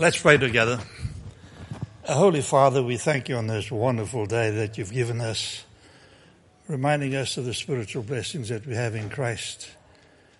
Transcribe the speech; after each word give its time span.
Let's 0.00 0.22
pray 0.22 0.36
together. 0.36 0.78
Holy 2.04 2.40
Father, 2.40 2.84
we 2.84 2.98
thank 2.98 3.28
you 3.28 3.34
on 3.34 3.48
this 3.48 3.68
wonderful 3.68 4.26
day 4.26 4.50
that 4.50 4.78
you've 4.78 4.92
given 4.92 5.20
us, 5.20 5.64
reminding 6.68 7.16
us 7.16 7.36
of 7.36 7.46
the 7.46 7.52
spiritual 7.52 8.04
blessings 8.04 8.48
that 8.50 8.64
we 8.64 8.76
have 8.76 8.94
in 8.94 9.10
Christ, 9.10 9.68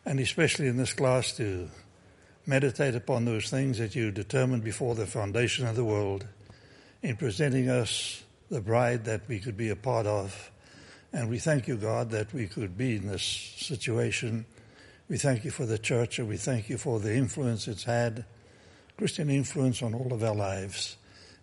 and 0.07 0.21
especially 0.21 0.69
in 0.69 0.77
this 0.77 0.93
class 0.93 1.37
to 1.39 1.69
meditate 2.47 2.95
upon 2.95 3.25
those 3.25 3.51
things 3.51 3.79
that 3.79 3.97
you 3.97 4.13
determined 4.13 4.63
before 4.63 4.95
the 4.95 5.07
foundation 5.07 5.67
of 5.67 5.75
the 5.75 5.85
world 5.85 6.25
in 7.03 7.17
presenting 7.17 7.69
us 7.69 8.23
the 8.53 8.61
bride 8.61 9.07
that 9.07 9.23
we 9.27 9.41
could 9.41 9.57
be 9.57 9.71
a 9.71 9.77
part 9.77 10.07
of. 10.07 10.53
And 11.13 11.29
we 11.29 11.41
thank 11.41 11.67
you, 11.67 11.77
God, 11.77 12.11
that 12.11 12.33
we 12.33 12.47
could 12.47 12.79
be 12.79 12.95
in 12.95 13.09
this 13.09 13.25
situation. 13.25 14.47
We 15.09 15.19
thank 15.19 15.45
you 15.45 15.51
for 15.51 15.67
the 15.67 15.79
church 15.79 16.21
and 16.21 16.29
we 16.29 16.37
thank 16.37 16.69
you 16.69 16.79
for 16.79 17.01
the 17.01 17.13
influence 17.13 17.67
it's 17.67 17.83
had 17.83 18.25
Christian 18.99 19.31
influence 19.31 19.81
on 19.81 19.95
all 19.95 20.13
of 20.13 20.25
our 20.25 20.35
lives. 20.35 20.97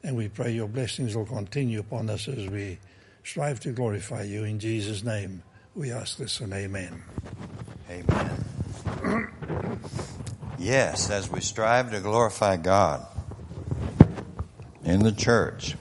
And 0.03 0.17
we 0.17 0.27
pray 0.27 0.51
your 0.51 0.67
blessings 0.67 1.15
will 1.15 1.25
continue 1.25 1.79
upon 1.79 2.09
us 2.09 2.27
as 2.27 2.49
we 2.49 2.79
strive 3.23 3.61
to 3.61 3.71
glorify 3.71 4.23
you. 4.23 4.43
In 4.43 4.59
Jesus' 4.59 5.05
name, 5.05 5.41
we 5.73 5.89
ask 5.89 6.17
this 6.17 6.41
and 6.41 6.51
amen. 6.51 7.01
Amen. 7.89 9.31
yes, 10.59 11.09
as 11.09 11.31
we 11.31 11.39
strive 11.39 11.91
to 11.91 12.01
glorify 12.01 12.57
God 12.57 13.07
in 14.83 14.99
the 15.03 15.13
church. 15.13 15.75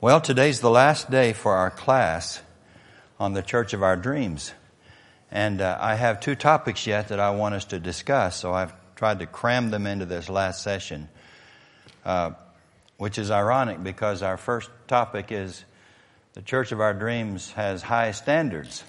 Well, 0.00 0.20
today's 0.20 0.60
the 0.60 0.70
last 0.70 1.10
day 1.10 1.32
for 1.32 1.56
our 1.56 1.70
class 1.70 2.42
on 3.18 3.32
the 3.32 3.42
Church 3.42 3.72
of 3.72 3.82
Our 3.82 3.96
Dreams. 3.96 4.52
And 5.32 5.60
uh, 5.60 5.76
I 5.80 5.96
have 5.96 6.20
two 6.20 6.36
topics 6.36 6.86
yet 6.86 7.08
that 7.08 7.18
I 7.18 7.30
want 7.30 7.56
us 7.56 7.64
to 7.66 7.80
discuss, 7.80 8.36
so 8.36 8.54
I've 8.54 8.72
tried 9.00 9.20
to 9.20 9.26
cram 9.26 9.70
them 9.70 9.86
into 9.86 10.04
this 10.04 10.28
last 10.28 10.62
session, 10.62 11.08
uh, 12.04 12.32
which 12.98 13.16
is 13.16 13.30
ironic 13.30 13.82
because 13.82 14.22
our 14.22 14.36
first 14.36 14.68
topic 14.88 15.32
is 15.32 15.64
the 16.34 16.42
Church 16.42 16.70
of 16.70 16.82
Our 16.82 16.92
Dreams 16.92 17.50
has 17.52 17.80
high 17.80 18.10
standards 18.10 18.84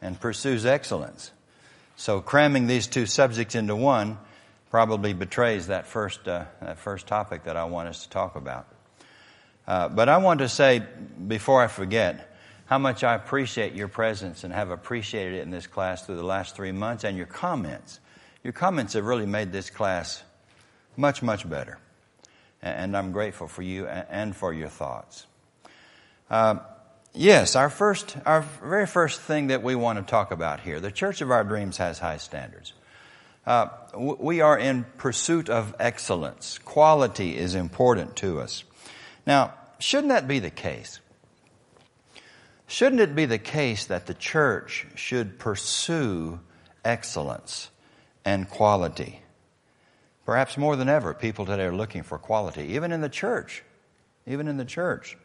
and 0.00 0.18
pursues 0.20 0.64
excellence. 0.64 1.32
So 1.96 2.20
cramming 2.20 2.68
these 2.68 2.86
two 2.86 3.06
subjects 3.06 3.56
into 3.56 3.74
one 3.74 4.18
probably 4.70 5.14
betrays 5.14 5.66
that 5.66 5.88
first, 5.88 6.28
uh, 6.28 6.44
that 6.62 6.78
first 6.78 7.08
topic 7.08 7.42
that 7.42 7.56
I 7.56 7.64
want 7.64 7.88
us 7.88 8.04
to 8.04 8.08
talk 8.08 8.36
about. 8.36 8.68
Uh, 9.66 9.88
but 9.88 10.08
I 10.08 10.18
want 10.18 10.38
to 10.38 10.48
say, 10.48 10.80
before 11.26 11.60
I 11.60 11.66
forget, 11.66 12.36
how 12.66 12.78
much 12.78 13.02
I 13.02 13.16
appreciate 13.16 13.72
your 13.74 13.88
presence 13.88 14.44
and 14.44 14.54
have 14.54 14.70
appreciated 14.70 15.34
it 15.34 15.42
in 15.42 15.50
this 15.50 15.66
class 15.66 16.06
through 16.06 16.18
the 16.18 16.22
last 16.22 16.54
three 16.54 16.70
months 16.70 17.02
and 17.02 17.16
your 17.16 17.26
comments. 17.26 17.98
Your 18.42 18.52
comments 18.52 18.94
have 18.94 19.04
really 19.04 19.26
made 19.26 19.52
this 19.52 19.68
class 19.68 20.22
much, 20.96 21.22
much 21.22 21.48
better. 21.48 21.78
And 22.62 22.96
I'm 22.96 23.12
grateful 23.12 23.48
for 23.48 23.62
you 23.62 23.86
and 23.86 24.34
for 24.34 24.52
your 24.52 24.68
thoughts. 24.68 25.26
Uh, 26.30 26.56
yes, 27.14 27.56
our 27.56 27.70
first, 27.70 28.16
our 28.24 28.42
very 28.62 28.86
first 28.86 29.20
thing 29.20 29.48
that 29.48 29.62
we 29.62 29.74
want 29.74 29.98
to 29.98 30.08
talk 30.08 30.30
about 30.30 30.60
here, 30.60 30.80
the 30.80 30.90
Church 30.90 31.20
of 31.20 31.30
Our 31.30 31.44
Dreams 31.44 31.76
has 31.78 31.98
high 31.98 32.18
standards. 32.18 32.72
Uh, 33.46 33.68
we 33.94 34.40
are 34.40 34.58
in 34.58 34.84
pursuit 34.98 35.48
of 35.48 35.74
excellence. 35.80 36.58
Quality 36.58 37.36
is 37.36 37.54
important 37.54 38.16
to 38.16 38.40
us. 38.40 38.64
Now, 39.26 39.54
shouldn't 39.78 40.10
that 40.10 40.28
be 40.28 40.38
the 40.38 40.50
case? 40.50 41.00
Shouldn't 42.66 43.00
it 43.00 43.16
be 43.16 43.24
the 43.24 43.38
case 43.38 43.86
that 43.86 44.06
the 44.06 44.14
church 44.14 44.86
should 44.94 45.38
pursue 45.38 46.40
excellence? 46.84 47.70
And 48.24 48.48
quality. 48.48 49.20
Perhaps 50.26 50.56
more 50.56 50.76
than 50.76 50.88
ever, 50.88 51.14
people 51.14 51.46
today 51.46 51.64
are 51.64 51.74
looking 51.74 52.02
for 52.02 52.18
quality, 52.18 52.74
even 52.74 52.92
in 52.92 53.00
the 53.00 53.08
church. 53.08 53.64
Even 54.26 54.48
in 54.48 54.56
the 54.56 54.64
church, 54.64 55.16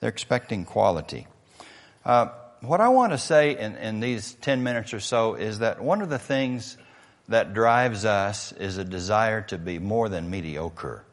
they're 0.00 0.10
expecting 0.10 0.64
quality. 0.64 1.26
Uh, 2.04 2.28
what 2.60 2.80
I 2.80 2.88
want 2.88 3.12
to 3.12 3.18
say 3.18 3.58
in, 3.58 3.76
in 3.76 4.00
these 4.00 4.34
10 4.34 4.62
minutes 4.62 4.92
or 4.92 5.00
so 5.00 5.34
is 5.34 5.60
that 5.60 5.82
one 5.82 6.02
of 6.02 6.10
the 6.10 6.18
things 6.18 6.76
that 7.28 7.54
drives 7.54 8.04
us 8.04 8.52
is 8.52 8.76
a 8.76 8.84
desire 8.84 9.40
to 9.42 9.58
be 9.58 9.78
more 9.78 10.08
than 10.08 10.28
mediocre. 10.28 11.04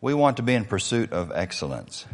We 0.00 0.14
want 0.14 0.38
to 0.38 0.42
be 0.42 0.54
in 0.54 0.64
pursuit 0.64 1.12
of 1.12 1.30
excellence. 1.32 2.06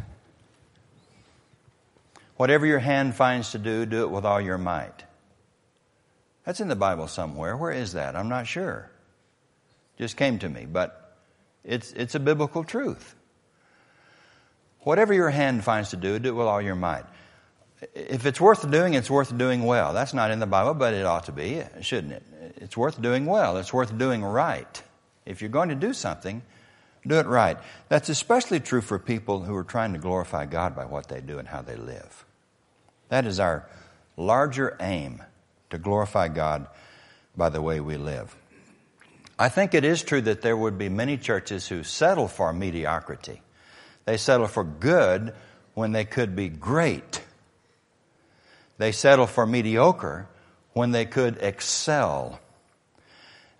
Whatever 2.37 2.65
your 2.65 2.79
hand 2.79 3.15
finds 3.15 3.51
to 3.51 3.57
do, 3.57 3.85
do 3.85 4.03
it 4.03 4.11
with 4.11 4.25
all 4.25 4.39
your 4.39 4.59
might. 4.59 5.03
That's 6.49 6.61
in 6.61 6.67
the 6.67 6.75
Bible 6.75 7.07
somewhere. 7.07 7.55
Where 7.55 7.71
is 7.71 7.93
that? 7.93 8.15
I'm 8.15 8.27
not 8.27 8.47
sure. 8.47 8.89
Just 9.99 10.17
came 10.17 10.39
to 10.39 10.49
me, 10.49 10.65
but 10.65 11.15
it's, 11.63 11.91
it's 11.91 12.15
a 12.15 12.19
biblical 12.19 12.63
truth. 12.63 13.13
Whatever 14.79 15.13
your 15.13 15.29
hand 15.29 15.63
finds 15.63 15.91
to 15.91 15.95
do, 15.95 16.17
do 16.17 16.29
it 16.29 16.31
with 16.31 16.47
all 16.47 16.59
your 16.59 16.73
might. 16.73 17.05
If 17.93 18.25
it's 18.25 18.41
worth 18.41 18.67
doing, 18.71 18.95
it's 18.95 19.11
worth 19.11 19.37
doing 19.37 19.63
well. 19.63 19.93
That's 19.93 20.15
not 20.15 20.31
in 20.31 20.39
the 20.39 20.47
Bible, 20.47 20.73
but 20.73 20.95
it 20.95 21.05
ought 21.05 21.25
to 21.25 21.31
be, 21.31 21.61
shouldn't 21.81 22.13
it? 22.13 22.23
It's 22.55 22.75
worth 22.75 22.99
doing 22.99 23.27
well. 23.27 23.57
It's 23.57 23.71
worth 23.71 23.95
doing 23.95 24.23
right. 24.23 24.81
If 25.27 25.41
you're 25.41 25.51
going 25.51 25.69
to 25.69 25.75
do 25.75 25.93
something, 25.93 26.41
do 27.05 27.19
it 27.19 27.27
right. 27.27 27.59
That's 27.89 28.09
especially 28.09 28.59
true 28.59 28.81
for 28.81 28.97
people 28.97 29.43
who 29.43 29.55
are 29.55 29.63
trying 29.63 29.93
to 29.93 29.99
glorify 29.99 30.47
God 30.47 30.75
by 30.75 30.85
what 30.85 31.09
they 31.09 31.21
do 31.21 31.37
and 31.37 31.47
how 31.47 31.61
they 31.61 31.75
live. 31.75 32.25
That 33.09 33.27
is 33.27 33.39
our 33.39 33.69
larger 34.17 34.75
aim 34.79 35.21
to 35.69 35.77
glorify 35.77 36.27
God 36.27 36.67
by 37.35 37.49
the 37.49 37.61
way 37.61 37.79
we 37.79 37.97
live. 37.97 38.35
I 39.37 39.49
think 39.49 39.73
it 39.73 39.85
is 39.85 40.03
true 40.03 40.21
that 40.21 40.41
there 40.41 40.57
would 40.57 40.77
be 40.77 40.89
many 40.89 41.17
churches 41.17 41.67
who 41.67 41.83
settle 41.83 42.27
for 42.27 42.51
mediocrity. 42.51 43.41
They 44.05 44.17
settle 44.17 44.47
for 44.47 44.63
good 44.63 45.33
when 45.75 45.93
they 45.93 46.03
could 46.03 46.35
be 46.35 46.49
great. 46.49 47.21
They 48.77 48.91
settle 48.91 49.27
for 49.27 49.45
mediocre 49.45 50.27
when 50.73 50.91
they 50.91 51.05
could 51.05 51.37
excel. 51.37 52.39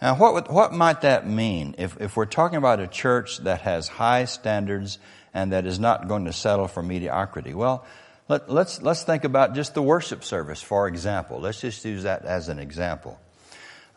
Now, 0.02 0.16
what, 0.16 0.34
would, 0.34 0.48
what 0.48 0.74
might 0.74 1.02
that 1.02 1.28
mean 1.28 1.76
if, 1.78 2.00
if 2.00 2.16
we're 2.16 2.26
talking 2.26 2.58
about 2.58 2.80
a 2.80 2.88
church 2.88 3.40
that 3.40 3.62
has 3.62 3.88
high 3.88 4.26
standards 4.26 4.98
and 5.34 5.52
that 5.52 5.66
is 5.66 5.80
not 5.80 6.08
going 6.08 6.26
to 6.26 6.34
settle 6.34 6.68
for 6.68 6.82
mediocrity? 6.82 7.54
Well, 7.54 7.86
let, 8.30 8.44
us 8.44 8.50
let's, 8.50 8.82
let's 8.84 9.04
think 9.04 9.24
about 9.24 9.56
just 9.56 9.74
the 9.74 9.82
worship 9.82 10.24
service, 10.24 10.62
for 10.62 10.88
example. 10.88 11.40
Let's 11.40 11.62
just 11.62 11.84
use 11.84 12.04
that 12.04 12.26
as 12.26 12.48
an 12.48 12.60
example. 12.60 13.20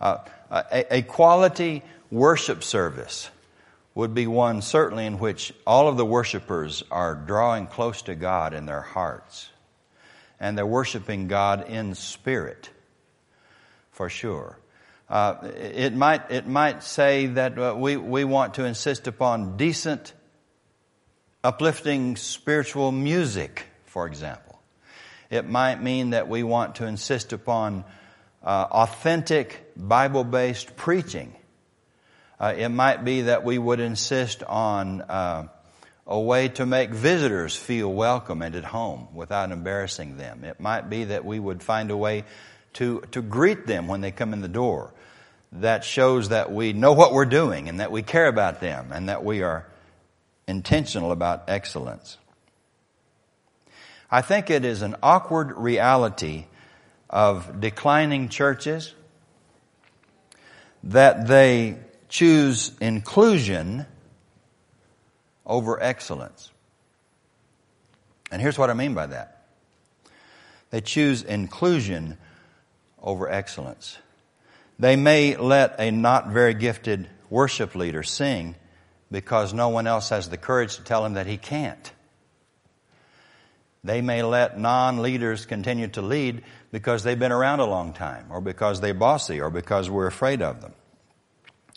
Uh, 0.01 0.19
a, 0.51 0.97
a 0.97 1.03
quality 1.03 1.83
worship 2.11 2.65
service 2.65 3.31
would 3.95 4.15
be 4.15 4.27
one 4.27 4.63
certainly 4.63 5.05
in 5.05 5.19
which 5.19 5.53
all 5.67 5.87
of 5.87 5.99
the 5.99 6.05
worshipers 6.05 6.83
are 6.91 7.15
drawing 7.15 7.67
close 7.67 8.01
to 8.03 8.15
God 8.15 8.55
in 8.55 8.65
their 8.65 8.81
hearts. 8.81 9.51
And 10.41 10.57
they're 10.57 10.67
worshiping 10.67 11.29
God 11.29 11.69
in 11.69 11.95
spirit, 11.95 12.71
for 13.91 14.09
sure. 14.09 14.59
Uh, 15.11 15.37
it, 15.57 15.95
might, 15.95 16.31
it 16.31 16.47
might 16.47 16.83
say 16.83 17.27
that 17.27 17.59
uh, 17.59 17.75
we, 17.77 17.99
we 17.99 18.25
want 18.25 18.55
to 18.55 18.65
insist 18.65 19.07
upon 19.07 19.59
decent, 19.59 20.15
uplifting 21.45 22.17
spiritual 22.17 22.93
music 22.93 23.67
for 23.93 24.07
example. 24.07 24.59
It 25.29 25.47
might 25.47 25.83
mean 25.83 26.11
that 26.11 26.27
we 26.27 26.43
want 26.43 26.77
to 26.77 26.87
insist 26.87 27.35
upon 27.35 27.85
uh, 28.43 28.67
authentic 28.71 29.71
Bible 29.77 30.25
based 30.25 30.77
preaching. 30.77 31.35
Uh, 32.41 32.55
it 32.57 32.71
might 32.71 33.05
be 33.05 33.23
that 33.23 33.45
we 33.45 33.59
would 33.59 33.81
insist 33.81 34.43
on 34.45 35.03
uh, 35.03 35.47
a 36.07 36.19
way 36.19 36.49
to 36.49 36.65
make 36.65 36.89
visitors 36.89 37.55
feel 37.55 37.93
welcome 37.93 38.41
and 38.41 38.55
at 38.55 38.65
home 38.65 39.09
without 39.15 39.53
embarrassing 39.53 40.17
them. 40.17 40.43
It 40.43 40.59
might 40.59 40.89
be 40.89 41.05
that 41.05 41.27
we 41.27 41.39
would 41.39 41.63
find 41.63 41.91
a 41.91 41.97
way 41.97 42.25
to, 42.75 43.03
to 43.13 43.21
greet 43.21 43.67
them 43.67 43.89
when 43.89 44.01
they 44.01 44.11
come 44.11 44.33
in 44.33 44.41
the 44.41 44.49
door 44.49 44.95
that 45.53 45.85
shows 45.85 46.31
that 46.31 46.51
we 46.51 46.73
know 46.73 46.95
what 46.95 47.13
we're 47.13 47.27
doing 47.27 47.69
and 47.69 47.81
that 47.81 47.93
we 47.93 48.03
care 48.03 48.27
about 48.27 48.63
them 48.63 48.91
and 48.91 49.11
that 49.11 49.23
we 49.23 49.43
are 49.43 49.67
intentional 50.49 51.13
about 51.13 51.45
excellence. 51.49 52.17
I 54.13 54.21
think 54.21 54.51
it 54.51 54.67
is 54.67 54.83
an 54.83 54.95
awkward 55.03 55.57
reality 55.57 56.45
of 57.09 57.63
declining 57.63 58.29
churches 58.29 58.93
that 60.85 61.27
they 61.27 61.79
choose 62.11 62.73
inclusion 62.79 63.87
over 65.47 65.83
excellence. 65.83 66.51
And 68.31 68.43
here's 68.43 68.59
what 68.59 68.69
I 68.69 68.75
mean 68.75 68.93
by 68.93 69.07
that. 69.07 69.45
They 70.69 70.83
choose 70.83 71.23
inclusion 71.23 72.19
over 73.03 73.31
excellence. 73.31 73.97
They 74.79 74.97
may 74.97 75.37
let 75.37 75.77
a 75.81 75.91
not 75.91 76.29
very 76.29 76.53
gifted 76.53 77.09
worship 77.31 77.75
leader 77.75 78.03
sing 78.03 78.57
because 79.11 79.55
no 79.55 79.71
one 79.71 79.87
else 79.87 80.11
has 80.11 80.29
the 80.29 80.37
courage 80.37 80.77
to 80.77 80.85
tell 80.85 81.07
him 81.07 81.15
that 81.15 81.27
he 81.27 81.39
can't. 81.39 81.93
They 83.85 84.01
may 84.01 84.23
let 84.23 84.61
non-leaders 84.61 85.45
continue 85.47 85.89
to 85.89 86.03
lead 86.03 86.43
because 86.71 87.03
they've 87.03 87.19
been 87.19 87.33
around 87.33 87.59
a 87.59 87.67
long 87.67 87.93
time, 87.93 88.27
or 88.31 88.41
because 88.41 88.81
they're 88.81 88.95
bossy, 88.95 89.41
or 89.41 89.51
because 89.51 89.91
we're 89.91 90.07
afraid 90.07 90.41
of 90.41 90.61
them. 90.61 90.73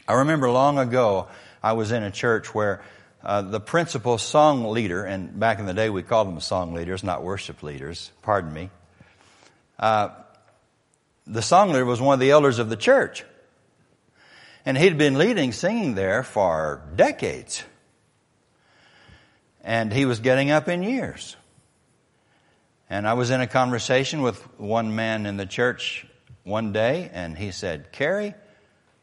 I 0.07 0.13
remember 0.13 0.52
long 0.52 0.78
ago, 0.78 1.28
I 1.63 1.74
was 1.74 1.92
in 1.92 2.04
a 2.04 2.12
church 2.12 2.54
where 2.54 2.84
uh, 3.24 3.42
the 3.42 3.60
principal 3.60 4.19
song 4.19 4.66
leader, 4.66 5.04
and 5.04 5.40
back 5.40 5.57
in 5.57 5.66
the 5.66 5.74
day 5.74 5.90
we 5.90 6.04
called 6.04 6.28
them 6.28 6.40
song 6.40 6.74
leaders, 6.74 7.04
not 7.04 7.24
worship 7.24 7.63
leaders, 7.63 8.12
pardon 8.22 8.54
me. 8.54 8.69
Uh, 9.80 10.10
the 11.25 11.42
song 11.42 11.69
leader 11.69 11.86
was 11.86 12.00
one 12.00 12.13
of 12.13 12.19
the 12.19 12.30
elders 12.30 12.60
of 12.60 12.69
the 12.69 12.78
church. 12.78 13.24
And 14.63 14.78
he'd 14.78 15.00
been 15.00 15.18
leading 15.18 15.52
singing 15.54 15.96
there 15.96 16.22
for 16.22 16.84
decades. 16.96 17.63
And 19.63 19.92
he 19.92 20.06
was 20.06 20.19
getting 20.19 20.52
up 20.52 20.68
in 20.68 20.84
years. 20.84 21.36
And 22.89 23.07
I 23.07 23.13
was 23.13 23.31
in 23.31 23.41
a 23.41 23.47
conversation 23.47 24.21
with 24.21 24.41
one 24.59 24.95
man 24.95 25.25
in 25.25 25.37
the 25.37 25.45
church 25.45 26.05
one 26.43 26.71
day, 26.71 27.09
and 27.11 27.37
he 27.37 27.51
said, 27.51 27.91
Kerry, 27.91 28.35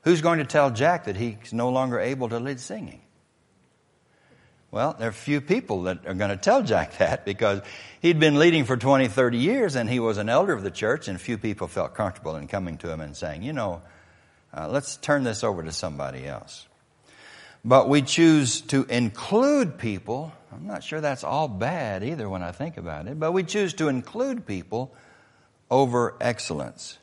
who's 0.03 0.21
going 0.21 0.39
to 0.39 0.45
tell 0.45 0.71
Jack 0.71 1.05
that 1.05 1.17
he's 1.17 1.53
no 1.53 1.71
longer 1.71 1.99
able 1.99 2.29
to 2.29 2.39
lead 2.39 2.61
singing? 2.61 3.01
Well, 4.71 4.97
there 4.99 5.09
are 5.09 5.13
few 5.13 5.43
people 5.43 5.83
that 5.83 6.07
are 6.07 6.15
going 6.15 6.31
to 6.31 6.37
tell 6.37 6.63
Jack 6.63 6.97
that 6.99 7.25
because 7.25 7.61
he'd 8.01 8.19
been 8.19 8.39
leading 8.39 8.65
for 8.65 8.77
20, 8.77 9.09
30 9.09 9.39
years 9.39 9.77
and 9.77 9.89
he 9.89 10.01
was 10.01 10.17
an 10.17 10.29
elder 10.29 10.53
of 10.53 10.63
the 10.63 10.71
church 10.71 11.09
and 11.09 11.21
few 11.21 11.37
people 11.37 11.69
felt 11.69 11.95
comfortable 11.95 12.37
in 12.37 12.49
coming 12.49 12.79
to 12.79 12.91
him 12.91 13.01
and 13.01 13.17
saying, 13.17 13.43
you 13.43 13.53
know, 13.53 13.83
uh, 14.57 14.69
let's 14.69 14.97
turn 14.97 15.25
this 15.25 15.45
over 15.45 15.63
to 15.63 15.73
somebody 15.73 16.27
else. 16.27 16.67
But 17.65 17.89
we 17.89 18.03
choose 18.03 18.61
to 18.63 18.85
include 18.85 19.79
people. 19.79 20.33
I'm 20.53 20.67
not 20.67 20.83
sure 20.83 21.01
that's 21.01 21.23
all 21.23 21.49
bad 21.49 22.03
either 22.03 22.29
when 22.29 22.43
I 22.43 22.53
think 22.53 22.77
about 22.77 23.07
it, 23.07 23.21
but 23.21 23.33
we 23.33 23.45
choose 23.45 23.75
to 23.75 23.89
include 23.89 24.47
people 24.47 24.95
over 25.71 26.17
excellence. 26.21 26.99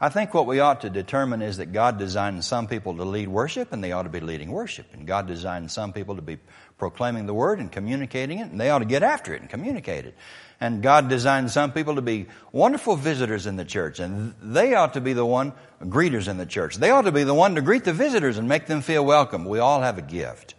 I 0.00 0.10
think 0.10 0.32
what 0.32 0.46
we 0.46 0.60
ought 0.60 0.82
to 0.82 0.90
determine 0.90 1.42
is 1.42 1.56
that 1.56 1.72
God 1.72 1.98
designed 1.98 2.44
some 2.44 2.68
people 2.68 2.96
to 2.96 3.04
lead 3.04 3.26
worship 3.26 3.72
and 3.72 3.82
they 3.82 3.90
ought 3.90 4.04
to 4.04 4.08
be 4.08 4.20
leading 4.20 4.52
worship. 4.52 4.86
And 4.94 5.06
God 5.06 5.26
designed 5.26 5.72
some 5.72 5.92
people 5.92 6.14
to 6.16 6.22
be 6.22 6.38
proclaiming 6.78 7.26
the 7.26 7.34
word 7.34 7.58
and 7.58 7.72
communicating 7.72 8.38
it 8.38 8.50
and 8.50 8.60
they 8.60 8.70
ought 8.70 8.78
to 8.78 8.84
get 8.84 9.02
after 9.02 9.34
it 9.34 9.40
and 9.40 9.50
communicate 9.50 10.04
it. 10.04 10.14
And 10.60 10.82
God 10.82 11.08
designed 11.08 11.50
some 11.50 11.72
people 11.72 11.96
to 11.96 12.02
be 12.02 12.26
wonderful 12.52 12.94
visitors 12.94 13.46
in 13.46 13.56
the 13.56 13.64
church 13.64 13.98
and 13.98 14.34
they 14.40 14.74
ought 14.74 14.94
to 14.94 15.00
be 15.00 15.14
the 15.14 15.26
one 15.26 15.52
greeters 15.82 16.28
in 16.28 16.36
the 16.38 16.46
church. 16.46 16.76
They 16.76 16.90
ought 16.90 17.02
to 17.02 17.12
be 17.12 17.24
the 17.24 17.34
one 17.34 17.56
to 17.56 17.60
greet 17.60 17.82
the 17.82 17.92
visitors 17.92 18.38
and 18.38 18.48
make 18.48 18.66
them 18.66 18.82
feel 18.82 19.04
welcome. 19.04 19.46
We 19.46 19.58
all 19.58 19.80
have 19.80 19.98
a 19.98 20.02
gift. 20.02 20.54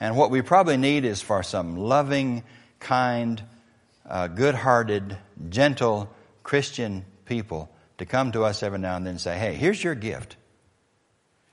And 0.00 0.16
what 0.16 0.32
we 0.32 0.42
probably 0.42 0.76
need 0.76 1.04
is 1.04 1.22
for 1.22 1.44
some 1.44 1.76
loving, 1.76 2.42
kind, 2.80 3.40
uh, 4.04 4.26
good-hearted, 4.26 5.16
gentle 5.48 6.12
Christian 6.42 7.04
people 7.24 7.71
to 7.98 8.06
come 8.06 8.32
to 8.32 8.44
us 8.44 8.62
every 8.62 8.78
now 8.78 8.96
and 8.96 9.06
then 9.06 9.12
and 9.12 9.20
say, 9.20 9.38
hey, 9.38 9.54
here's 9.54 9.82
your 9.82 9.94
gift. 9.94 10.36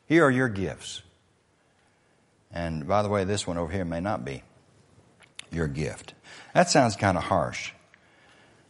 Here 0.08 0.26
are 0.26 0.32
your 0.32 0.50
gifts. 0.50 1.02
And 2.52 2.88
by 2.88 3.04
the 3.04 3.10
way, 3.10 3.24
this 3.24 3.46
one 3.46 3.58
over 3.58 3.72
here 3.72 3.86
may 3.86 4.00
not 4.00 4.26
be 4.26 4.44
your 5.52 5.68
gift. 5.68 6.14
That 6.54 6.70
sounds 6.70 6.96
kind 6.96 7.18
of 7.18 7.24
harsh. 7.24 7.74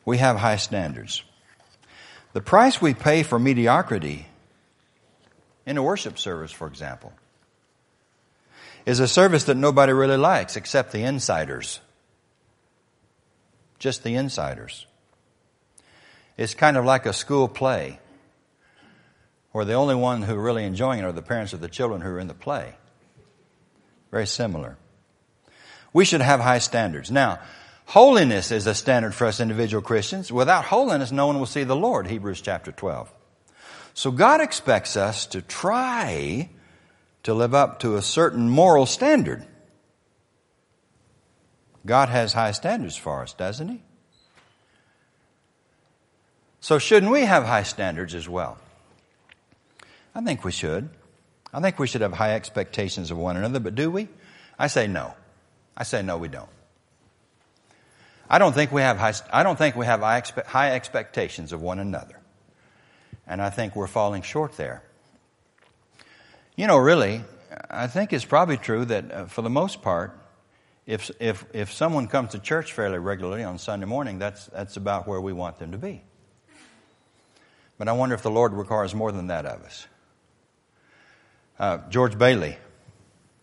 We 0.06 0.18
have 0.18 0.38
high 0.38 0.58
standards. 0.58 1.24
The 2.34 2.42
price 2.42 2.82
we 2.82 2.94
pay 2.94 3.24
for 3.24 3.40
mediocrity 3.40 4.28
in 5.66 5.78
a 5.78 5.84
worship 5.84 6.20
service, 6.20 6.52
for 6.52 6.68
example, 6.68 7.14
is 8.86 9.00
a 9.00 9.08
service 9.08 9.46
that 9.46 9.56
nobody 9.56 9.94
really 9.94 10.18
likes 10.18 10.56
except 10.56 10.92
the 10.92 11.04
insiders. 11.04 11.80
Just 13.78 14.04
the 14.04 14.16
insiders. 14.16 14.88
It's 16.40 16.54
kind 16.54 16.78
of 16.78 16.86
like 16.86 17.06
a 17.06 17.12
school 17.12 17.50
play 17.50 18.00
where 19.52 19.66
the 19.66 19.74
only 19.74 19.96
one 19.96 20.22
who 20.22 20.36
are 20.36 20.42
really 20.42 20.64
enjoying 20.64 21.00
it 21.00 21.04
are 21.04 21.12
the 21.12 21.22
parents 21.22 21.52
of 21.52 21.60
the 21.60 21.68
children 21.68 22.00
who 22.00 22.08
are 22.12 22.20
in 22.20 22.30
the 22.30 22.34
play. 22.34 22.76
Very 24.10 24.26
similar. 24.26 24.78
We 25.92 26.06
should 26.06 26.22
have 26.22 26.40
high 26.40 26.60
standards. 26.60 27.12
Now, 27.12 27.40
holiness 27.88 28.52
is 28.52 28.68
a 28.68 28.74
standard 28.74 29.14
for 29.14 29.28
us 29.28 29.42
individual 29.42 29.84
Christians. 29.84 30.32
Without 30.32 30.64
holiness, 30.64 31.12
no 31.12 31.28
one 31.28 31.40
will 31.40 31.46
see 31.46 31.66
the 31.66 31.76
Lord, 31.76 32.08
Hebrews 32.08 32.40
chapter 32.40 32.72
12. 32.72 33.12
So 33.94 34.10
God 34.10 34.40
expects 34.40 34.96
us 34.96 35.26
to 35.26 35.42
try 35.42 36.48
to 37.24 37.34
live 37.34 37.54
up 37.54 37.82
to 37.82 37.98
a 37.98 38.02
certain 38.02 38.50
moral 38.50 38.86
standard. 38.86 39.46
God 41.86 42.08
has 42.08 42.32
high 42.32 42.54
standards 42.54 42.96
for 42.96 43.24
us, 43.24 43.34
doesn't 43.34 43.68
He? 43.68 43.84
So, 46.62 46.78
shouldn't 46.78 47.12
we 47.12 47.22
have 47.22 47.46
high 47.46 47.64
standards 47.64 48.16
as 48.16 48.28
well? 48.28 48.58
I 50.14 50.22
think 50.22 50.44
we 50.44 50.52
should. 50.52 50.90
I 51.54 51.62
think 51.62 51.80
we 51.80 51.88
should 51.88 52.02
have 52.02 52.14
high 52.14 52.36
expectations 52.36 53.12
of 53.12 53.18
one 53.18 53.38
another, 53.38 53.60
but 53.60 53.76
do 53.76 53.90
we? 53.90 54.08
I 54.58 54.68
say 54.68 54.88
no. 54.88 55.14
I 55.76 55.84
say 55.84 56.02
no, 56.02 56.18
we 56.18 56.28
don't. 56.28 56.50
I 58.30 58.38
don't 58.38 58.54
think 58.54 58.72
we 58.72 58.82
have 58.82 58.98
high, 58.98 59.14
I 59.32 59.42
don't 59.42 59.58
think 59.58 59.76
we 59.76 59.86
have 59.86 60.02
high, 60.02 60.72
expectations 60.74 61.52
of 61.52 61.62
one 61.62 61.80
another. 61.80 62.20
And 63.26 63.42
I 63.42 63.50
think 63.50 63.76
we're 63.76 63.88
falling 63.88 64.22
short 64.22 64.58
there. 64.58 64.84
You 66.56 66.68
know, 66.68 66.78
really, 66.78 67.22
I 67.70 67.88
think 67.88 68.14
it's 68.14 68.26
probably 68.26 68.58
true 68.58 68.86
that 68.86 69.12
uh, 69.12 69.26
for 69.26 69.42
the 69.42 69.50
most 69.50 69.82
part, 69.82 70.20
if, 70.86 71.10
if, 71.20 71.46
if 71.54 71.72
someone 71.72 72.08
comes 72.08 72.32
to 72.32 72.40
church 72.40 72.74
fairly 72.74 73.00
regularly 73.00 73.44
on 73.44 73.58
Sunday 73.58 73.86
morning, 73.86 74.20
that's, 74.20 74.48
that's 74.48 74.78
about 74.78 75.08
where 75.08 75.22
we 75.22 75.34
want 75.34 75.58
them 75.58 75.72
to 75.72 75.78
be. 75.78 76.04
But 77.80 77.88
I 77.88 77.94
wonder 77.94 78.14
if 78.14 78.22
the 78.22 78.30
Lord 78.30 78.54
requires 78.54 78.94
more 78.94 79.12
than 79.12 79.28
that 79.28 79.46
of 79.46 79.64
us. 79.64 79.88
Uh, 81.58 81.78
George 81.90 82.18
Bailey. 82.18 82.58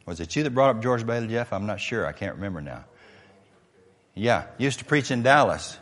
Was 0.04 0.20
it 0.20 0.36
you 0.36 0.44
that 0.44 0.50
brought 0.50 0.76
up 0.76 0.82
George 0.82 1.04
Bailey, 1.04 1.26
Jeff? 1.26 1.52
I'm 1.52 1.66
not 1.66 1.80
sure. 1.80 2.06
I 2.06 2.12
can't 2.12 2.36
remember 2.36 2.60
now. 2.60 2.84
Yeah, 4.14 4.44
used 4.58 4.78
to 4.78 4.84
preach 4.84 5.10
in 5.10 5.22
Dallas. 5.22 5.78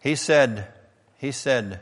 He 0.00 0.16
said, 0.16 0.66
he 1.18 1.32
said, 1.32 1.80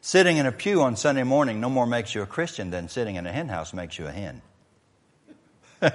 sitting 0.00 0.36
in 0.36 0.46
a 0.46 0.52
pew 0.52 0.82
on 0.82 0.96
Sunday 0.96 1.22
morning 1.22 1.60
no 1.60 1.70
more 1.70 1.86
makes 1.86 2.14
you 2.14 2.22
a 2.22 2.26
Christian 2.26 2.70
than 2.70 2.88
sitting 2.88 3.16
in 3.16 3.26
a 3.26 3.32
hen 3.32 3.48
house 3.48 3.72
makes 3.72 3.98
you 3.98 4.06
a 4.06 4.12
hen. 4.12 4.42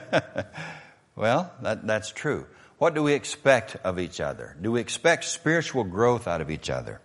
well, 1.16 1.54
that, 1.62 1.86
that's 1.86 2.12
true. 2.12 2.48
What 2.80 2.96
do 2.96 3.04
we 3.04 3.14
expect 3.14 3.76
of 3.84 4.00
each 4.00 4.20
other? 4.20 4.56
Do 4.60 4.72
we 4.72 4.82
expect 4.82 5.26
spiritual 5.26 5.84
growth 5.84 6.28
out 6.28 6.42
of 6.42 6.50
each 6.50 6.70
other? 6.70 7.02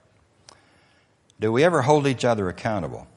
Do 1.43 1.51
we 1.51 1.65
ever 1.65 1.83
hold 1.83 2.07
each 2.07 2.25
other 2.25 2.49
accountable? 2.49 3.09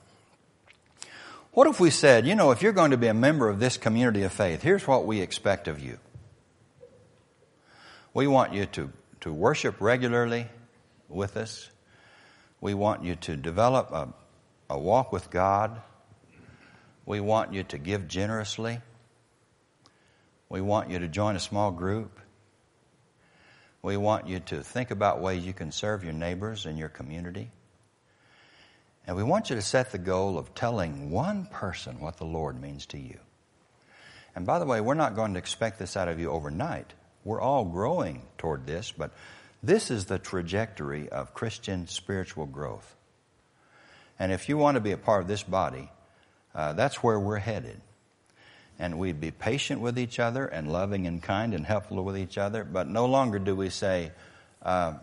What 1.51 1.67
if 1.67 1.79
we 1.79 1.91
said, 1.91 2.25
you 2.25 2.33
know, 2.33 2.49
if 2.49 2.63
you're 2.63 2.71
going 2.71 2.89
to 2.89 2.97
be 2.97 3.05
a 3.05 3.13
member 3.13 3.49
of 3.49 3.59
this 3.59 3.77
community 3.77 4.23
of 4.23 4.33
faith, 4.33 4.63
here's 4.63 4.87
what 4.87 5.05
we 5.05 5.21
expect 5.21 5.67
of 5.67 5.79
you. 5.79 5.99
We 8.15 8.25
want 8.25 8.51
you 8.51 8.65
to, 8.65 8.91
to 9.21 9.31
worship 9.31 9.79
regularly 9.79 10.47
with 11.07 11.37
us. 11.37 11.69
We 12.61 12.73
want 12.73 13.03
you 13.03 13.13
to 13.15 13.37
develop 13.37 13.91
a, 13.91 14.11
a 14.71 14.79
walk 14.79 15.11
with 15.11 15.29
God. 15.29 15.79
We 17.05 17.19
want 17.19 17.53
you 17.53 17.61
to 17.61 17.77
give 17.77 18.07
generously. 18.07 18.81
We 20.49 20.61
want 20.61 20.89
you 20.89 20.97
to 20.97 21.07
join 21.07 21.35
a 21.35 21.39
small 21.39 21.69
group. 21.69 22.19
We 23.83 23.97
want 23.97 24.27
you 24.27 24.39
to 24.39 24.63
think 24.63 24.89
about 24.89 25.21
ways 25.21 25.45
you 25.45 25.53
can 25.53 25.71
serve 25.71 26.03
your 26.03 26.13
neighbors 26.13 26.65
and 26.65 26.79
your 26.79 26.89
community. 26.89 27.51
And 29.07 29.15
we 29.15 29.23
want 29.23 29.49
you 29.49 29.55
to 29.55 29.61
set 29.61 29.91
the 29.91 29.97
goal 29.97 30.37
of 30.37 30.55
telling 30.55 31.11
one 31.11 31.45
person 31.45 31.99
what 31.99 32.17
the 32.17 32.25
Lord 32.25 32.59
means 32.59 32.85
to 32.87 32.97
you. 32.97 33.19
And 34.35 34.45
by 34.45 34.59
the 34.59 34.65
way, 34.65 34.81
we're 34.81 34.95
not 34.95 35.15
going 35.15 35.33
to 35.33 35.39
expect 35.39 35.79
this 35.79 35.95
out 35.95 36.07
of 36.07 36.19
you 36.19 36.29
overnight. 36.29 36.93
We're 37.23 37.41
all 37.41 37.65
growing 37.65 38.23
toward 38.37 38.65
this, 38.65 38.91
but 38.91 39.11
this 39.63 39.89
is 39.89 40.05
the 40.05 40.19
trajectory 40.19 41.09
of 41.09 41.33
Christian 41.33 41.87
spiritual 41.87 42.45
growth. 42.45 42.95
And 44.19 44.31
if 44.31 44.49
you 44.49 44.57
want 44.57 44.75
to 44.75 44.81
be 44.81 44.91
a 44.91 44.97
part 44.97 45.21
of 45.21 45.27
this 45.27 45.43
body, 45.43 45.89
uh, 46.53 46.73
that's 46.73 47.03
where 47.03 47.19
we're 47.19 47.37
headed. 47.37 47.81
And 48.77 48.99
we'd 48.99 49.21
be 49.21 49.31
patient 49.31 49.81
with 49.81 49.97
each 49.97 50.19
other 50.19 50.45
and 50.45 50.71
loving 50.71 51.07
and 51.07 51.21
kind 51.21 51.53
and 51.53 51.65
helpful 51.65 52.03
with 52.03 52.17
each 52.17 52.37
other, 52.37 52.63
but 52.63 52.87
no 52.87 53.05
longer 53.05 53.39
do 53.39 53.55
we 53.55 53.69
say, 53.69 54.11
uh, 54.61 54.95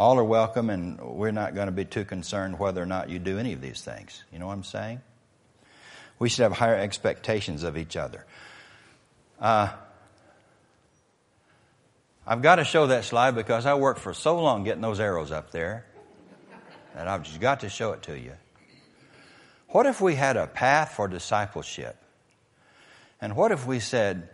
all 0.00 0.18
are 0.18 0.24
welcome, 0.24 0.70
and 0.70 0.98
we're 0.98 1.30
not 1.30 1.54
going 1.54 1.66
to 1.66 1.72
be 1.72 1.84
too 1.84 2.06
concerned 2.06 2.58
whether 2.58 2.82
or 2.82 2.86
not 2.86 3.10
you 3.10 3.18
do 3.18 3.38
any 3.38 3.52
of 3.52 3.60
these 3.60 3.82
things. 3.82 4.24
You 4.32 4.38
know 4.38 4.46
what 4.46 4.54
I'm 4.54 4.64
saying? 4.64 5.02
We 6.18 6.30
should 6.30 6.44
have 6.44 6.52
higher 6.52 6.74
expectations 6.74 7.64
of 7.64 7.76
each 7.76 7.98
other. 7.98 8.24
Uh, 9.38 9.68
I've 12.26 12.40
got 12.40 12.56
to 12.56 12.64
show 12.64 12.86
that 12.86 13.04
slide 13.04 13.34
because 13.34 13.66
I 13.66 13.74
worked 13.74 14.00
for 14.00 14.14
so 14.14 14.40
long 14.40 14.64
getting 14.64 14.80
those 14.80 15.00
arrows 15.00 15.30
up 15.30 15.50
there 15.50 15.84
that 16.94 17.06
I've 17.06 17.24
just 17.24 17.38
got 17.38 17.60
to 17.60 17.68
show 17.68 17.92
it 17.92 18.00
to 18.04 18.18
you. 18.18 18.32
What 19.68 19.84
if 19.84 20.00
we 20.00 20.14
had 20.14 20.38
a 20.38 20.46
path 20.46 20.92
for 20.92 21.08
discipleship? 21.08 21.94
And 23.20 23.36
what 23.36 23.52
if 23.52 23.66
we 23.66 23.80
said, 23.80 24.30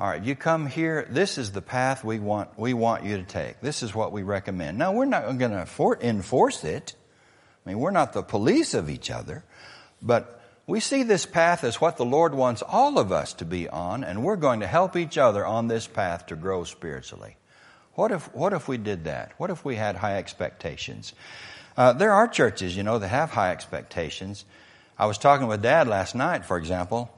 All 0.00 0.06
right, 0.06 0.22
you 0.22 0.36
come 0.36 0.66
here. 0.66 1.08
This 1.10 1.38
is 1.38 1.50
the 1.50 1.60
path 1.60 2.04
we 2.04 2.20
want, 2.20 2.56
we 2.56 2.72
want 2.72 3.02
you 3.02 3.16
to 3.16 3.24
take. 3.24 3.60
This 3.60 3.82
is 3.82 3.92
what 3.92 4.12
we 4.12 4.22
recommend. 4.22 4.78
Now, 4.78 4.92
we're 4.92 5.06
not 5.06 5.36
going 5.38 5.50
to 5.50 5.98
enforce 6.00 6.62
it. 6.62 6.94
I 7.66 7.70
mean, 7.70 7.80
we're 7.80 7.90
not 7.90 8.12
the 8.12 8.22
police 8.22 8.74
of 8.74 8.88
each 8.88 9.10
other, 9.10 9.42
but 10.00 10.40
we 10.68 10.78
see 10.78 11.02
this 11.02 11.26
path 11.26 11.64
as 11.64 11.80
what 11.80 11.96
the 11.96 12.04
Lord 12.04 12.32
wants 12.32 12.62
all 12.62 13.00
of 13.00 13.10
us 13.10 13.32
to 13.34 13.44
be 13.44 13.68
on, 13.68 14.04
and 14.04 14.22
we're 14.22 14.36
going 14.36 14.60
to 14.60 14.68
help 14.68 14.94
each 14.94 15.18
other 15.18 15.44
on 15.44 15.66
this 15.66 15.88
path 15.88 16.26
to 16.26 16.36
grow 16.36 16.62
spiritually. 16.62 17.36
What 17.94 18.12
if, 18.12 18.32
what 18.32 18.52
if 18.52 18.68
we 18.68 18.76
did 18.76 19.04
that? 19.06 19.32
What 19.36 19.50
if 19.50 19.64
we 19.64 19.74
had 19.74 19.96
high 19.96 20.18
expectations? 20.18 21.12
Uh, 21.76 21.92
there 21.92 22.12
are 22.12 22.28
churches, 22.28 22.76
you 22.76 22.84
know, 22.84 23.00
that 23.00 23.08
have 23.08 23.30
high 23.30 23.50
expectations. 23.50 24.44
I 24.96 25.06
was 25.06 25.18
talking 25.18 25.48
with 25.48 25.60
Dad 25.60 25.88
last 25.88 26.14
night, 26.14 26.44
for 26.44 26.56
example, 26.56 27.10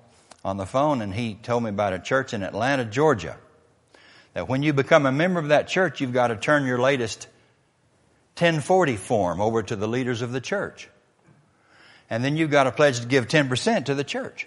on 0.45 0.57
the 0.57 0.67
phone, 0.67 1.03
and 1.03 1.13
he 1.13 1.35
told 1.35 1.63
me 1.63 1.71
about 1.71 1.93
a 1.93 1.99
church 1.99 2.33
in 2.33 2.43
Atlanta, 2.43 2.85
Georgia. 2.85 3.37
That 4.35 4.49
when 4.49 4.63
you 4.63 4.73
become 4.73 5.07
a 5.07 5.13
member 5.13 5.41
of 5.41 5.49
that 5.49 5.69
church, 5.69 6.01
you've 6.01 6.13
got 6.13 6.29
to 6.29 6.37
turn 6.37 6.65
your 6.65 6.79
latest 6.79 7.27
1040 8.37 8.97
form 8.97 9.41
over 9.41 9.63
to 9.63 9.77
the 9.77 9.89
leaders 9.89 10.23
of 10.23 10.33
the 10.33 10.41
church. 10.41 10.89
And 12.09 12.25
then 12.25 12.37
you've 12.37 12.51
got 12.51 12.65
to 12.65 12.73
pledge 12.73 13.01
to 13.01 13.07
give 13.07 13.29
10% 13.29 13.87
to 13.87 13.95
the 13.95 14.05
church. 14.05 14.47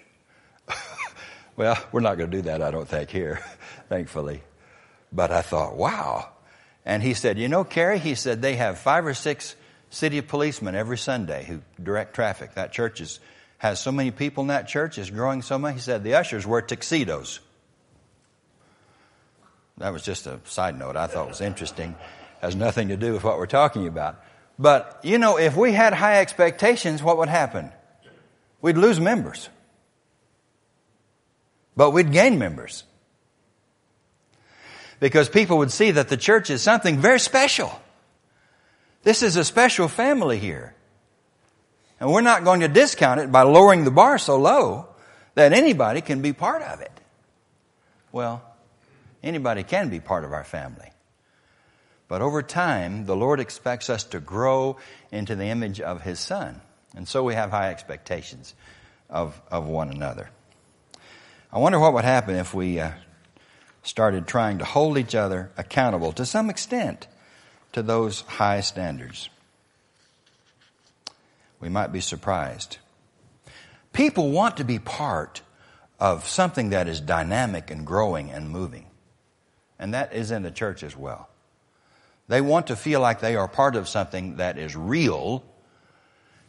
well, 1.56 1.78
we're 1.92 2.00
not 2.00 2.18
going 2.18 2.30
to 2.30 2.36
do 2.36 2.42
that, 2.42 2.60
I 2.62 2.70
don't 2.70 2.88
think, 2.88 3.10
here, 3.10 3.40
thankfully. 3.88 4.42
But 5.12 5.30
I 5.30 5.42
thought, 5.42 5.76
wow. 5.76 6.28
And 6.84 7.02
he 7.02 7.14
said, 7.14 7.38
you 7.38 7.48
know, 7.48 7.64
Kerry, 7.64 7.98
he 7.98 8.14
said 8.14 8.42
they 8.42 8.56
have 8.56 8.78
five 8.78 9.06
or 9.06 9.14
six 9.14 9.54
city 9.90 10.20
policemen 10.20 10.74
every 10.74 10.98
Sunday 10.98 11.44
who 11.44 11.60
direct 11.82 12.14
traffic. 12.14 12.54
That 12.54 12.72
church 12.72 13.00
is, 13.00 13.20
has 13.64 13.80
so 13.80 13.90
many 13.90 14.10
people 14.10 14.42
in 14.42 14.48
that 14.48 14.68
church, 14.68 14.98
is 14.98 15.08
growing 15.08 15.40
so 15.40 15.58
much. 15.58 15.72
He 15.72 15.80
said 15.80 16.04
the 16.04 16.16
ushers 16.16 16.46
wear 16.46 16.60
tuxedos. 16.60 17.40
That 19.78 19.90
was 19.90 20.02
just 20.02 20.26
a 20.26 20.38
side 20.44 20.78
note 20.78 20.96
I 20.96 21.06
thought 21.06 21.28
was 21.28 21.40
interesting 21.40 21.94
has 22.42 22.54
nothing 22.54 22.88
to 22.88 22.98
do 22.98 23.14
with 23.14 23.24
what 23.24 23.38
we're 23.38 23.46
talking 23.46 23.86
about. 23.86 24.22
But, 24.58 25.00
you 25.02 25.16
know, 25.16 25.38
if 25.38 25.56
we 25.56 25.72
had 25.72 25.94
high 25.94 26.20
expectations, 26.20 27.02
what 27.02 27.16
would 27.16 27.30
happen? 27.30 27.72
We'd 28.60 28.76
lose 28.76 29.00
members. 29.00 29.48
But 31.74 31.92
we'd 31.92 32.12
gain 32.12 32.38
members. 32.38 32.84
Because 35.00 35.30
people 35.30 35.56
would 35.56 35.72
see 35.72 35.92
that 35.92 36.08
the 36.08 36.18
church 36.18 36.50
is 36.50 36.60
something 36.60 36.98
very 36.98 37.18
special. 37.18 37.72
This 39.04 39.22
is 39.22 39.36
a 39.36 39.44
special 39.44 39.88
family 39.88 40.38
here. 40.38 40.74
And 42.00 42.12
we're 42.12 42.20
not 42.20 42.44
going 42.44 42.60
to 42.60 42.68
discount 42.68 43.20
it 43.20 43.30
by 43.30 43.42
lowering 43.42 43.84
the 43.84 43.90
bar 43.90 44.18
so 44.18 44.36
low 44.36 44.88
that 45.34 45.52
anybody 45.52 46.00
can 46.00 46.22
be 46.22 46.32
part 46.32 46.62
of 46.62 46.80
it. 46.80 46.92
Well, 48.12 48.42
anybody 49.22 49.62
can 49.62 49.88
be 49.88 50.00
part 50.00 50.24
of 50.24 50.32
our 50.32 50.44
family. 50.44 50.90
But 52.08 52.22
over 52.22 52.42
time, 52.42 53.06
the 53.06 53.16
Lord 53.16 53.40
expects 53.40 53.88
us 53.88 54.04
to 54.04 54.20
grow 54.20 54.76
into 55.10 55.34
the 55.34 55.46
image 55.46 55.80
of 55.80 56.02
His 56.02 56.20
Son. 56.20 56.60
And 56.94 57.08
so 57.08 57.24
we 57.24 57.34
have 57.34 57.50
high 57.50 57.70
expectations 57.70 58.54
of, 59.10 59.40
of 59.50 59.66
one 59.66 59.90
another. 59.90 60.30
I 61.52 61.58
wonder 61.58 61.78
what 61.78 61.94
would 61.94 62.04
happen 62.04 62.36
if 62.36 62.52
we 62.52 62.80
uh, 62.80 62.92
started 63.82 64.26
trying 64.26 64.58
to 64.58 64.64
hold 64.64 64.98
each 64.98 65.14
other 65.14 65.50
accountable 65.56 66.12
to 66.12 66.26
some 66.26 66.50
extent 66.50 67.06
to 67.72 67.82
those 67.82 68.20
high 68.22 68.60
standards. 68.60 69.28
We 71.64 71.70
might 71.70 71.92
be 71.92 72.02
surprised. 72.02 72.76
People 73.94 74.30
want 74.30 74.58
to 74.58 74.64
be 74.64 74.78
part 74.78 75.40
of 75.98 76.28
something 76.28 76.70
that 76.70 76.88
is 76.88 77.00
dynamic 77.00 77.70
and 77.70 77.86
growing 77.86 78.30
and 78.30 78.50
moving. 78.50 78.84
And 79.78 79.94
that 79.94 80.12
is 80.12 80.30
in 80.30 80.42
the 80.42 80.50
church 80.50 80.82
as 80.82 80.94
well. 80.94 81.30
They 82.28 82.42
want 82.42 82.66
to 82.66 82.76
feel 82.76 83.00
like 83.00 83.20
they 83.20 83.34
are 83.34 83.48
part 83.48 83.76
of 83.76 83.88
something 83.88 84.36
that 84.36 84.58
is 84.58 84.76
real 84.76 85.42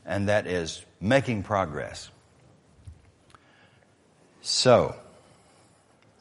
and 0.05 0.27
that 0.27 0.47
is 0.47 0.83
making 0.99 1.43
progress. 1.43 2.11
So, 4.41 4.97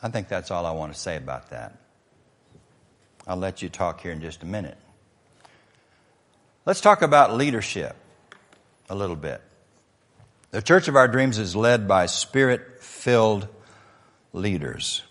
I 0.04 0.08
think 0.08 0.28
that's 0.28 0.52
all 0.52 0.66
I 0.66 0.70
want 0.70 0.94
to 0.94 0.98
say 1.00 1.16
about 1.16 1.50
that. 1.50 1.76
I'll 3.26 3.36
let 3.36 3.60
you 3.60 3.68
talk 3.68 4.02
here 4.02 4.12
in 4.12 4.20
just 4.20 4.44
a 4.44 4.46
minute. 4.46 4.78
Let's 6.64 6.80
talk 6.80 7.02
about 7.02 7.34
leadership 7.34 7.96
a 8.88 8.94
little 8.94 9.16
bit. 9.16 9.40
The 10.50 10.62
Church 10.62 10.88
of 10.88 10.96
Our 10.96 11.08
Dreams 11.08 11.38
is 11.38 11.56
led 11.56 11.88
by 11.88 12.06
spirit 12.06 12.82
filled 12.82 13.48
leaders. 14.32 15.02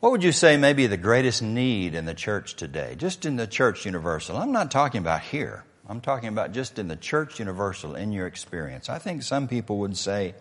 What 0.00 0.12
would 0.12 0.24
you 0.24 0.32
say 0.32 0.56
may 0.56 0.72
be 0.72 0.88
the 0.88 0.96
greatest 0.96 1.42
need 1.42 1.94
in 1.94 2.06
the 2.06 2.14
church 2.14 2.56
today? 2.56 2.96
Just 2.98 3.24
in 3.24 3.36
the 3.36 3.46
church 3.46 3.84
universal. 3.86 4.36
I'm 4.36 4.50
not 4.50 4.70
talking 4.70 5.00
about 5.00 5.22
here. 5.22 5.64
I'm 5.88 6.00
talking 6.00 6.28
about 6.28 6.52
just 6.52 6.78
in 6.78 6.88
the 6.88 6.96
church 6.96 7.38
universal 7.38 7.94
in 7.94 8.12
your 8.12 8.26
experience. 8.26 8.88
I 8.88 8.98
think 8.98 9.22
some 9.22 9.46
people 9.46 9.78
would 9.78 9.96
say 9.96 10.34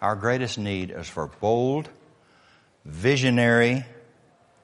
our 0.00 0.16
greatest 0.16 0.58
need 0.58 0.90
is 0.90 1.08
for 1.08 1.26
bold, 1.26 1.88
visionary, 2.84 3.84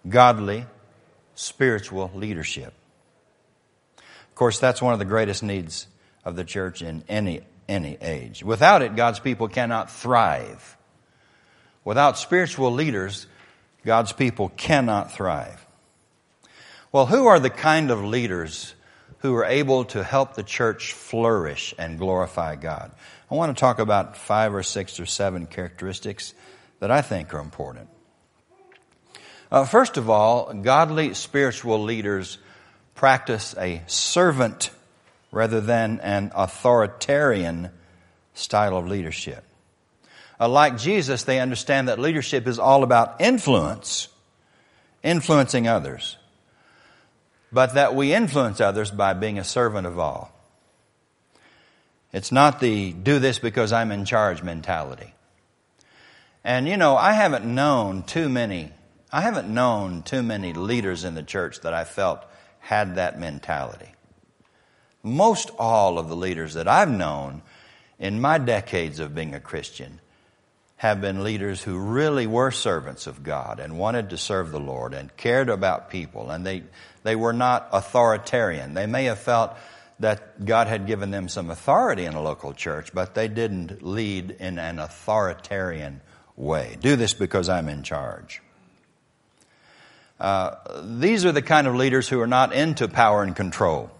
godly, 0.09 0.66
spiritual 1.35 2.11
leadership. 2.14 2.73
Of 4.35 4.37
course, 4.37 4.59
that's 4.59 4.83
one 4.83 4.93
of 4.93 4.99
the 4.99 5.05
greatest 5.05 5.45
needs 5.45 5.87
of 6.25 6.35
the 6.35 6.43
church 6.43 6.83
in 6.83 7.05
any, 7.09 7.43
any 7.69 7.97
age. 8.00 8.43
Without 8.43 8.83
it, 8.83 8.97
God's 8.97 9.21
people 9.21 9.47
cannot 9.47 9.93
thrive. 9.93 10.76
Without 11.85 12.19
spiritual 12.19 12.73
leaders, 12.73 13.29
God's 13.85 14.11
people 14.11 14.49
cannot 14.49 15.12
thrive. 15.12 15.64
Well, 16.91 17.07
who 17.07 17.26
are 17.26 17.38
the 17.38 17.49
kind 17.49 17.93
of 17.93 18.03
leaders 18.03 18.75
who 19.19 19.37
are 19.37 19.45
able 19.45 19.85
to 19.85 20.03
help 20.03 20.35
the 20.35 20.43
church 20.43 20.95
flourish 20.95 21.73
and 21.79 21.97
glorify 21.97 22.57
God? 22.57 22.91
I 23.31 23.37
want 23.37 23.57
to 23.57 23.61
talk 23.61 23.79
about 23.79 24.17
five 24.17 24.53
or 24.53 24.64
six 24.64 24.99
or 24.99 25.07
seven 25.07 25.47
characteristics 25.47 26.35
that 26.81 26.91
I 26.91 27.03
think 27.03 27.33
are 27.35 27.38
important. 27.38 27.88
Uh, 29.53 29.64
first 29.64 29.97
of 29.97 30.11
all, 30.11 30.53
godly 30.53 31.14
spiritual 31.14 31.85
leaders 31.85 32.38
practice 32.94 33.54
a 33.58 33.82
servant 33.86 34.70
rather 35.32 35.60
than 35.60 36.00
an 36.00 36.30
authoritarian 36.34 37.70
style 38.34 38.76
of 38.76 38.86
leadership. 38.86 39.44
Uh, 40.38 40.48
like 40.48 40.78
Jesus, 40.78 41.24
they 41.24 41.40
understand 41.40 41.88
that 41.88 41.98
leadership 41.98 42.46
is 42.46 42.58
all 42.58 42.82
about 42.82 43.20
influence, 43.20 44.08
influencing 45.02 45.68
others, 45.68 46.16
but 47.52 47.74
that 47.74 47.94
we 47.94 48.12
influence 48.12 48.60
others 48.60 48.90
by 48.90 49.12
being 49.12 49.38
a 49.38 49.44
servant 49.44 49.86
of 49.86 49.98
all. 49.98 50.32
It's 52.12 52.30
not 52.30 52.60
the 52.60 52.92
do 52.92 53.18
this 53.18 53.38
because 53.38 53.72
I'm 53.72 53.90
in 53.90 54.04
charge 54.04 54.42
mentality. 54.42 55.12
And 56.44 56.68
you 56.68 56.76
know, 56.76 56.96
I 56.96 57.12
haven't 57.12 57.44
known 57.44 58.02
too 58.02 58.28
many, 58.28 58.70
I 59.10 59.20
haven't 59.20 59.48
known 59.48 60.02
too 60.02 60.22
many 60.22 60.52
leaders 60.52 61.04
in 61.04 61.14
the 61.14 61.22
church 61.22 61.60
that 61.62 61.74
I 61.74 61.84
felt 61.84 62.24
had 62.64 62.94
that 62.94 63.21
mentality. 63.21 63.92
Most 65.02 65.50
all 65.59 65.99
of 65.99 66.09
the 66.09 66.16
leaders 66.16 66.54
that 66.54 66.66
I've 66.66 66.90
known 66.90 67.42
in 67.99 68.23
my 68.23 68.38
decades 68.38 69.00
of 69.00 69.14
being 69.14 69.35
a 69.35 69.40
Christian 69.40 70.00
have 70.76 71.02
been 71.02 71.23
leaders 71.23 71.62
who 71.62 71.78
really 71.78 72.26
were 72.26 72.50
servants 72.50 73.06
of 73.06 73.23
God 73.23 73.61
and 73.61 73.78
wanted 73.78 74.11
to 74.11 74.16
serve 74.16 74.50
the 74.50 74.59
Lord 74.59 74.94
and 74.94 75.14
cared 75.14 75.50
about 75.50 75.90
people 75.90 76.30
and 76.30 76.47
they, 76.47 76.62
they 77.02 77.14
were 77.14 77.35
not 77.35 77.68
authoritarian. 77.71 78.73
They 78.73 78.87
may 78.87 79.04
have 79.04 79.18
felt 79.18 79.54
that 80.00 80.42
God 80.42 80.66
had 80.66 80.87
given 80.87 81.11
them 81.11 81.28
some 81.28 81.50
authority 81.50 82.06
in 82.06 82.14
a 82.14 82.23
local 82.23 82.54
church, 82.54 82.94
but 82.94 83.14
they 83.14 83.28
didn't 83.28 83.83
lead 83.83 84.30
in 84.40 84.59
an 84.59 84.78
authoritarian 84.78 86.00
way. 86.35 86.78
Do 86.80 86.97
this 86.97 87.12
because 87.12 87.50
I'm 87.50 87.68
in 87.68 87.83
charge. 87.83 88.40
Uh, 90.18 90.54
these 90.83 91.25
are 91.25 91.33
the 91.33 91.42
kind 91.42 91.66
of 91.66 91.75
leaders 91.75 92.09
who 92.09 92.21
are 92.21 92.26
not 92.26 92.52
into 92.52 92.88
power 92.88 93.23
and 93.23 93.35
control. 93.35 93.90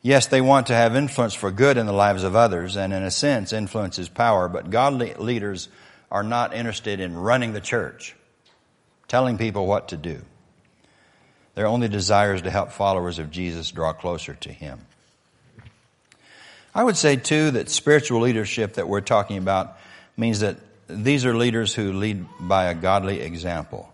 Yes, 0.00 0.26
they 0.26 0.40
want 0.40 0.66
to 0.66 0.74
have 0.74 0.96
influence 0.96 1.34
for 1.34 1.52
good 1.52 1.76
in 1.76 1.86
the 1.86 1.92
lives 1.92 2.24
of 2.24 2.34
others, 2.34 2.76
and 2.76 2.92
in 2.92 3.04
a 3.04 3.10
sense, 3.10 3.52
influence 3.52 3.98
is 3.98 4.08
power, 4.08 4.48
but 4.48 4.70
godly 4.70 5.14
leaders 5.14 5.68
are 6.10 6.24
not 6.24 6.54
interested 6.54 6.98
in 6.98 7.16
running 7.16 7.52
the 7.52 7.60
church, 7.60 8.16
telling 9.06 9.38
people 9.38 9.66
what 9.66 9.88
to 9.88 9.96
do. 9.96 10.22
Their 11.54 11.66
only 11.66 11.88
desire 11.88 12.34
is 12.34 12.42
to 12.42 12.50
help 12.50 12.72
followers 12.72 13.18
of 13.18 13.30
Jesus 13.30 13.70
draw 13.70 13.92
closer 13.92 14.34
to 14.34 14.52
Him. 14.52 14.80
I 16.74 16.82
would 16.82 16.96
say, 16.96 17.16
too, 17.16 17.52
that 17.52 17.68
spiritual 17.68 18.22
leadership 18.22 18.74
that 18.74 18.88
we're 18.88 19.02
talking 19.02 19.36
about 19.36 19.76
means 20.16 20.40
that 20.40 20.56
these 20.88 21.26
are 21.26 21.36
leaders 21.36 21.74
who 21.74 21.92
lead 21.92 22.26
by 22.40 22.64
a 22.64 22.74
godly 22.74 23.20
example. 23.20 23.91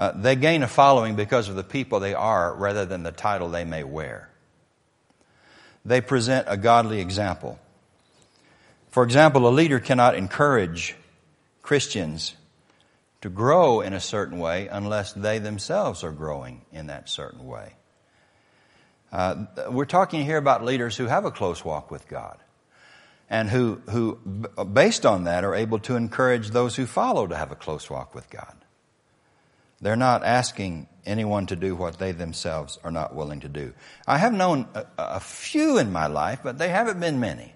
Uh, 0.00 0.10
they 0.16 0.34
gain 0.34 0.64
a 0.64 0.68
following 0.68 1.14
because 1.14 1.48
of 1.48 1.54
the 1.54 1.62
people 1.62 2.00
they 2.00 2.14
are 2.14 2.52
rather 2.54 2.84
than 2.84 3.04
the 3.04 3.12
title 3.12 3.50
they 3.50 3.64
may 3.64 3.84
wear 3.84 4.30
they 5.84 6.00
present 6.00 6.46
a 6.48 6.56
godly 6.56 7.00
example. 7.00 7.58
For 8.90 9.02
example, 9.02 9.46
a 9.48 9.50
leader 9.50 9.78
cannot 9.78 10.14
encourage 10.14 10.96
Christians 11.62 12.34
to 13.22 13.28
grow 13.28 13.80
in 13.80 13.92
a 13.92 14.00
certain 14.00 14.38
way 14.38 14.68
unless 14.68 15.12
they 15.12 15.38
themselves 15.38 16.02
are 16.02 16.12
growing 16.12 16.62
in 16.72 16.88
that 16.88 17.08
certain 17.08 17.46
way. 17.46 17.74
Uh, 19.12 19.44
we're 19.70 19.84
talking 19.84 20.24
here 20.24 20.36
about 20.36 20.64
leaders 20.64 20.96
who 20.96 21.06
have 21.06 21.24
a 21.24 21.30
close 21.30 21.64
walk 21.64 21.90
with 21.90 22.08
God 22.08 22.38
and 23.28 23.48
who, 23.48 23.80
who, 23.90 24.16
based 24.72 25.04
on 25.06 25.24
that, 25.24 25.44
are 25.44 25.54
able 25.54 25.78
to 25.80 25.96
encourage 25.96 26.50
those 26.50 26.76
who 26.76 26.86
follow 26.86 27.26
to 27.26 27.36
have 27.36 27.52
a 27.52 27.56
close 27.56 27.88
walk 27.90 28.14
with 28.14 28.28
God. 28.30 28.56
They're 29.80 29.96
not 29.96 30.24
asking 30.24 30.88
anyone 31.06 31.46
to 31.46 31.56
do 31.56 31.74
what 31.74 31.98
they 31.98 32.12
themselves 32.12 32.78
are 32.84 32.90
not 32.90 33.14
willing 33.14 33.40
to 33.40 33.48
do. 33.48 33.72
I 34.06 34.18
have 34.18 34.32
known 34.32 34.68
a, 34.74 34.84
a 34.98 35.20
few 35.20 35.78
in 35.78 35.90
my 35.92 36.06
life, 36.06 36.40
but 36.42 36.58
they 36.58 36.68
haven't 36.68 37.00
been 37.00 37.20
many. 37.20 37.54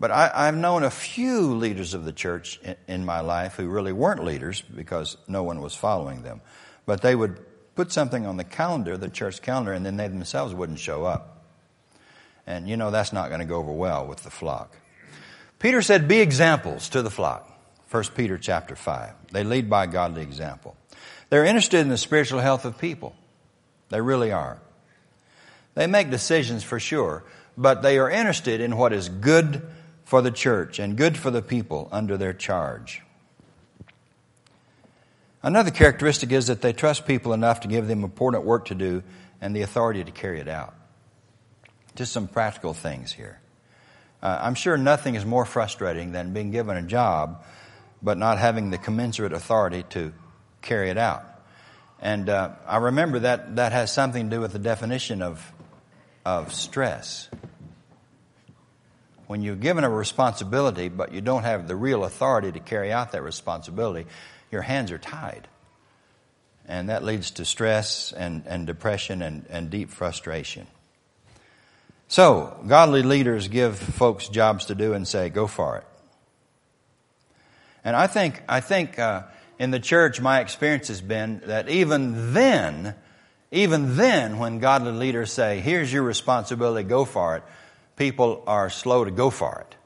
But 0.00 0.12
I, 0.12 0.46
have 0.46 0.56
known 0.56 0.84
a 0.84 0.90
few 0.90 1.54
leaders 1.54 1.92
of 1.92 2.04
the 2.04 2.12
church 2.12 2.60
in, 2.62 2.76
in 2.86 3.04
my 3.04 3.20
life 3.20 3.56
who 3.56 3.68
really 3.68 3.92
weren't 3.92 4.22
leaders 4.22 4.62
because 4.62 5.16
no 5.26 5.42
one 5.42 5.60
was 5.60 5.74
following 5.74 6.22
them. 6.22 6.40
But 6.86 7.02
they 7.02 7.16
would 7.16 7.40
put 7.74 7.90
something 7.90 8.24
on 8.24 8.36
the 8.36 8.44
calendar, 8.44 8.96
the 8.96 9.08
church 9.08 9.42
calendar, 9.42 9.72
and 9.72 9.84
then 9.84 9.96
they 9.96 10.06
themselves 10.06 10.54
wouldn't 10.54 10.78
show 10.78 11.04
up. 11.04 11.44
And 12.46 12.68
you 12.68 12.76
know 12.76 12.90
that's 12.90 13.12
not 13.12 13.28
going 13.28 13.40
to 13.40 13.46
go 13.46 13.56
over 13.56 13.72
well 13.72 14.06
with 14.06 14.22
the 14.22 14.30
flock. 14.30 14.76
Peter 15.58 15.82
said, 15.82 16.06
Be 16.06 16.20
examples 16.20 16.88
to 16.90 17.02
the 17.02 17.10
flock. 17.10 17.52
1 17.90 18.04
Peter 18.14 18.38
chapter 18.38 18.76
5. 18.76 19.14
They 19.32 19.44
lead 19.44 19.68
by 19.68 19.86
godly 19.86 20.22
example. 20.22 20.76
They're 21.30 21.44
interested 21.44 21.80
in 21.80 21.88
the 21.88 21.98
spiritual 21.98 22.40
health 22.40 22.64
of 22.64 22.78
people. 22.78 23.14
They 23.90 24.00
really 24.00 24.32
are. 24.32 24.58
They 25.74 25.86
make 25.86 26.10
decisions 26.10 26.64
for 26.64 26.80
sure, 26.80 27.24
but 27.56 27.82
they 27.82 27.98
are 27.98 28.10
interested 28.10 28.60
in 28.60 28.76
what 28.76 28.92
is 28.92 29.08
good 29.08 29.62
for 30.04 30.22
the 30.22 30.30
church 30.30 30.78
and 30.78 30.96
good 30.96 31.16
for 31.16 31.30
the 31.30 31.42
people 31.42 31.88
under 31.92 32.16
their 32.16 32.32
charge. 32.32 33.02
Another 35.42 35.70
characteristic 35.70 36.32
is 36.32 36.48
that 36.48 36.62
they 36.62 36.72
trust 36.72 37.06
people 37.06 37.32
enough 37.32 37.60
to 37.60 37.68
give 37.68 37.86
them 37.86 38.02
important 38.02 38.44
work 38.44 38.66
to 38.66 38.74
do 38.74 39.02
and 39.40 39.54
the 39.54 39.62
authority 39.62 40.02
to 40.02 40.10
carry 40.10 40.40
it 40.40 40.48
out. 40.48 40.74
Just 41.94 42.12
some 42.12 42.26
practical 42.26 42.74
things 42.74 43.12
here. 43.12 43.40
Uh, 44.20 44.38
I'm 44.40 44.54
sure 44.54 44.76
nothing 44.76 45.14
is 45.14 45.24
more 45.24 45.44
frustrating 45.44 46.12
than 46.12 46.32
being 46.32 46.50
given 46.50 46.76
a 46.76 46.82
job 46.82 47.44
but 48.02 48.18
not 48.18 48.38
having 48.38 48.70
the 48.70 48.78
commensurate 48.78 49.32
authority 49.32 49.84
to 49.90 50.12
carry 50.68 50.90
it 50.90 50.98
out. 50.98 51.24
And 52.00 52.28
uh, 52.28 52.50
I 52.66 52.76
remember 52.76 53.20
that 53.20 53.56
that 53.56 53.72
has 53.72 53.92
something 53.92 54.30
to 54.30 54.36
do 54.36 54.40
with 54.40 54.52
the 54.52 54.58
definition 54.58 55.22
of, 55.22 55.52
of 56.24 56.52
stress. 56.52 57.28
When 59.26 59.42
you're 59.42 59.56
given 59.56 59.84
a 59.84 59.90
responsibility, 59.90 60.88
but 60.88 61.12
you 61.12 61.20
don't 61.20 61.42
have 61.42 61.66
the 61.66 61.74
real 61.74 62.04
authority 62.04 62.52
to 62.52 62.60
carry 62.60 62.92
out 62.92 63.12
that 63.12 63.22
responsibility, 63.22 64.08
your 64.52 64.62
hands 64.62 64.92
are 64.92 64.98
tied. 64.98 65.48
And 66.66 66.90
that 66.90 67.02
leads 67.02 67.32
to 67.32 67.44
stress 67.44 68.12
and, 68.12 68.44
and 68.46 68.66
depression 68.66 69.22
and, 69.22 69.46
and 69.48 69.70
deep 69.70 69.90
frustration. 69.90 70.66
So, 72.08 72.58
godly 72.66 73.02
leaders 73.02 73.48
give 73.48 73.78
folks 73.78 74.28
jobs 74.28 74.66
to 74.66 74.74
do 74.74 74.92
and 74.94 75.06
say, 75.06 75.28
go 75.28 75.46
for 75.46 75.78
it. 75.78 75.84
And 77.84 77.96
I 77.96 78.06
think, 78.06 78.42
I 78.48 78.60
think 78.60 78.98
uh, 78.98 79.22
in 79.58 79.70
the 79.70 79.80
church, 79.80 80.20
my 80.20 80.40
experience 80.40 80.88
has 80.88 81.00
been 81.00 81.42
that 81.46 81.68
even 81.68 82.32
then, 82.32 82.94
even 83.50 83.96
then, 83.96 84.38
when 84.38 84.60
godly 84.60 84.92
leaders 84.92 85.32
say, 85.32 85.60
here's 85.60 85.92
your 85.92 86.02
responsibility, 86.02 86.88
go 86.88 87.04
for 87.04 87.36
it, 87.36 87.42
people 87.96 88.44
are 88.46 88.70
slow 88.70 89.04
to 89.04 89.10
go 89.10 89.30
for 89.30 89.66
it 89.66 89.76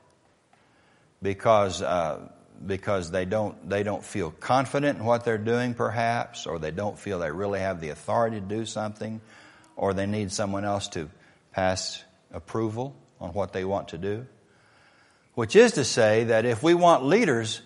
because, 1.23 1.81
uh, 1.81 2.29
because 2.64 3.11
they, 3.11 3.25
don't, 3.25 3.69
they 3.69 3.83
don't 3.83 4.05
feel 4.05 4.31
confident 4.31 4.99
in 4.99 5.05
what 5.05 5.25
they're 5.25 5.38
doing, 5.38 5.73
perhaps, 5.73 6.47
or 6.47 6.59
they 6.59 6.71
don't 6.71 6.99
feel 6.99 7.19
they 7.19 7.31
really 7.31 7.61
have 7.61 7.81
the 7.81 7.88
authority 7.88 8.41
to 8.41 8.47
do 8.47 8.67
something, 8.67 9.21
or 9.76 9.95
they 9.95 10.07
need 10.07 10.31
someone 10.31 10.64
else 10.64 10.88
to 10.88 11.09
pass 11.52 12.05
approval 12.33 12.95
on 13.21 13.31
what 13.31 13.52
they 13.52 13.64
want 13.64 13.88
to 13.88 13.99
do. 13.99 14.26
Which 15.35 15.57
is 15.57 15.73
to 15.73 15.85
say 15.85 16.25
that 16.25 16.44
if 16.44 16.62
we 16.62 16.75
want 16.75 17.05
leaders 17.05 17.62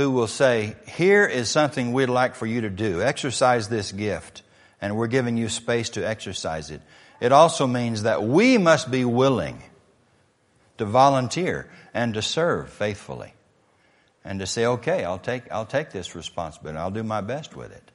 who 0.00 0.10
will 0.10 0.26
say, 0.26 0.76
Here 0.88 1.26
is 1.26 1.48
something 1.48 1.92
we'd 1.92 2.06
like 2.06 2.34
for 2.34 2.46
you 2.46 2.62
to 2.62 2.70
do. 2.70 3.02
Exercise 3.02 3.68
this 3.68 3.92
gift, 3.92 4.42
and 4.80 4.96
we're 4.96 5.06
giving 5.06 5.36
you 5.36 5.48
space 5.48 5.90
to 5.90 6.06
exercise 6.06 6.70
it. 6.70 6.80
It 7.20 7.32
also 7.32 7.66
means 7.66 8.04
that 8.04 8.22
we 8.22 8.56
must 8.56 8.90
be 8.90 9.04
willing 9.04 9.62
to 10.78 10.86
volunteer 10.86 11.70
and 11.92 12.14
to 12.14 12.22
serve 12.22 12.70
faithfully 12.70 13.34
and 14.24 14.40
to 14.40 14.46
say, 14.46 14.64
okay, 14.64 15.04
I'll 15.04 15.18
take, 15.18 15.50
I'll 15.52 15.66
take 15.66 15.90
this 15.90 16.14
responsibility. 16.14 16.78
I'll 16.78 16.90
do 16.90 17.02
my 17.02 17.20
best 17.20 17.54
with 17.54 17.72
it. 17.72 17.90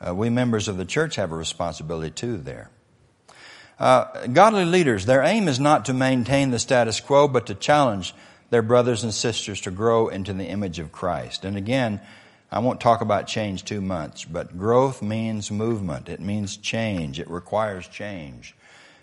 Uh, 0.00 0.14
we 0.14 0.30
members 0.30 0.68
of 0.68 0.78
the 0.78 0.84
church 0.86 1.16
have 1.16 1.30
a 1.30 1.36
responsibility 1.36 2.10
too 2.10 2.38
there. 2.38 2.70
Uh, 3.78 4.26
godly 4.28 4.64
leaders, 4.64 5.04
their 5.04 5.22
aim 5.22 5.48
is 5.48 5.60
not 5.60 5.84
to 5.86 5.92
maintain 5.92 6.50
the 6.50 6.58
status 6.58 7.00
quo, 7.00 7.28
but 7.28 7.46
to 7.46 7.54
challenge 7.54 8.14
their 8.52 8.60
brothers 8.60 9.02
and 9.02 9.14
sisters 9.14 9.62
to 9.62 9.70
grow 9.70 10.08
into 10.08 10.34
the 10.34 10.44
image 10.44 10.78
of 10.78 10.92
Christ. 10.92 11.46
And 11.46 11.56
again, 11.56 12.02
I 12.50 12.58
won't 12.58 12.82
talk 12.82 13.00
about 13.00 13.26
change 13.26 13.64
too 13.64 13.80
much, 13.80 14.30
but 14.30 14.58
growth 14.58 15.00
means 15.00 15.50
movement. 15.50 16.10
It 16.10 16.20
means 16.20 16.58
change. 16.58 17.18
It 17.18 17.30
requires 17.30 17.88
change. 17.88 18.54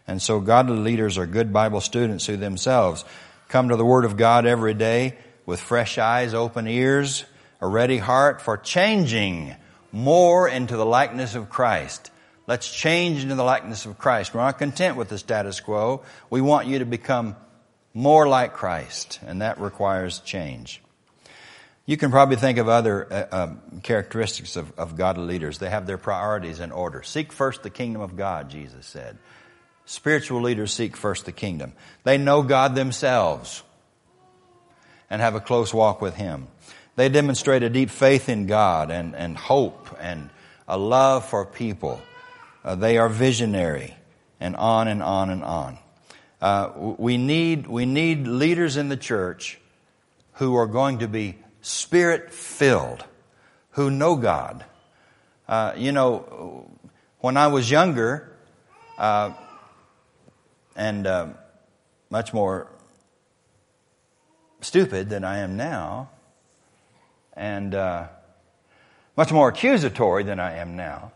And 0.07 0.21
so 0.21 0.39
godly 0.39 0.77
leaders 0.77 1.17
are 1.17 1.25
good 1.25 1.51
Bible 1.51 1.81
students 1.81 2.27
who 2.27 2.37
themselves 2.37 3.03
come 3.47 3.69
to 3.69 3.75
the 3.75 3.83
Word 3.83 4.05
of 4.05 4.17
God 4.17 4.45
every 4.45 4.75
day 4.75 5.17
with 5.47 5.59
fresh 5.59 5.97
eyes, 5.97 6.35
open 6.35 6.67
ears, 6.67 7.25
a 7.59 7.65
ready 7.65 7.97
heart 7.97 8.43
for 8.43 8.55
changing 8.55 9.55
more 9.91 10.47
into 10.47 10.77
the 10.77 10.85
likeness 10.85 11.33
of 11.33 11.49
Christ. 11.49 12.11
Let's 12.45 12.71
change 12.71 13.23
into 13.23 13.33
the 13.33 13.43
likeness 13.43 13.87
of 13.87 13.97
Christ. 13.97 14.31
We're 14.31 14.41
not 14.41 14.59
content 14.59 14.95
with 14.95 15.09
the 15.09 15.17
status 15.17 15.59
quo. 15.59 16.03
We 16.29 16.39
want 16.39 16.67
you 16.67 16.77
to 16.77 16.85
become 16.85 17.35
more 17.93 18.27
like 18.27 18.53
Christ, 18.53 19.19
and 19.25 19.41
that 19.41 19.59
requires 19.59 20.19
change. 20.19 20.81
You 21.85 21.97
can 21.97 22.11
probably 22.11 22.35
think 22.35 22.59
of 22.59 22.69
other 22.69 23.11
uh, 23.11 23.25
um, 23.31 23.81
characteristics 23.81 24.55
of, 24.55 24.71
of 24.77 24.95
godly 24.95 25.25
leaders. 25.25 25.57
They 25.57 25.71
have 25.71 25.87
their 25.87 25.97
priorities 25.97 26.59
in 26.59 26.71
order. 26.71 27.01
Seek 27.01 27.33
first 27.33 27.63
the 27.63 27.71
kingdom 27.71 28.01
of 28.03 28.15
God, 28.15 28.49
Jesus 28.51 28.85
said. 28.85 29.17
Spiritual 29.85 30.41
leaders 30.41 30.71
seek 30.71 30.95
first 30.95 31.25
the 31.25 31.31
kingdom. 31.31 31.73
They 32.03 32.19
know 32.19 32.43
God 32.43 32.75
themselves 32.75 33.63
and 35.09 35.19
have 35.19 35.33
a 35.33 35.39
close 35.39 35.73
walk 35.73 35.99
with 35.99 36.13
Him. 36.13 36.47
They 36.95 37.09
demonstrate 37.09 37.63
a 37.63 37.69
deep 37.69 37.89
faith 37.89 38.29
in 38.29 38.45
God 38.45 38.91
and, 38.91 39.15
and 39.15 39.35
hope 39.35 39.89
and 39.99 40.29
a 40.67 40.77
love 40.77 41.25
for 41.25 41.43
people. 41.43 41.99
Uh, 42.63 42.75
they 42.75 42.99
are 42.99 43.09
visionary 43.09 43.95
and 44.39 44.55
on 44.55 44.87
and 44.87 45.01
on 45.01 45.31
and 45.31 45.43
on. 45.43 45.79
Uh, 46.41 46.71
we, 46.97 47.17
need, 47.17 47.67
we 47.67 47.85
need 47.85 48.27
leaders 48.27 48.77
in 48.77 48.89
the 48.89 48.97
church 48.97 49.59
who 50.33 50.55
are 50.55 50.67
going 50.67 50.99
to 50.99 51.07
be 51.07 51.37
spirit 51.61 52.31
filled, 52.31 53.03
who 53.71 53.91
know 53.91 54.15
God. 54.15 54.63
Uh, 55.47 55.73
you 55.75 55.91
know, 55.91 56.69
when 57.19 57.35
I 57.35 57.47
was 57.47 57.69
younger, 57.69 58.31
uh, 58.97 59.33
and 60.75 61.05
uh, 61.05 61.27
much 62.09 62.33
more 62.33 62.67
stupid 64.61 65.09
than 65.09 65.25
I 65.25 65.39
am 65.39 65.57
now, 65.57 66.09
and 67.33 67.75
uh, 67.75 68.07
much 69.17 69.31
more 69.31 69.49
accusatory 69.49 70.23
than 70.23 70.39
I 70.39 70.55
am 70.57 70.77
now, 70.77 71.11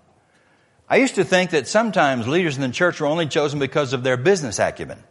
I 0.89 0.97
used 0.97 1.15
to 1.15 1.23
think 1.23 1.51
that 1.51 1.67
sometimes 1.67 2.27
leaders 2.27 2.57
in 2.57 2.61
the 2.61 2.69
church 2.69 2.99
were 2.99 3.07
only 3.07 3.27
chosen 3.27 3.59
because 3.59 3.93
of 3.93 4.03
their 4.03 4.17
business 4.17 4.59
acumen. 4.59 5.01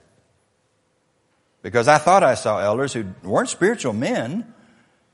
Because 1.62 1.88
I 1.88 1.98
thought 1.98 2.22
I 2.22 2.35
saw 2.35 2.59
elders 2.59 2.92
who 2.92 3.07
weren't 3.22 3.48
spiritual 3.48 3.92
men, 3.92 4.53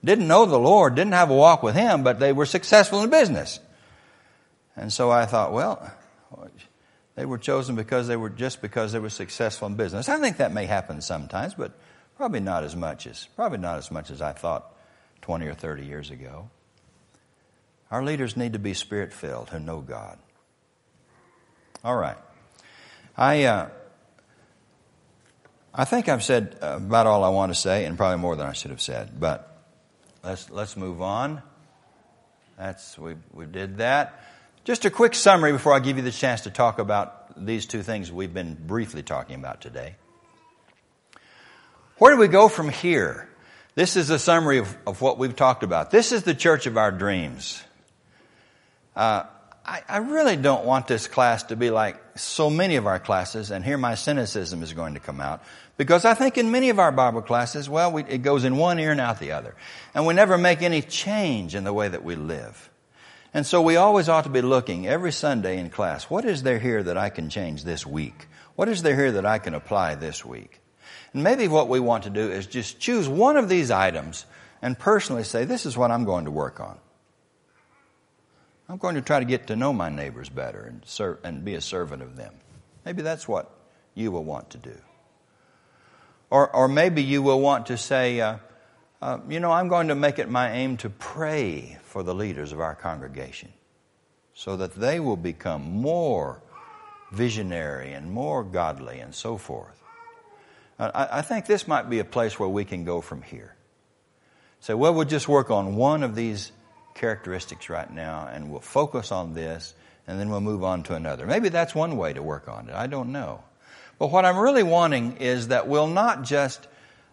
didn't 0.03 0.27
know 0.27 0.47
the 0.47 0.59
Lord, 0.59 0.95
didn't 0.95 1.13
have 1.13 1.31
a 1.31 1.35
walk 1.35 1.63
with 1.63 1.75
Him, 1.75 2.03
but 2.03 2.19
they 2.19 2.33
were 2.33 2.47
successful 2.47 3.03
in 3.03 3.11
business. 3.11 3.61
And 4.77 4.93
so 4.93 5.11
I 5.11 5.27
thought, 5.27 5.53
well, 5.53 5.93
they 7.17 7.27
were 7.27 7.39
chosen 7.39 7.75
because 7.75 8.07
they 8.07 8.17
were 8.17 8.31
just 8.31 8.63
because 8.63 8.93
they 8.93 9.01
were 9.01 9.11
successful 9.11 9.67
in 9.67 9.75
business. 9.75 10.09
I 10.09 10.19
think 10.19 10.37
that 10.37 10.53
may 10.53 10.67
happen 10.67 11.01
sometimes, 11.01 11.55
but 11.55 11.73
probably 12.17 12.41
not 12.41 12.65
as 12.65 12.77
much 12.77 13.07
as 13.07 13.27
probably 13.35 13.59
not 13.59 13.79
as 13.79 13.91
much 13.91 14.11
as 14.11 14.23
I 14.23 14.33
thought 14.33 14.73
20 15.23 15.47
or 15.47 15.55
30 15.55 15.85
years 15.85 16.11
ago. 16.11 16.49
Our 17.91 18.05
leaders 18.05 18.37
need 18.37 18.53
to 18.53 18.59
be 18.59 18.73
spirit 18.73 19.13
filled 19.13 19.51
who 19.51 19.59
know 19.59 19.81
God. 19.81 20.19
All 21.83 21.97
right. 21.97 22.19
I 23.17 23.45
uh, 23.45 23.71
I 25.75 25.85
think 25.85 26.09
I've 26.09 26.25
said 26.25 26.57
about 26.61 27.07
all 27.07 27.25
I 27.25 27.29
want 27.29 27.53
to 27.53 27.59
say, 27.59 27.85
and 27.85 27.97
probably 27.97 28.19
more 28.19 28.37
than 28.37 28.47
I 28.47 28.53
should 28.53 28.71
have 28.71 28.81
said. 28.81 29.21
But 29.21 29.57
let's 30.25 30.51
let's 30.51 30.77
move 30.77 31.03
on. 31.03 31.43
That's 32.57 32.99
we 32.99 33.15
we 33.33 33.47
did 33.47 33.79
that. 33.79 34.23
Just 34.65 34.85
a 34.85 34.91
quick 34.91 35.15
summary 35.15 35.53
before 35.53 35.73
I 35.73 35.81
give 35.81 35.97
you 35.97 36.03
the 36.03 36.11
chance 36.11 36.43
to 36.43 36.51
talk 36.51 36.79
about 36.79 37.47
these 37.47 37.67
two 37.67 37.83
things 37.83 38.11
we've 38.11 38.35
been 38.35 38.55
briefly 38.55 39.03
talking 39.03 39.37
about 39.37 39.61
today. 39.61 39.95
Where 41.99 42.15
do 42.15 42.21
we 42.21 42.29
go 42.29 42.49
from 42.49 42.69
here? 42.69 43.29
This 43.75 43.97
is 43.97 44.11
a 44.11 44.19
summary 44.19 44.59
of, 44.59 44.77
of 44.87 45.01
what 45.01 45.19
we've 45.19 45.37
talked 45.37 45.63
about. 45.63 45.91
This 45.91 46.13
is 46.13 46.25
the 46.25 46.35
church 46.35 46.67
of 46.67 46.77
our 46.77 46.91
dreams. 46.91 47.63
Uh, 48.97 49.25
I, 49.69 49.83
I 49.87 49.97
really 49.99 50.37
don't 50.37 50.65
want 50.65 50.87
this 50.87 51.07
class 51.07 51.43
to 51.45 51.57
be 51.57 51.69
like 51.69 52.01
so 52.17 52.49
many 52.49 52.77
of 52.77 52.87
our 52.87 52.99
classes, 52.99 53.51
and 53.51 53.63
here 53.63 53.77
my 53.77 53.97
cynicism 53.97 54.63
is 54.63 54.73
going 54.73 54.95
to 54.95 55.01
come 55.01 55.21
out. 55.21 55.43
Because 55.77 56.07
I 56.07 56.15
think 56.15 56.39
in 56.39 56.51
many 56.51 56.71
of 56.71 56.79
our 56.79 56.91
Bible 56.91 57.21
classes, 57.21 57.69
well, 57.69 57.93
we, 57.93 58.03
it 58.05 58.23
goes 58.23 58.45
in 58.45 58.57
one 58.57 58.79
ear 58.79 58.93
and 58.93 59.01
out 59.01 59.21
the 59.21 59.33
other. 59.33 59.55
And 59.95 60.07
we 60.07 60.15
never 60.15 60.39
make 60.39 60.63
any 60.63 60.81
change 60.81 61.55
in 61.55 61.65
the 61.65 61.73
way 61.75 61.87
that 61.87 62.03
we 62.03 62.17
live. 62.17 62.71
And 63.35 63.45
so 63.45 63.61
we 63.61 63.77
always 63.77 64.09
ought 64.09 64.25
to 64.25 64.31
be 64.31 64.41
looking 64.41 64.89
every 64.89 65.13
Sunday 65.13 65.59
in 65.59 65.69
class, 65.69 66.05
what 66.05 66.25
is 66.25 66.45
there 66.45 66.59
here 66.59 66.83
that 66.83 66.97
I 66.97 67.11
can 67.11 67.29
change 67.29 67.63
this 67.63 67.87
week? 67.87 68.27
What 68.57 68.71
is 68.71 68.83
there 68.83 68.97
here 68.97 69.13
that 69.13 69.27
I 69.27 69.39
can 69.39 69.53
apply 69.53 69.97
this 69.97 70.25
week? 70.25 70.63
And 71.13 71.23
maybe 71.23 71.47
what 71.47 71.69
we 71.69 71.79
want 71.79 72.05
to 72.05 72.11
do 72.11 72.33
is 72.33 72.47
just 72.47 72.81
choose 72.81 73.07
one 73.07 73.37
of 73.37 73.51
these 73.51 73.71
items 73.71 74.25
and 74.63 74.79
personally 74.79 75.25
say, 75.25 75.45
this 75.45 75.67
is 75.67 75.77
what 75.77 75.91
I'm 75.91 76.07
going 76.07 76.25
to 76.25 76.31
work 76.31 76.59
on. 76.59 76.79
I'm 78.69 78.77
going 78.77 78.97
to 78.97 79.01
try 79.01 79.19
to 79.19 79.25
get 79.25 79.47
to 79.47 79.57
know 79.57 79.73
my 79.73 79.89
neighbors 79.89 80.29
better 80.29 80.61
and, 80.61 80.83
serve, 80.85 81.19
and 81.25 81.45
be 81.45 81.55
a 81.55 81.61
servant 81.61 82.03
of 82.03 82.17
them. 82.17 82.35
Maybe 82.85 83.03
that's 83.03 83.27
what 83.27 83.51
you 83.95 84.13
will 84.13 84.25
want 84.25 84.51
to 84.51 84.59
do. 84.59 84.77
Or, 86.31 86.55
or 86.55 86.69
maybe 86.69 87.03
you 87.03 87.23
will 87.23 87.41
want 87.41 87.67
to 87.67 87.79
say, 87.79 88.21
uh, 88.21 88.37
uh, 89.01 89.19
you 89.29 89.41
know, 89.41 89.51
I'm 89.51 89.69
going 89.69 89.89
to 89.89 89.95
make 89.95 90.19
it 90.19 90.29
my 90.29 90.53
aim 90.53 90.77
to 90.79 90.91
pray 90.91 91.79
for 91.83 92.03
the 92.03 92.15
leaders 92.15 92.53
of 92.53 92.61
our 92.61 92.75
congregation 92.75 93.53
so 94.35 94.57
that 94.59 94.75
they 94.75 95.01
will 95.01 95.17
become 95.17 95.63
more 95.63 96.43
visionary 97.11 97.93
and 97.93 98.11
more 98.11 98.45
godly 98.45 99.01
and 99.01 99.15
so 99.15 99.39
forth. 99.39 99.83
I, 100.79 101.09
I 101.13 101.23
think 101.23 101.47
this 101.47 101.67
might 101.67 101.89
be 101.89 101.99
a 101.99 102.05
place 102.05 102.39
where 102.39 102.49
we 102.49 102.65
can 102.65 102.85
go 102.85 103.01
from 103.01 103.23
here. 103.23 103.57
Say, 104.61 104.75
well, 104.75 104.93
we'll 104.93 105.07
just 105.07 105.29
work 105.29 105.51
on 105.51 105.77
one 105.77 106.03
of 106.03 106.15
these 106.15 106.53
characteristics 106.99 107.71
right 107.71 107.91
now 107.91 108.29
and 108.31 108.51
we'll 108.51 108.61
focus 108.61 109.11
on 109.13 109.35
this 109.35 109.75
and 110.07 110.19
then 110.19 110.31
we'll 110.31 110.41
move 110.41 110.65
on 110.65 110.83
to 110.85 110.95
another. 110.95 111.27
Maybe 111.27 111.49
that's 111.49 111.75
one 111.75 111.97
way 111.97 112.13
to 112.13 112.23
work 112.23 112.49
on 112.49 112.69
it. 112.69 112.75
I 112.75 112.87
don't 112.87 113.13
know. 113.13 113.43
But 113.99 114.11
what 114.11 114.25
I'm 114.25 114.39
really 114.39 114.63
wanting 114.63 115.19
is 115.19 115.49
that 115.49 115.69
we'll 115.69 115.89
not 115.89 116.23
just 116.23 116.67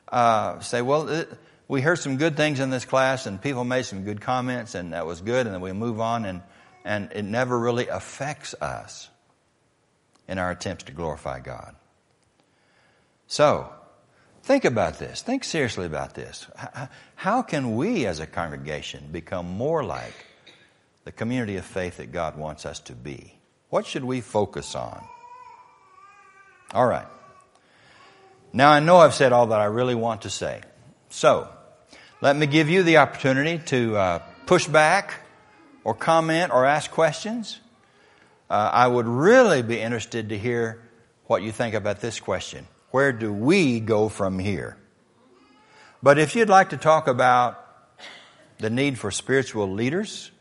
uh, 0.10 0.60
say, 0.60 0.82
well, 0.82 1.10
it, 1.10 1.30
we 1.68 1.82
heard 1.82 1.98
some 1.98 2.18
good 2.18 2.38
things 2.38 2.60
in 2.60 2.70
this 2.70 2.86
class 2.86 3.26
and 3.26 3.42
people 3.42 3.64
made 3.64 3.86
some 3.86 4.04
good 4.04 4.22
comments 4.22 4.76
and 4.76 4.94
that 4.94 5.06
was 5.06 5.22
good 5.22 5.46
and 5.46 5.54
then 5.54 5.62
we 5.62 5.72
move 5.72 6.00
on 6.00 6.26
and, 6.26 6.42
and 6.84 7.12
it 7.14 7.24
never 7.24 7.58
really 7.58 7.88
affects 7.88 8.54
us 8.62 9.10
in 10.28 10.38
our 10.38 10.52
attempts 10.52 10.86
to 10.86 10.92
glorify 10.92 11.40
God. 11.40 11.76
So, 13.28 13.74
think 14.46 14.64
about 14.64 15.00
this. 15.00 15.24
Think 15.24 15.44
seriously 15.44 15.88
about 15.88 16.14
this. 16.14 16.48
How 17.16 17.42
can 17.42 17.76
we 17.76 18.06
as 18.06 18.20
a 18.20 18.28
congregation 18.28 19.10
become 19.12 19.50
more 19.50 19.84
like 19.84 20.14
the 21.04 21.12
community 21.12 21.58
of 21.58 21.66
faith 21.66 21.98
that 21.98 22.12
God 22.12 22.38
wants 22.38 22.66
us 22.66 22.80
to 22.82 22.94
be? 22.94 23.34
What 23.70 23.88
should 23.88 24.04
we 24.04 24.22
focus 24.22 24.76
on? 24.76 25.04
All 26.74 26.86
right. 26.86 27.08
Now 28.54 28.70
I 28.70 28.80
know 28.80 28.98
I've 28.98 29.16
said 29.16 29.34
all 29.34 29.48
that 29.48 29.60
I 29.60 29.66
really 29.66 29.96
want 29.96 30.22
to 30.22 30.30
say. 30.30 30.62
So, 31.10 31.50
let 32.22 32.36
me 32.36 32.46
give 32.46 32.70
you 32.70 32.84
the 32.84 32.98
opportunity 32.98 33.58
to 33.66 33.98
uh, 33.98 34.20
push 34.46 34.68
back 34.68 35.22
or 35.84 35.96
comment 35.96 36.54
or 36.54 36.66
ask 36.66 36.92
questions. 36.92 37.60
Uh, 38.48 38.70
I 38.72 38.88
would 38.88 39.08
really 39.08 39.64
be 39.64 39.80
interested 39.80 40.30
to 40.30 40.38
hear 40.38 40.82
what 41.26 41.42
you 41.42 41.52
think 41.52 41.74
about 41.74 42.00
this 42.00 42.20
question. 42.20 42.68
Where 42.92 43.12
do 43.12 43.34
we 43.34 43.80
go 43.80 44.10
from 44.10 44.40
here? 44.40 44.78
But 46.02 46.18
if 46.20 46.36
you'd 46.36 46.50
like 46.50 46.70
to 46.70 46.78
talk 46.78 47.08
about 47.08 47.62
the 48.60 48.70
need 48.70 48.98
for 48.98 49.12
spiritual 49.12 49.72
leaders, 49.72 50.32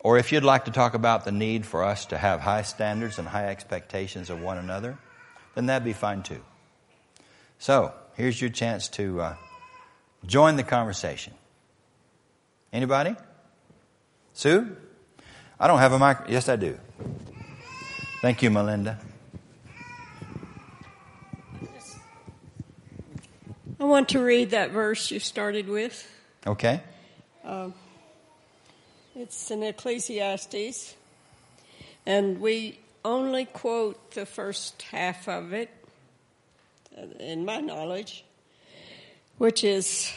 or 0.00 0.18
if 0.18 0.32
you'd 0.32 0.44
like 0.44 0.64
to 0.66 0.70
talk 0.70 0.94
about 0.94 1.24
the 1.24 1.32
need 1.32 1.66
for 1.66 1.84
us 1.84 2.06
to 2.06 2.18
have 2.18 2.40
high 2.40 2.62
standards 2.62 3.18
and 3.18 3.28
high 3.28 3.48
expectations 3.48 4.30
of 4.30 4.40
one 4.40 4.58
another, 4.58 4.98
then 5.54 5.66
that'd 5.66 5.84
be 5.84 5.92
fine 5.92 6.22
too. 6.22 6.42
So, 7.58 7.92
here's 8.14 8.40
your 8.40 8.50
chance 8.50 8.88
to 8.90 9.20
uh, 9.20 9.34
join 10.26 10.56
the 10.56 10.62
conversation. 10.62 11.34
Anybody? 12.72 13.16
Sue? 14.32 14.76
I 15.58 15.66
don't 15.66 15.78
have 15.78 15.92
a 15.92 15.98
mic. 15.98 16.18
Yes, 16.28 16.48
I 16.48 16.56
do. 16.56 16.78
Thank 18.22 18.42
you, 18.42 18.50
Melinda. 18.50 18.98
I 23.80 23.84
want 23.84 24.10
to 24.10 24.20
read 24.22 24.50
that 24.50 24.72
verse 24.72 25.10
you 25.10 25.18
started 25.20 25.66
with. 25.66 26.06
Okay. 26.46 26.82
Uh, 27.42 27.70
it's 29.16 29.50
in 29.50 29.62
Ecclesiastes, 29.62 30.94
and 32.04 32.40
we 32.42 32.78
only 33.04 33.46
quote 33.46 34.10
the 34.10 34.26
first 34.26 34.82
half 34.82 35.26
of 35.28 35.54
it, 35.54 35.70
uh, 36.96 37.06
in 37.20 37.46
my 37.46 37.60
knowledge, 37.60 38.22
which 39.38 39.64
is 39.64 40.12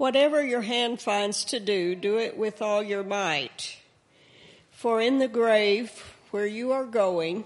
Whatever 0.00 0.42
your 0.42 0.62
hand 0.62 0.98
finds 0.98 1.44
to 1.44 1.60
do, 1.60 1.94
do 1.94 2.16
it 2.16 2.38
with 2.38 2.62
all 2.62 2.82
your 2.82 3.02
might. 3.02 3.76
For 4.70 4.98
in 4.98 5.18
the 5.18 5.28
grave 5.28 5.90
where 6.30 6.46
you 6.46 6.72
are 6.72 6.86
going, 6.86 7.44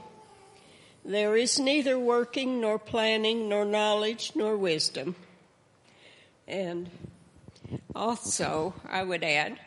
there 1.05 1.37
is 1.37 1.59
neither 1.59 1.99
working, 1.99 2.61
nor 2.61 2.79
planning, 2.79 3.49
nor 3.49 3.65
knowledge, 3.65 4.33
nor 4.35 4.57
wisdom. 4.57 5.15
And 6.49 6.89
also, 7.95 8.75
I 8.91 9.03
would 9.03 9.23
add, 9.23 9.59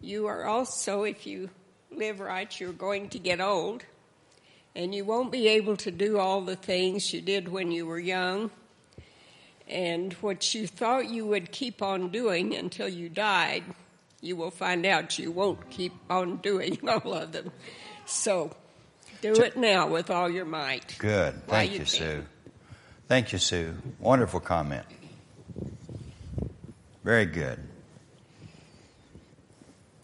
you 0.00 0.26
are 0.26 0.44
also, 0.44 1.02
if 1.02 1.26
you 1.26 1.50
live 1.90 2.20
right, 2.20 2.60
you're 2.60 2.72
going 2.72 3.08
to 3.10 3.18
get 3.18 3.40
old, 3.40 3.84
and 4.74 4.94
you 4.94 5.04
won't 5.04 5.32
be 5.32 5.48
able 5.48 5.76
to 5.78 5.90
do 5.90 6.18
all 6.18 6.40
the 6.40 6.56
things 6.56 7.12
you 7.12 7.20
did 7.20 7.48
when 7.48 7.70
you 7.70 7.86
were 7.86 7.98
young. 7.98 8.50
And 9.68 10.12
what 10.14 10.54
you 10.54 10.66
thought 10.66 11.08
you 11.08 11.26
would 11.26 11.52
keep 11.52 11.82
on 11.82 12.10
doing 12.10 12.54
until 12.54 12.88
you 12.88 13.08
died, 13.08 13.64
you 14.20 14.36
will 14.36 14.50
find 14.50 14.84
out 14.86 15.18
you 15.18 15.30
won't 15.30 15.70
keep 15.70 15.92
on 16.10 16.36
doing 16.38 16.78
all 16.88 17.14
of 17.14 17.32
them. 17.32 17.52
So, 18.06 18.54
do 19.22 19.32
it 19.34 19.56
now 19.56 19.86
with 19.86 20.10
all 20.10 20.28
your 20.28 20.44
might. 20.44 20.96
Good. 20.98 21.46
Thank 21.46 21.72
you, 21.72 21.78
you 21.78 21.84
Sue. 21.86 22.24
Thank 23.08 23.32
you, 23.32 23.38
Sue. 23.38 23.74
Wonderful 24.00 24.40
comment. 24.40 24.84
Very 27.04 27.26
good. 27.26 27.58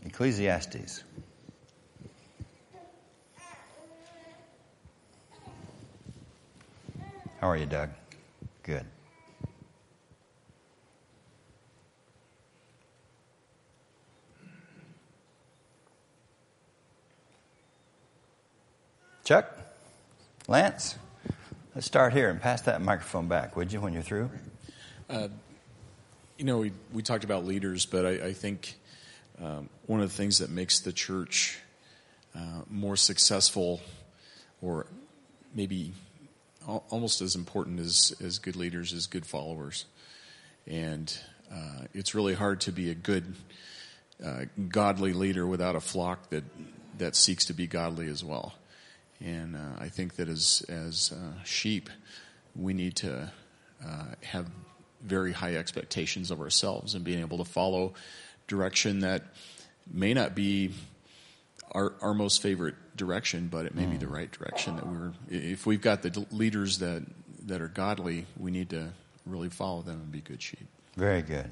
Ecclesiastes. 0.06 1.02
How 7.40 7.50
are 7.50 7.56
you, 7.56 7.66
Doug? 7.66 7.90
Good. 8.62 8.84
Chuck? 19.28 19.58
Lance? 20.46 20.94
Let's 21.74 21.86
start 21.86 22.14
here 22.14 22.30
and 22.30 22.40
pass 22.40 22.62
that 22.62 22.80
microphone 22.80 23.28
back, 23.28 23.56
would 23.56 23.70
you, 23.70 23.78
when 23.78 23.92
you're 23.92 24.00
through? 24.00 24.30
Uh, 25.10 25.28
you 26.38 26.46
know, 26.46 26.56
we, 26.56 26.72
we 26.94 27.02
talked 27.02 27.24
about 27.24 27.44
leaders, 27.44 27.84
but 27.84 28.06
I, 28.06 28.10
I 28.28 28.32
think 28.32 28.78
um, 29.38 29.68
one 29.84 30.00
of 30.00 30.08
the 30.08 30.16
things 30.16 30.38
that 30.38 30.48
makes 30.48 30.80
the 30.80 30.94
church 30.94 31.58
uh, 32.34 32.62
more 32.70 32.96
successful, 32.96 33.82
or 34.62 34.86
maybe 35.54 35.92
almost 36.66 37.20
as 37.20 37.34
important 37.34 37.80
as, 37.80 38.14
as 38.24 38.38
good 38.38 38.56
leaders, 38.56 38.94
is 38.94 39.06
good 39.06 39.26
followers. 39.26 39.84
And 40.66 41.14
uh, 41.52 41.84
it's 41.92 42.14
really 42.14 42.32
hard 42.32 42.62
to 42.62 42.72
be 42.72 42.90
a 42.90 42.94
good, 42.94 43.34
uh, 44.24 44.46
godly 44.70 45.12
leader 45.12 45.46
without 45.46 45.76
a 45.76 45.80
flock 45.80 46.30
that, 46.30 46.44
that 46.96 47.14
seeks 47.14 47.44
to 47.44 47.52
be 47.52 47.66
godly 47.66 48.08
as 48.08 48.24
well. 48.24 48.54
And 49.20 49.56
uh, 49.56 49.80
I 49.80 49.88
think 49.88 50.16
that 50.16 50.28
as 50.28 50.64
as 50.68 51.12
uh, 51.12 51.42
sheep, 51.44 51.90
we 52.54 52.72
need 52.72 52.96
to 52.96 53.32
uh, 53.84 54.04
have 54.22 54.46
very 55.02 55.32
high 55.32 55.54
expectations 55.54 56.30
of 56.30 56.40
ourselves 56.40 56.94
and 56.94 57.04
being 57.04 57.20
able 57.20 57.38
to 57.38 57.44
follow 57.44 57.94
direction 58.46 59.00
that 59.00 59.22
may 59.92 60.14
not 60.14 60.34
be 60.34 60.72
our 61.72 61.94
our 62.00 62.14
most 62.14 62.42
favorite 62.42 62.74
direction, 62.96 63.48
but 63.48 63.66
it 63.66 63.74
may 63.74 63.84
mm. 63.84 63.92
be 63.92 63.96
the 63.96 64.08
right 64.08 64.30
direction 64.30 64.76
that 64.76 64.86
we're. 64.86 65.12
If 65.28 65.66
we've 65.66 65.80
got 65.80 66.02
the 66.02 66.26
leaders 66.30 66.78
that 66.78 67.02
that 67.46 67.60
are 67.60 67.68
godly, 67.68 68.26
we 68.38 68.50
need 68.50 68.70
to 68.70 68.92
really 69.26 69.48
follow 69.48 69.82
them 69.82 70.00
and 70.00 70.12
be 70.12 70.20
good 70.20 70.42
sheep. 70.42 70.66
Very 70.96 71.22
good. 71.22 71.46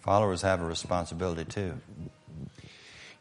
Followers 0.00 0.42
have 0.42 0.60
a 0.60 0.64
responsibility 0.64 1.44
too. 1.44 1.74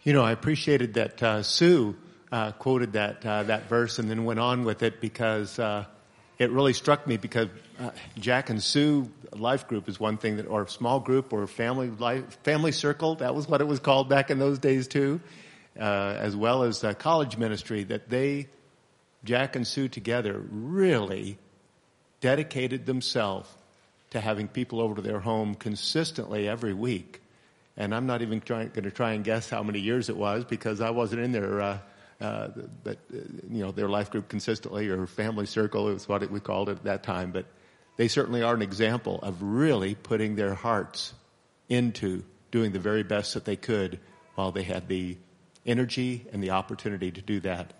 You 0.03 0.13
know, 0.13 0.23
I 0.23 0.31
appreciated 0.31 0.95
that 0.95 1.23
uh, 1.23 1.43
Sue 1.43 1.95
uh, 2.33 2.51
quoted 2.53 2.93
that 2.93 3.23
uh, 3.23 3.43
that 3.43 3.69
verse 3.69 3.99
and 3.99 4.09
then 4.09 4.25
went 4.25 4.39
on 4.39 4.65
with 4.65 4.81
it 4.81 4.99
because 4.99 5.59
uh, 5.59 5.85
it 6.39 6.49
really 6.49 6.73
struck 6.73 7.05
me 7.05 7.15
because 7.15 7.47
uh, 7.79 7.91
Jack 8.17 8.49
and 8.49 8.61
Sue 8.61 9.07
life 9.33 9.67
group 9.67 9.87
is 9.87 9.99
one 9.99 10.17
thing 10.17 10.37
that, 10.37 10.47
or 10.47 10.67
small 10.67 10.99
group 10.99 11.31
or 11.31 11.45
family 11.45 11.91
life, 11.91 12.39
family 12.43 12.71
circle. 12.71 13.15
That 13.15 13.35
was 13.35 13.47
what 13.47 13.61
it 13.61 13.67
was 13.67 13.79
called 13.79 14.09
back 14.09 14.31
in 14.31 14.39
those 14.39 14.57
days 14.57 14.87
too, 14.87 15.21
uh, 15.79 15.83
as 15.83 16.35
well 16.35 16.63
as 16.63 16.83
uh, 16.83 16.95
college 16.95 17.37
ministry. 17.37 17.83
That 17.83 18.09
they, 18.09 18.47
Jack 19.23 19.55
and 19.55 19.67
Sue 19.67 19.87
together, 19.87 20.43
really 20.49 21.37
dedicated 22.19 22.87
themselves 22.87 23.47
to 24.09 24.19
having 24.19 24.47
people 24.47 24.81
over 24.81 24.95
to 24.95 25.01
their 25.03 25.19
home 25.19 25.53
consistently 25.53 26.49
every 26.49 26.73
week. 26.73 27.21
And 27.77 27.93
I'm 27.93 28.07
not 28.07 28.23
even 28.23 28.39
going 28.39 28.71
to 28.71 28.91
try 28.91 29.13
and 29.13 29.23
guess 29.23 29.51
how 29.51 29.61
many 29.61 29.79
years 29.79 30.09
it 30.09 30.17
was 30.17 30.45
because 30.45 30.81
I 30.81 30.89
wasn't 30.89 31.21
in 31.21 31.31
there. 31.31 31.79
Uh, 32.21 32.49
but 32.83 32.97
uh, 33.13 33.17
you 33.49 33.63
know 33.63 33.71
their 33.71 33.89
life 33.89 34.11
group 34.11 34.29
consistently 34.29 34.87
or 34.87 35.05
family 35.07 35.45
circle 35.45 35.89
is 35.89 36.07
what 36.07 36.23
it, 36.23 36.31
we 36.31 36.39
called 36.39 36.69
it 36.69 36.77
at 36.77 36.83
that 36.83 37.03
time. 37.03 37.31
But 37.31 37.45
they 37.97 38.07
certainly 38.07 38.41
are 38.41 38.53
an 38.53 38.61
example 38.61 39.19
of 39.21 39.41
really 39.41 39.95
putting 39.95 40.35
their 40.35 40.53
hearts 40.53 41.13
into 41.69 42.23
doing 42.51 42.71
the 42.71 42.79
very 42.79 43.03
best 43.03 43.33
that 43.33 43.45
they 43.45 43.55
could 43.55 43.99
while 44.35 44.51
they 44.51 44.63
had 44.63 44.87
the 44.87 45.17
energy 45.65 46.25
and 46.31 46.43
the 46.43 46.51
opportunity 46.51 47.11
to 47.11 47.21
do 47.21 47.39
that 47.41 47.73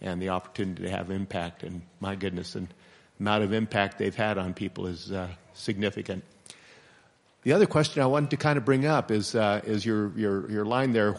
and 0.00 0.20
the 0.20 0.30
opportunity 0.30 0.84
to 0.84 0.90
have 0.90 1.10
impact. 1.10 1.62
And 1.62 1.82
my 2.00 2.14
goodness, 2.14 2.54
and 2.54 2.68
amount 3.18 3.44
of 3.44 3.52
impact 3.52 3.98
they've 3.98 4.14
had 4.14 4.38
on 4.38 4.54
people 4.54 4.86
is 4.86 5.12
uh, 5.12 5.28
significant. 5.52 6.24
The 7.42 7.52
other 7.52 7.66
question 7.66 8.02
I 8.02 8.06
wanted 8.06 8.30
to 8.30 8.36
kind 8.36 8.58
of 8.58 8.64
bring 8.64 8.86
up 8.86 9.10
is, 9.10 9.34
uh, 9.34 9.60
is 9.64 9.84
your, 9.84 10.12
your, 10.16 10.50
your 10.50 10.64
line 10.64 10.92
there, 10.92 11.16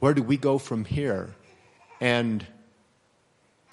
where 0.00 0.14
do 0.14 0.22
we 0.22 0.36
go 0.36 0.58
from 0.58 0.84
here? 0.84 1.34
And 2.02 2.44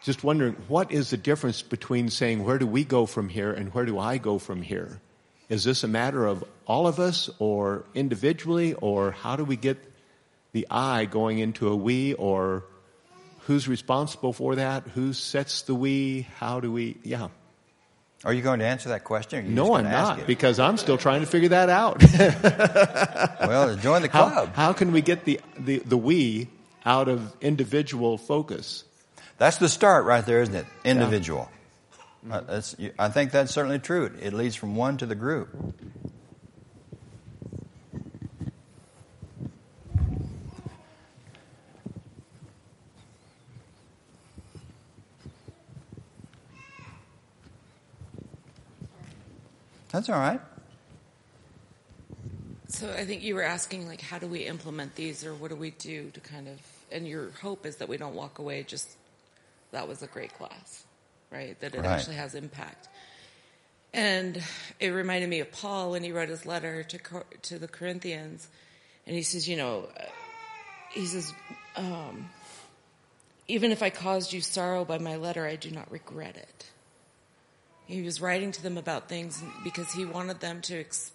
just 0.03 0.23
wondering, 0.23 0.55
what 0.67 0.91
is 0.91 1.09
the 1.09 1.17
difference 1.17 1.63
between 1.63 2.11
saying, 2.11 2.45
where 2.45 2.59
do 2.59 2.67
we 2.67 2.83
go 2.83 3.07
from 3.07 3.27
here 3.27 3.51
and 3.51 3.73
where 3.73 3.85
do 3.85 3.97
I 3.97 4.19
go 4.19 4.37
from 4.37 4.61
here? 4.61 5.01
Is 5.49 5.63
this 5.63 5.83
a 5.83 5.87
matter 5.87 6.27
of 6.27 6.43
all 6.67 6.85
of 6.85 6.99
us 6.99 7.31
or 7.39 7.85
individually, 7.95 8.75
or 8.75 9.09
how 9.09 9.35
do 9.35 9.43
we 9.43 9.55
get 9.55 9.79
the 10.51 10.67
I 10.69 11.05
going 11.05 11.39
into 11.39 11.69
a 11.69 11.75
we, 11.75 12.13
or 12.13 12.65
who's 13.47 13.67
responsible 13.67 14.31
for 14.31 14.57
that? 14.57 14.83
Who 14.93 15.13
sets 15.13 15.63
the 15.63 15.73
we? 15.73 16.27
How 16.37 16.59
do 16.59 16.71
we, 16.71 16.97
yeah. 17.03 17.29
Are 18.23 18.31
you 18.31 18.43
going 18.43 18.59
to 18.59 18.65
answer 18.65 18.89
that 18.89 19.05
question? 19.05 19.55
no, 19.55 19.73
I'm 19.73 19.85
not, 19.85 20.27
because 20.27 20.59
I'm 20.59 20.77
still 20.77 20.99
trying 20.99 21.21
to 21.21 21.27
figure 21.27 21.49
that 21.49 21.69
out. 21.69 22.03
well, 23.41 23.75
join 23.77 24.03
the 24.03 24.09
club. 24.09 24.49
How, 24.49 24.67
how 24.67 24.73
can 24.73 24.91
we 24.91 25.01
get 25.01 25.25
the, 25.25 25.39
the, 25.57 25.79
the 25.79 25.97
we 25.97 26.47
out 26.89 27.07
of 27.07 27.35
individual 27.39 28.17
focus. 28.17 28.83
That's 29.37 29.57
the 29.57 29.69
start 29.69 30.05
right 30.05 30.25
there, 30.25 30.41
isn't 30.41 30.55
it? 30.55 30.65
Individual. 30.83 31.47
Yeah. 32.27 32.37
Uh, 32.37 32.61
I 32.97 33.09
think 33.09 33.31
that's 33.31 33.53
certainly 33.53 33.77
true. 33.77 34.11
It 34.19 34.33
leads 34.33 34.55
from 34.55 34.75
one 34.75 34.97
to 34.97 35.05
the 35.05 35.13
group. 35.13 35.49
That's 49.91 50.09
all 50.09 50.19
right. 50.19 50.41
So 52.67 52.91
I 52.91 53.05
think 53.05 53.21
you 53.21 53.35
were 53.35 53.43
asking, 53.43 53.87
like, 53.87 54.01
how 54.01 54.17
do 54.17 54.25
we 54.25 54.39
implement 54.39 54.95
these, 54.95 55.23
or 55.23 55.35
what 55.35 55.49
do 55.49 55.55
we 55.55 55.69
do 55.71 56.09
to 56.11 56.19
kind 56.19 56.47
of? 56.47 56.78
And 56.91 57.07
your 57.07 57.31
hope 57.41 57.65
is 57.65 57.77
that 57.77 57.89
we 57.89 57.97
don't 57.97 58.15
walk 58.15 58.39
away 58.39 58.63
just 58.63 58.89
that 59.71 59.87
was 59.87 60.01
a 60.01 60.07
great 60.07 60.33
class, 60.37 60.83
right? 61.31 61.59
That 61.59 61.75
it 61.75 61.79
right. 61.79 61.87
actually 61.87 62.15
has 62.15 62.35
impact. 62.35 62.87
And 63.93 64.41
it 64.79 64.89
reminded 64.89 65.29
me 65.29 65.39
of 65.39 65.51
Paul 65.51 65.91
when 65.91 66.03
he 66.03 66.11
wrote 66.11 66.29
his 66.29 66.45
letter 66.45 66.83
to 66.83 66.99
to 67.43 67.59
the 67.59 67.67
Corinthians, 67.67 68.47
and 69.07 69.15
he 69.15 69.23
says, 69.23 69.47
you 69.47 69.57
know, 69.57 69.87
he 70.91 71.05
says, 71.05 71.33
um, 71.75 72.29
even 73.47 73.71
if 73.71 73.81
I 73.81 73.89
caused 73.89 74.31
you 74.31 74.41
sorrow 74.41 74.85
by 74.85 74.99
my 74.99 75.15
letter, 75.15 75.45
I 75.45 75.55
do 75.55 75.71
not 75.71 75.91
regret 75.91 76.37
it. 76.37 76.69
He 77.87 78.03
was 78.03 78.21
writing 78.21 78.51
to 78.51 78.61
them 78.61 78.77
about 78.77 79.09
things 79.09 79.41
because 79.63 79.91
he 79.91 80.05
wanted 80.05 80.39
them 80.39 80.61
to. 80.61 80.79
Ex- 80.79 81.11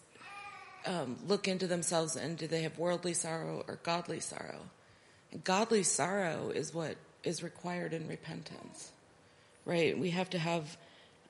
um, 0.86 1.16
look 1.26 1.48
into 1.48 1.66
themselves 1.66 2.16
and 2.16 2.36
do 2.36 2.46
they 2.46 2.62
have 2.62 2.78
worldly 2.78 3.14
sorrow 3.14 3.64
or 3.66 3.78
godly 3.82 4.20
sorrow? 4.20 4.60
Godly 5.42 5.82
sorrow 5.82 6.50
is 6.54 6.72
what 6.72 6.96
is 7.24 7.42
required 7.42 7.92
in 7.92 8.06
repentance, 8.06 8.92
right? 9.64 9.98
We 9.98 10.10
have 10.10 10.30
to 10.30 10.38
have 10.38 10.76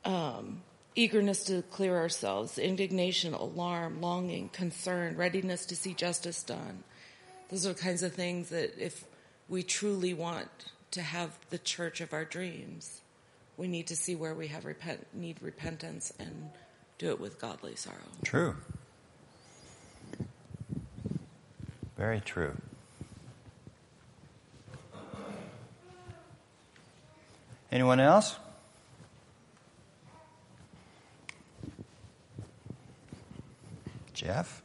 um, 0.05 0.62
eagerness 0.95 1.45
to 1.45 1.62
clear 1.62 1.97
ourselves, 1.97 2.59
indignation, 2.59 3.33
alarm, 3.33 4.01
longing, 4.01 4.51
concern, 4.51 5.17
readiness 5.17 5.67
to 5.67 5.77
see 5.77 5.95
justice 5.95 6.43
done. 6.43 6.85
Those 7.49 7.67
are 7.67 7.73
the 7.73 7.81
kinds 7.81 8.03
of 8.03 8.12
things 8.12 8.51
that 8.51 8.79
if 8.79 9.05
we 9.49 9.62
truly 9.62 10.14
want 10.14 10.49
to 10.93 11.03
have 11.03 11.38
the 11.51 11.59
church 11.59 12.01
of 12.01 12.12
our 12.12 12.25
dreams, 12.25 13.01
we 13.57 13.69
need 13.69 13.87
to 13.87 13.97
see 13.97 14.14
where 14.14 14.35
we 14.35 14.49
have 14.49 14.64
repent, 14.64 15.07
need 15.14 15.40
repentance 15.40 16.12
and 16.19 16.51
do 16.99 17.11
it 17.11 17.21
with 17.21 17.40
godly 17.40 17.77
sorrow. 17.77 17.97
True. 18.25 18.57
Very 21.97 22.21
true. 22.21 22.57
Anyone 27.75 28.01
else? 28.01 28.35
Jeff? 34.15 34.63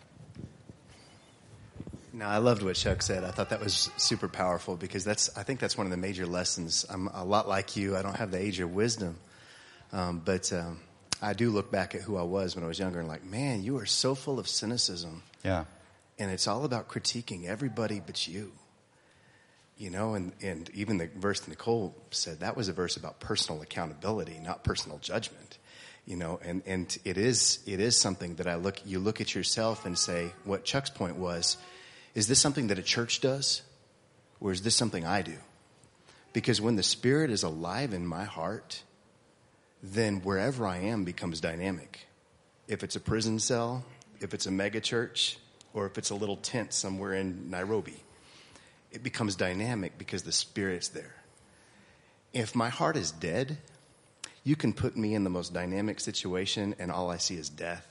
No, 2.13 2.26
I 2.26 2.38
loved 2.38 2.62
what 2.62 2.76
Chuck 2.76 3.02
said. 3.02 3.26
I 3.26 3.32
thought 3.32 3.50
that 3.50 3.60
was 3.60 3.89
super 3.98 4.30
powerful 4.30 4.78
because 4.78 5.04
that's, 5.04 5.36
I 5.38 5.43
think 5.43 5.60
that's 5.60 5.78
one 5.78 5.86
of 5.86 5.91
the 5.91 5.98
major 5.98 6.26
lessons. 6.26 6.86
I'm 6.89 7.08
a 7.08 7.26
lot 7.26 7.50
like 7.50 7.76
you. 7.76 7.98
I 7.98 8.02
don't 8.02 8.15
have 8.15 8.32
the 8.32 8.39
age 8.39 8.62
of 8.62 8.74
wisdom. 8.74 9.17
Um, 9.91 10.22
but 10.24 10.54
um, 10.54 10.80
I 11.22 11.34
do 11.34 11.50
look 11.50 11.72
back 11.72 11.95
at 11.95 12.02
who 12.02 12.15
I 12.15 12.24
was 12.24 12.56
when 12.56 12.63
I 12.63 12.67
was 12.67 12.80
younger 12.80 13.00
and 13.00 13.10
like, 13.10 13.26
man, 13.26 13.63
you 13.63 13.78
are 13.80 13.86
so 13.86 14.15
full 14.15 14.39
of 14.39 14.48
cynicism. 14.48 15.24
Yeah 15.43 15.65
and 16.19 16.30
it's 16.30 16.48
all 16.48 16.65
about 16.65 16.88
critiquing 16.89 17.45
everybody 17.45 18.02
but 18.06 18.28
you. 18.28 18.52
You 19.79 19.89
know, 19.89 20.13
and, 20.13 20.33
and 20.41 20.69
even 20.73 20.97
the 20.97 21.07
verse 21.07 21.47
Nicole 21.47 21.95
said, 22.11 22.41
that 22.41 22.57
was 22.57 22.67
a 22.67 22.73
verse 22.73 22.97
about 22.97 23.21
personal 23.21 23.61
accountability, 23.61 24.37
not 24.43 24.65
personal 24.65 24.97
judgment. 24.97 25.57
You 26.05 26.17
know, 26.17 26.37
and, 26.43 26.61
and 26.65 26.97
it 27.05 27.17
is, 27.17 27.59
it 27.65 27.79
is 27.79 27.97
something 27.97 28.35
that 28.35 28.47
I 28.47 28.55
look, 28.55 28.85
you 28.85 28.99
look 28.99 29.21
at 29.21 29.33
yourself 29.33 29.85
and 29.85 29.97
say, 29.97 30.33
what 30.43 30.65
Chuck's 30.65 30.89
point 30.89 31.15
was, 31.15 31.55
is 32.13 32.27
this 32.27 32.39
something 32.39 32.67
that 32.67 32.77
a 32.77 32.83
church 32.83 33.21
does? 33.21 33.61
Or 34.41 34.51
is 34.51 34.63
this 34.63 34.75
something 34.75 35.05
I 35.05 35.21
do? 35.21 35.37
Because 36.33 36.59
when 36.59 36.75
the 36.75 36.83
Spirit 36.83 37.31
is 37.31 37.43
alive 37.43 37.93
in 37.93 38.05
my 38.05 38.25
heart, 38.25 38.83
then 39.81 40.21
wherever 40.23 40.67
I 40.67 40.79
am 40.79 41.05
becomes 41.05 41.39
dynamic. 41.39 42.05
If 42.67 42.83
it's 42.83 42.97
a 42.97 42.99
prison 42.99 43.39
cell, 43.39 43.85
if 44.19 44.33
it's 44.33 44.45
a 44.45 44.51
megachurch, 44.51 45.37
or 45.73 45.85
if 45.85 45.97
it's 45.97 46.09
a 46.09 46.15
little 46.15 46.37
tent 46.37 46.73
somewhere 46.73 47.13
in 47.13 47.49
Nairobi. 47.49 48.03
It 48.91 49.04
becomes 49.04 49.36
dynamic 49.36 49.97
because 49.97 50.23
the 50.23 50.32
Spirit's 50.32 50.89
there. 50.89 51.15
If 52.34 52.56
my 52.56 52.69
heart 52.69 52.97
is 52.97 53.12
dead, 53.12 53.58
you 54.43 54.56
can 54.56 54.73
put 54.73 54.95
me 54.95 55.15
in 55.15 55.23
the 55.23 55.30
most 55.30 55.54
dynamic 55.54 55.99
situation 55.99 56.75
and 56.80 56.91
all 56.91 57.10
I 57.10 57.17
see 57.17 57.36
is 57.36 57.49
death. 57.49 57.86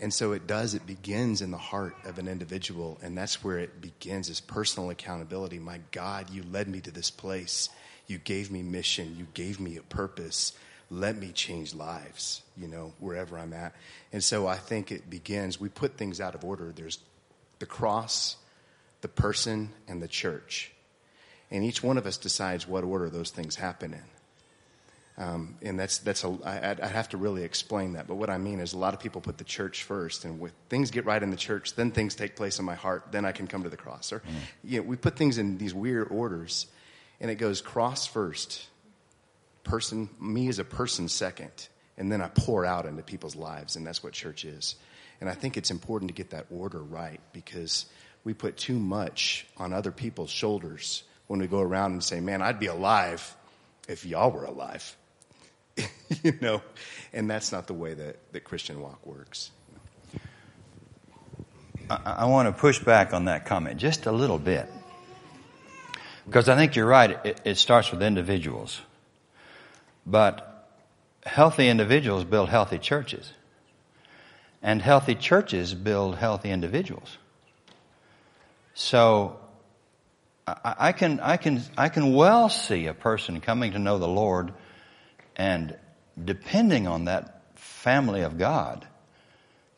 And 0.00 0.14
so 0.14 0.32
it 0.32 0.46
does, 0.46 0.74
it 0.74 0.86
begins 0.86 1.42
in 1.42 1.50
the 1.50 1.58
heart 1.58 1.96
of 2.04 2.18
an 2.20 2.28
individual, 2.28 2.98
and 3.02 3.18
that's 3.18 3.42
where 3.42 3.58
it 3.58 3.80
begins 3.80 4.28
is 4.28 4.40
personal 4.40 4.90
accountability. 4.90 5.58
My 5.58 5.80
God, 5.90 6.30
you 6.30 6.44
led 6.44 6.68
me 6.68 6.80
to 6.82 6.92
this 6.92 7.10
place. 7.10 7.68
You 8.06 8.18
gave 8.18 8.48
me 8.48 8.62
mission. 8.62 9.16
You 9.18 9.26
gave 9.34 9.58
me 9.58 9.76
a 9.76 9.82
purpose 9.82 10.52
let 10.90 11.16
me 11.16 11.32
change 11.32 11.74
lives, 11.74 12.42
you 12.56 12.66
know, 12.66 12.92
wherever 12.98 13.38
I'm 13.38 13.52
at. 13.52 13.74
And 14.12 14.24
so 14.24 14.46
I 14.46 14.56
think 14.56 14.90
it 14.90 15.10
begins, 15.10 15.60
we 15.60 15.68
put 15.68 15.96
things 15.98 16.20
out 16.20 16.34
of 16.34 16.44
order. 16.44 16.72
There's 16.74 16.98
the 17.58 17.66
cross, 17.66 18.36
the 19.00 19.08
person, 19.08 19.70
and 19.86 20.02
the 20.02 20.08
church. 20.08 20.72
And 21.50 21.64
each 21.64 21.82
one 21.82 21.96
of 21.96 22.06
us 22.06 22.16
decides 22.16 22.66
what 22.66 22.84
order 22.84 23.08
those 23.08 23.30
things 23.30 23.56
happen 23.56 23.94
in. 23.94 24.02
Um, 25.18 25.56
and 25.62 25.78
that's 25.78 25.98
that's 25.98 26.22
a 26.22 26.28
I, 26.44 26.76
I 26.80 26.86
have 26.86 27.08
to 27.08 27.16
really 27.16 27.42
explain 27.42 27.94
that. 27.94 28.06
But 28.06 28.14
what 28.14 28.30
I 28.30 28.38
mean 28.38 28.60
is, 28.60 28.72
a 28.72 28.78
lot 28.78 28.94
of 28.94 29.00
people 29.00 29.20
put 29.20 29.36
the 29.36 29.44
church 29.44 29.82
first, 29.82 30.24
and 30.24 30.38
when 30.38 30.52
things 30.68 30.92
get 30.92 31.06
right 31.06 31.20
in 31.20 31.30
the 31.30 31.36
church, 31.36 31.74
then 31.74 31.90
things 31.90 32.14
take 32.14 32.36
place 32.36 32.60
in 32.60 32.64
my 32.64 32.76
heart. 32.76 33.06
Then 33.10 33.24
I 33.24 33.32
can 33.32 33.48
come 33.48 33.64
to 33.64 33.68
the 33.68 33.76
cross. 33.76 34.12
Or, 34.12 34.20
mm. 34.20 34.24
you 34.62 34.80
know, 34.80 34.86
we 34.86 34.96
put 34.96 35.16
things 35.16 35.38
in 35.38 35.58
these 35.58 35.74
weird 35.74 36.08
orders, 36.12 36.68
and 37.20 37.32
it 37.32 37.34
goes 37.34 37.60
cross 37.60 38.06
first, 38.06 38.68
person, 39.64 40.08
me 40.20 40.46
as 40.48 40.60
a 40.60 40.64
person 40.64 41.08
second, 41.08 41.68
and 41.96 42.12
then 42.12 42.22
I 42.22 42.28
pour 42.28 42.64
out 42.64 42.86
into 42.86 43.02
people's 43.02 43.34
lives, 43.34 43.74
and 43.74 43.84
that's 43.84 44.04
what 44.04 44.12
church 44.12 44.44
is. 44.44 44.76
And 45.20 45.28
I 45.28 45.34
think 45.34 45.56
it's 45.56 45.72
important 45.72 46.10
to 46.10 46.14
get 46.14 46.30
that 46.30 46.46
order 46.48 46.80
right 46.80 47.20
because 47.32 47.86
we 48.28 48.34
put 48.34 48.58
too 48.58 48.78
much 48.78 49.46
on 49.56 49.72
other 49.72 49.90
people's 49.90 50.28
shoulders 50.28 51.02
when 51.28 51.40
we 51.40 51.46
go 51.46 51.60
around 51.60 51.92
and 51.92 52.04
say, 52.04 52.20
man, 52.20 52.42
I'd 52.42 52.60
be 52.60 52.66
alive 52.66 53.34
if 53.88 54.04
y'all 54.04 54.30
were 54.30 54.44
alive. 54.44 54.94
you 56.22 56.34
know, 56.42 56.60
and 57.14 57.30
that's 57.30 57.52
not 57.52 57.68
the 57.68 57.72
way 57.72 57.94
that, 57.94 58.16
that 58.34 58.44
Christian 58.44 58.82
walk 58.82 59.06
works. 59.06 59.50
I, 61.88 61.96
I 62.04 62.24
want 62.26 62.54
to 62.54 62.60
push 62.60 62.78
back 62.78 63.14
on 63.14 63.24
that 63.24 63.46
comment 63.46 63.78
just 63.78 64.04
a 64.04 64.12
little 64.12 64.38
bit. 64.38 64.68
Because 66.26 66.50
I 66.50 66.56
think 66.56 66.76
you're 66.76 66.84
right, 66.84 67.18
it, 67.24 67.40
it 67.46 67.56
starts 67.56 67.90
with 67.90 68.02
individuals. 68.02 68.78
But 70.04 70.68
healthy 71.24 71.66
individuals 71.66 72.24
build 72.24 72.50
healthy 72.50 72.78
churches. 72.78 73.32
And 74.62 74.82
healthy 74.82 75.14
churches 75.14 75.72
build 75.72 76.16
healthy 76.16 76.50
individuals. 76.50 77.16
So 78.80 79.40
I, 80.46 80.92
can, 80.92 81.18
I, 81.18 81.36
can, 81.36 81.60
I 81.76 81.88
can 81.88 82.14
well 82.14 82.48
see 82.48 82.86
a 82.86 82.94
person 82.94 83.40
coming 83.40 83.72
to 83.72 83.80
know 83.80 83.98
the 83.98 84.06
Lord 84.06 84.52
and 85.34 85.76
depending 86.24 86.86
on 86.86 87.06
that 87.06 87.42
family 87.56 88.20
of 88.20 88.38
God 88.38 88.86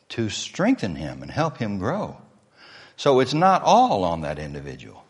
to 0.09 0.29
strengthen 0.29 0.93
him 0.95 1.23
and 1.23 1.31
help 1.31 1.57
him 1.57 1.79
grow. 1.79 2.15
So 2.95 3.21
it's 3.21 3.33
not 3.33 3.63
all 3.63 4.03
on 4.03 4.21
that 4.21 4.37
individual. 4.37 5.03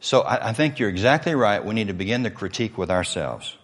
So 0.00 0.22
I, 0.22 0.48
I 0.48 0.52
think 0.54 0.78
you're 0.78 0.88
exactly 0.88 1.34
right. 1.34 1.62
We 1.62 1.74
need 1.74 1.88
to 1.88 1.94
begin 1.94 2.22
the 2.22 2.30
critique 2.30 2.78
with 2.78 2.90
ourselves. 2.90 3.54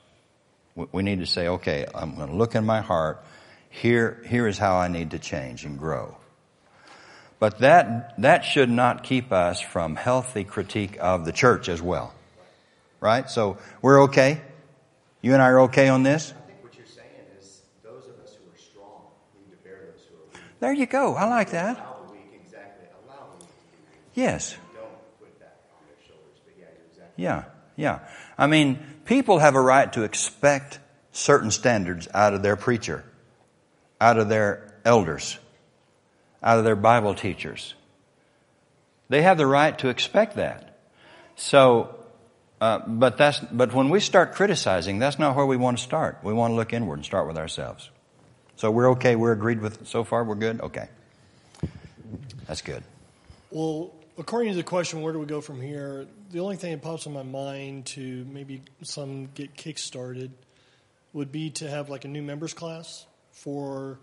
We, 0.74 0.84
we 0.92 1.02
need 1.02 1.20
to 1.20 1.26
say, 1.26 1.48
okay, 1.48 1.86
I'm 1.94 2.14
going 2.14 2.28
to 2.28 2.36
look 2.36 2.54
in 2.54 2.66
my 2.66 2.82
heart. 2.82 3.24
Here, 3.70 4.22
here 4.28 4.46
is 4.46 4.58
how 4.58 4.76
I 4.76 4.88
need 4.88 5.12
to 5.12 5.18
change 5.18 5.64
and 5.64 5.78
grow. 5.78 6.14
But 7.38 7.58
that, 7.60 8.14
that 8.20 8.44
should 8.44 8.70
not 8.70 9.04
keep 9.04 9.32
us 9.32 9.60
from 9.60 9.94
healthy 9.94 10.44
critique 10.44 10.96
of 11.00 11.24
the 11.24 11.32
church 11.32 11.68
as 11.68 11.80
well. 11.80 12.12
Right? 13.00 13.30
So 13.30 13.58
we're 13.80 14.02
okay? 14.04 14.40
You 15.22 15.34
and 15.34 15.42
I 15.42 15.46
are 15.46 15.60
okay 15.62 15.88
on 15.88 16.02
this? 16.02 16.32
I 16.32 16.46
think 16.46 16.64
what 16.64 16.76
you're 16.76 16.86
saying 16.86 17.06
is 17.38 17.62
those 17.84 18.04
of 18.06 18.18
us 18.24 18.34
who 18.34 18.50
are 18.50 18.58
strong 18.58 19.02
need 19.36 19.50
to 19.52 19.56
bear 19.62 19.92
those 19.92 20.04
who 20.10 20.16
are 20.16 20.34
weak. 20.34 20.42
There 20.58 20.72
you 20.72 20.86
go. 20.86 21.14
I 21.14 21.26
like 21.26 21.50
that. 21.50 21.76
Allow 21.76 22.06
the 22.06 22.12
weak, 22.12 22.40
exactly. 22.44 22.86
Allow 23.06 23.26
the 23.38 23.44
weak 23.44 23.48
to 23.48 24.14
be. 24.14 24.20
Yes. 24.20 24.56
Don't 24.74 25.20
put 25.20 25.38
that 25.38 25.60
on 25.72 25.86
their 25.86 26.06
shoulders. 26.08 26.40
But 26.44 26.54
yeah, 26.58 26.66
you're 26.76 26.86
exactly 26.90 27.24
Yeah, 27.24 27.44
yeah. 27.76 27.98
I 28.36 28.48
mean, 28.48 28.84
people 29.04 29.38
have 29.38 29.54
a 29.54 29.60
right 29.60 29.92
to 29.92 30.02
expect 30.02 30.80
certain 31.12 31.52
standards 31.52 32.08
out 32.12 32.34
of 32.34 32.42
their 32.42 32.56
preacher, 32.56 33.04
out 34.00 34.18
of 34.18 34.28
their 34.28 34.74
elders, 34.84 35.38
out 36.42 36.58
of 36.58 36.64
their 36.64 36.76
Bible 36.76 37.14
teachers. 37.14 37.74
They 39.08 39.22
have 39.22 39.38
the 39.38 39.46
right 39.46 39.78
to 39.78 39.88
expect 39.88 40.36
that. 40.36 40.78
So, 41.36 41.94
uh, 42.60 42.80
but 42.86 43.16
that's, 43.16 43.40
but 43.40 43.72
when 43.72 43.90
we 43.90 44.00
start 44.00 44.34
criticizing, 44.34 44.98
that's 44.98 45.18
not 45.18 45.36
where 45.36 45.46
we 45.46 45.56
want 45.56 45.78
to 45.78 45.82
start. 45.82 46.18
We 46.22 46.32
want 46.32 46.52
to 46.52 46.56
look 46.56 46.72
inward 46.72 46.96
and 46.96 47.04
start 47.04 47.26
with 47.26 47.38
ourselves. 47.38 47.90
So 48.56 48.70
we're 48.70 48.90
okay. 48.92 49.14
We're 49.14 49.32
agreed 49.32 49.60
with 49.60 49.86
so 49.86 50.02
far. 50.02 50.24
We're 50.24 50.34
good. 50.34 50.60
Okay, 50.60 50.88
that's 52.46 52.60
good. 52.60 52.82
Well, 53.50 53.92
according 54.18 54.50
to 54.50 54.56
the 54.56 54.64
question, 54.64 55.00
where 55.00 55.12
do 55.12 55.20
we 55.20 55.26
go 55.26 55.40
from 55.40 55.60
here? 55.60 56.06
The 56.32 56.40
only 56.40 56.56
thing 56.56 56.72
that 56.72 56.82
pops 56.82 57.06
in 57.06 57.12
my 57.12 57.22
mind 57.22 57.86
to 57.86 58.26
maybe 58.28 58.62
some 58.82 59.26
get 59.34 59.54
kick-started 59.54 60.32
would 61.12 61.30
be 61.30 61.50
to 61.50 61.70
have 61.70 61.88
like 61.88 62.04
a 62.04 62.08
new 62.08 62.22
members 62.22 62.52
class 62.52 63.06
for 63.30 64.00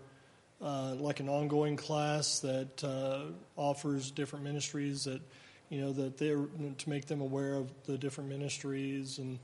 uh, 0.60 0.94
like 0.98 1.20
an 1.20 1.28
ongoing 1.28 1.76
class 1.76 2.40
that 2.40 2.82
uh, 2.82 3.32
offers 3.56 4.10
different 4.10 4.44
ministries 4.44 5.04
that 5.04 5.20
you 5.68 5.80
know 5.80 5.92
that 5.92 6.16
they're 6.16 6.46
to 6.78 6.88
make 6.88 7.06
them 7.06 7.20
aware 7.20 7.54
of 7.54 7.70
the 7.84 7.98
different 7.98 8.30
ministries 8.30 9.18
and 9.18 9.38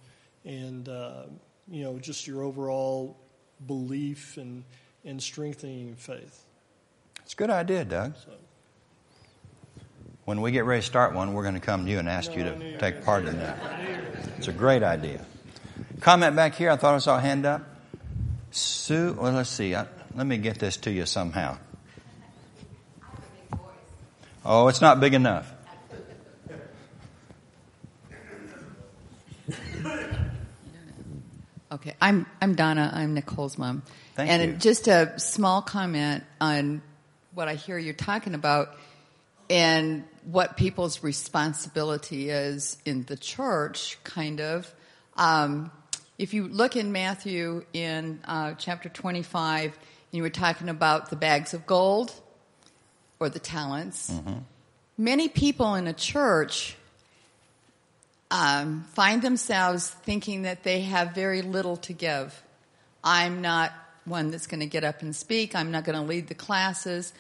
and 0.45 0.89
uh, 0.89 1.25
you 1.69 1.85
know 1.85 1.99
just 1.99 2.27
your 2.27 2.43
overall 2.43 3.17
belief 3.67 4.37
and 4.37 4.65
and 5.05 5.23
strengthening 5.23 5.95
faith. 5.97 6.45
It's 7.23 7.35
a 7.35 7.37
good 7.37 7.51
idea, 7.51 7.85
Doug. 7.85 8.15
So. 8.17 8.33
When 10.25 10.41
we 10.41 10.53
get 10.53 10.65
ready 10.65 10.81
to 10.81 10.87
start 10.87 11.15
one, 11.15 11.35
we're 11.35 11.43
going 11.43 11.55
to 11.55 11.61
come 11.61 11.85
to 11.85 11.91
you 11.91 11.99
and 11.99 12.09
ask 12.09 12.35
you 12.37 12.45
to 12.45 12.79
take 12.79 13.05
part 13.05 13.25
in 13.25 13.39
that. 13.39 13.59
It's 14.39 14.47
a 14.47 14.53
great 14.53 14.85
idea. 14.85 15.25
Comment 16.01 16.37
back 16.37 16.55
here. 16.55 16.71
I 16.71 16.77
thought 16.77 16.95
I 16.95 16.99
saw 16.99 17.19
a 17.19 17.21
hand 17.21 17.45
up. 17.45 17.63
Sue, 18.53 19.17
well, 19.19 19.33
let's 19.33 19.51
see. 19.51 19.75
I, 19.75 19.87
let 20.15 20.27
me 20.27 20.39
get 20.39 20.59
this 20.59 20.77
to 20.79 20.91
you 20.91 21.07
somehow. 21.07 21.59
Oh, 24.45 24.69
it's 24.69 24.81
not 24.81 25.01
big 25.01 25.15
enough. 25.15 25.53
Okay, 31.71 31.95
I'm 32.03 32.27
I'm 32.41 32.55
Donna. 32.55 32.91
I'm 32.93 33.15
Nicole's 33.15 33.57
mom. 33.57 33.83
Thank 34.15 34.31
and 34.31 34.43
you. 34.43 34.59
just 34.59 34.89
a 34.89 35.19
small 35.19 35.63
comment 35.63 36.23
on 36.39 36.83
what 37.33 37.49
I 37.49 37.55
hear 37.55 37.79
you're 37.79 37.95
talking 37.95 38.35
about 38.35 38.77
and 39.49 40.05
what 40.25 40.59
people's 40.59 41.03
responsibility 41.03 42.29
is 42.29 42.77
in 42.85 43.05
the 43.05 43.17
church, 43.17 43.97
kind 44.05 44.41
of. 44.41 44.73
Um, 45.17 45.71
if 46.19 46.35
you 46.35 46.47
look 46.47 46.77
in 46.77 46.93
Matthew 46.93 47.65
in 47.73 48.21
uh, 48.27 48.53
chapter 48.59 48.89
25, 48.91 49.79
you 50.13 50.23
were 50.23 50.31
talking 50.31 50.69
about 50.69 51.11
the 51.11 51.17
bags 51.17 51.55
of 51.55 51.67
gold 51.67 52.13
or 53.19 53.29
the 53.29 53.41
talents. 53.41 54.13
Many 54.97 55.29
people 55.29 55.75
in 55.75 55.87
a 55.89 55.93
church 55.93 56.77
um, 58.31 58.85
find 58.93 59.23
themselves 59.23 59.89
thinking 59.89 60.43
that 60.43 60.63
they 60.63 60.83
have 60.83 61.15
very 61.15 61.43
little 61.43 61.77
to 61.79 61.93
give. 61.93 62.41
I'm 63.03 63.43
not 63.43 63.73
one 64.05 64.31
that's 64.31 64.47
going 64.47 64.61
to 64.61 64.67
get 64.67 64.85
up 64.85 65.03
and 65.03 65.15
speak. 65.15 65.55
I'm 65.55 65.71
not 65.71 65.85
going 65.85 65.99
to 65.99 66.05
lead 66.05 66.29
the 66.29 66.35
classes. 66.35 67.13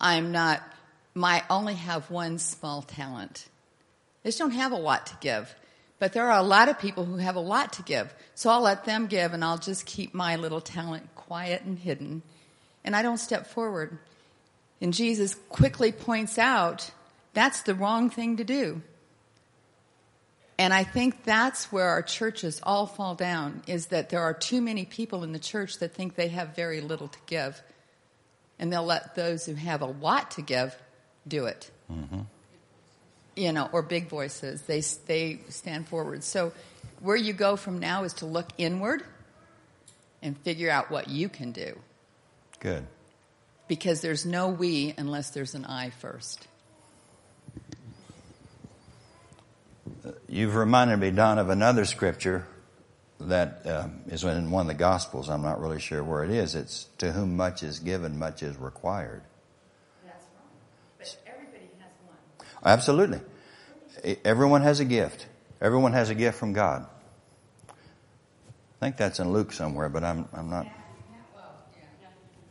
I'm 0.00 0.32
not, 0.32 0.62
my 1.14 1.42
only 1.50 1.74
have 1.74 2.10
one 2.10 2.38
small 2.38 2.82
talent. 2.82 3.48
I 4.24 4.28
just 4.28 4.38
don't 4.38 4.52
have 4.52 4.72
a 4.72 4.76
lot 4.76 5.06
to 5.06 5.14
give. 5.20 5.54
But 5.98 6.14
there 6.14 6.30
are 6.30 6.38
a 6.38 6.42
lot 6.42 6.68
of 6.68 6.78
people 6.78 7.04
who 7.04 7.16
have 7.16 7.36
a 7.36 7.40
lot 7.40 7.74
to 7.74 7.82
give. 7.82 8.12
So 8.34 8.48
I'll 8.50 8.62
let 8.62 8.86
them 8.86 9.06
give 9.06 9.34
and 9.34 9.44
I'll 9.44 9.58
just 9.58 9.84
keep 9.84 10.14
my 10.14 10.36
little 10.36 10.60
talent 10.60 11.14
quiet 11.14 11.62
and 11.62 11.78
hidden. 11.78 12.22
And 12.84 12.96
I 12.96 13.02
don't 13.02 13.18
step 13.18 13.46
forward. 13.46 13.98
And 14.80 14.94
Jesus 14.94 15.36
quickly 15.48 15.92
points 15.92 16.38
out 16.38 16.90
that's 17.32 17.62
the 17.62 17.74
wrong 17.74 18.10
thing 18.10 18.38
to 18.38 18.44
do. 18.44 18.82
And 20.58 20.74
I 20.74 20.84
think 20.84 21.24
that's 21.24 21.72
where 21.72 21.88
our 21.88 22.02
churches 22.02 22.60
all 22.62 22.86
fall 22.86 23.14
down 23.14 23.62
is 23.66 23.86
that 23.86 24.10
there 24.10 24.20
are 24.20 24.34
too 24.34 24.60
many 24.60 24.84
people 24.84 25.24
in 25.24 25.32
the 25.32 25.38
church 25.38 25.78
that 25.78 25.94
think 25.94 26.16
they 26.16 26.28
have 26.28 26.54
very 26.54 26.82
little 26.82 27.08
to 27.08 27.18
give. 27.26 27.62
And 28.58 28.70
they'll 28.70 28.84
let 28.84 29.14
those 29.14 29.46
who 29.46 29.54
have 29.54 29.80
a 29.80 29.86
lot 29.86 30.32
to 30.32 30.42
give 30.42 30.76
do 31.26 31.46
it. 31.46 31.70
Mm-hmm. 31.90 32.20
You 33.36 33.52
know, 33.52 33.70
or 33.72 33.80
big 33.80 34.08
voices. 34.08 34.60
They, 34.62 34.82
they 35.06 35.40
stand 35.48 35.88
forward. 35.88 36.24
So 36.24 36.52
where 37.00 37.16
you 37.16 37.32
go 37.32 37.56
from 37.56 37.78
now 37.78 38.04
is 38.04 38.12
to 38.14 38.26
look 38.26 38.50
inward 38.58 39.02
and 40.20 40.36
figure 40.36 40.70
out 40.70 40.90
what 40.90 41.08
you 41.08 41.30
can 41.30 41.52
do. 41.52 41.78
Good. 42.60 42.86
Because 43.68 44.00
there's 44.00 44.26
no 44.26 44.48
we 44.48 44.94
unless 44.96 45.30
there's 45.30 45.54
an 45.54 45.64
I 45.64 45.90
first. 45.90 46.46
You've 50.28 50.54
reminded 50.54 50.98
me, 50.98 51.10
Don, 51.10 51.38
of 51.38 51.48
another 51.48 51.84
scripture 51.84 52.46
that 53.20 53.66
um, 53.66 54.00
is 54.06 54.24
in 54.24 54.50
one 54.50 54.62
of 54.62 54.68
the 54.68 54.74
Gospels. 54.74 55.28
I'm 55.28 55.42
not 55.42 55.60
really 55.60 55.80
sure 55.80 56.02
where 56.02 56.24
it 56.24 56.30
is. 56.30 56.54
It's 56.54 56.88
to 56.98 57.12
whom 57.12 57.36
much 57.36 57.62
is 57.62 57.78
given, 57.78 58.18
much 58.18 58.42
is 58.42 58.56
required. 58.56 59.22
That's 60.04 60.26
wrong. 60.34 60.48
But 60.98 61.18
everybody 61.26 61.70
has 61.78 61.90
one. 62.06 62.48
Absolutely. 62.64 63.20
Everyone 64.24 64.62
has 64.62 64.80
a 64.80 64.84
gift. 64.84 65.26
Everyone 65.60 65.92
has 65.92 66.10
a 66.10 66.14
gift 66.14 66.38
from 66.38 66.52
God. 66.52 66.86
I 67.68 67.72
think 68.80 68.96
that's 68.96 69.20
in 69.20 69.32
Luke 69.32 69.52
somewhere, 69.52 69.88
but 69.88 70.04
I'm, 70.04 70.26
I'm 70.32 70.48
not. 70.48 70.66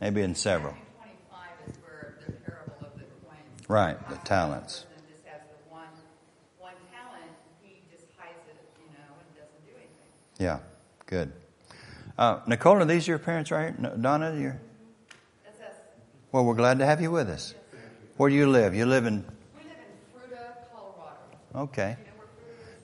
Maybe 0.00 0.22
in 0.22 0.34
several. 0.34 0.72
25 0.72 1.68
is 1.68 1.76
where 1.82 2.14
the 2.26 2.32
parable 2.32 2.72
of 2.80 2.94
the 2.94 3.04
coins. 3.26 3.68
Right, 3.68 4.08
the 4.08 4.16
talents. 4.16 4.80
person 4.80 5.04
just 5.12 5.26
has 5.26 5.42
the 5.48 5.70
one, 5.70 5.84
one 6.58 6.72
talent, 6.90 7.30
he 7.62 7.82
just 7.90 8.04
hides 8.16 8.38
it, 8.48 8.56
you 8.80 8.92
know, 8.92 9.12
and 9.20 9.36
doesn't 9.36 9.66
do 9.66 9.72
anything. 9.76 10.08
Yeah, 10.38 10.60
good. 11.06 11.32
Uh, 12.18 12.40
Nicole, 12.46 12.76
are 12.76 12.84
these 12.86 13.06
your 13.06 13.18
parents 13.18 13.50
right 13.50 13.74
here? 13.74 13.76
No, 13.78 13.96
Donna, 13.96 14.34
you 14.34 14.54
Well, 16.32 16.44
we're 16.44 16.54
glad 16.54 16.78
to 16.78 16.86
have 16.86 17.00
you 17.00 17.10
with 17.10 17.28
us. 17.28 17.54
Where 18.16 18.30
do 18.30 18.36
you 18.36 18.48
live? 18.48 18.74
You 18.74 18.86
live 18.86 19.04
in. 19.06 19.24
We 19.56 19.64
live 19.64 19.76
in 19.82 20.36
Fruita, 20.36 20.54
Colorado. 20.72 21.64
Okay. 21.70 21.96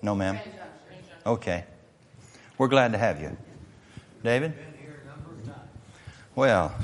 No, 0.02 0.14
ma'am. 0.14 0.38
Okay. 1.24 1.64
We're 2.58 2.68
glad 2.68 2.92
to 2.92 2.98
have 2.98 3.20
you. 3.20 3.36
David? 4.22 4.54
Well, 6.34 6.74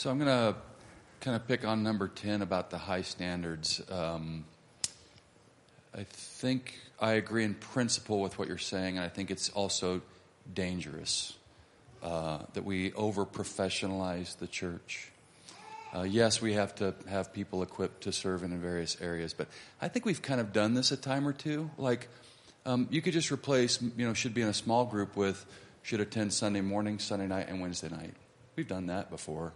So 0.00 0.08
I'm 0.08 0.18
going 0.18 0.28
to 0.28 0.56
kind 1.20 1.36
of 1.36 1.46
pick 1.46 1.62
on 1.66 1.82
number 1.82 2.08
10 2.08 2.40
about 2.40 2.70
the 2.70 2.78
high 2.78 3.02
standards. 3.02 3.82
Um, 3.90 4.46
I 5.94 6.04
think 6.04 6.78
I 6.98 7.12
agree 7.12 7.44
in 7.44 7.52
principle 7.52 8.22
with 8.22 8.38
what 8.38 8.48
you're 8.48 8.56
saying, 8.56 8.96
and 8.96 9.04
I 9.04 9.10
think 9.10 9.30
it's 9.30 9.50
also 9.50 10.00
dangerous. 10.54 11.34
Uh, 12.02 12.38
that 12.54 12.64
we 12.64 12.94
over 12.94 13.26
professionalize 13.26 14.38
the 14.38 14.46
church. 14.46 15.10
Uh, 15.94 16.04
yes, 16.04 16.40
we 16.40 16.54
have 16.54 16.74
to 16.76 16.94
have 17.06 17.34
people 17.34 17.62
equipped 17.62 18.04
to 18.04 18.10
serve 18.10 18.42
in 18.42 18.58
various 18.58 18.96
areas, 19.02 19.34
but 19.34 19.48
I 19.82 19.88
think 19.88 20.06
we've 20.06 20.22
kind 20.22 20.40
of 20.40 20.54
done 20.54 20.72
this 20.72 20.92
a 20.92 20.96
time 20.96 21.28
or 21.28 21.34
two. 21.34 21.70
Like, 21.76 22.08
um, 22.64 22.88
you 22.90 23.02
could 23.02 23.12
just 23.12 23.30
replace, 23.30 23.82
you 23.82 24.06
know, 24.06 24.14
should 24.14 24.32
be 24.32 24.40
in 24.40 24.48
a 24.48 24.54
small 24.54 24.86
group 24.86 25.14
with 25.14 25.44
should 25.82 26.00
attend 26.00 26.32
Sunday 26.32 26.62
morning, 26.62 26.98
Sunday 26.98 27.26
night, 27.26 27.50
and 27.50 27.60
Wednesday 27.60 27.90
night. 27.90 28.14
We've 28.56 28.66
done 28.66 28.86
that 28.86 29.10
before, 29.10 29.52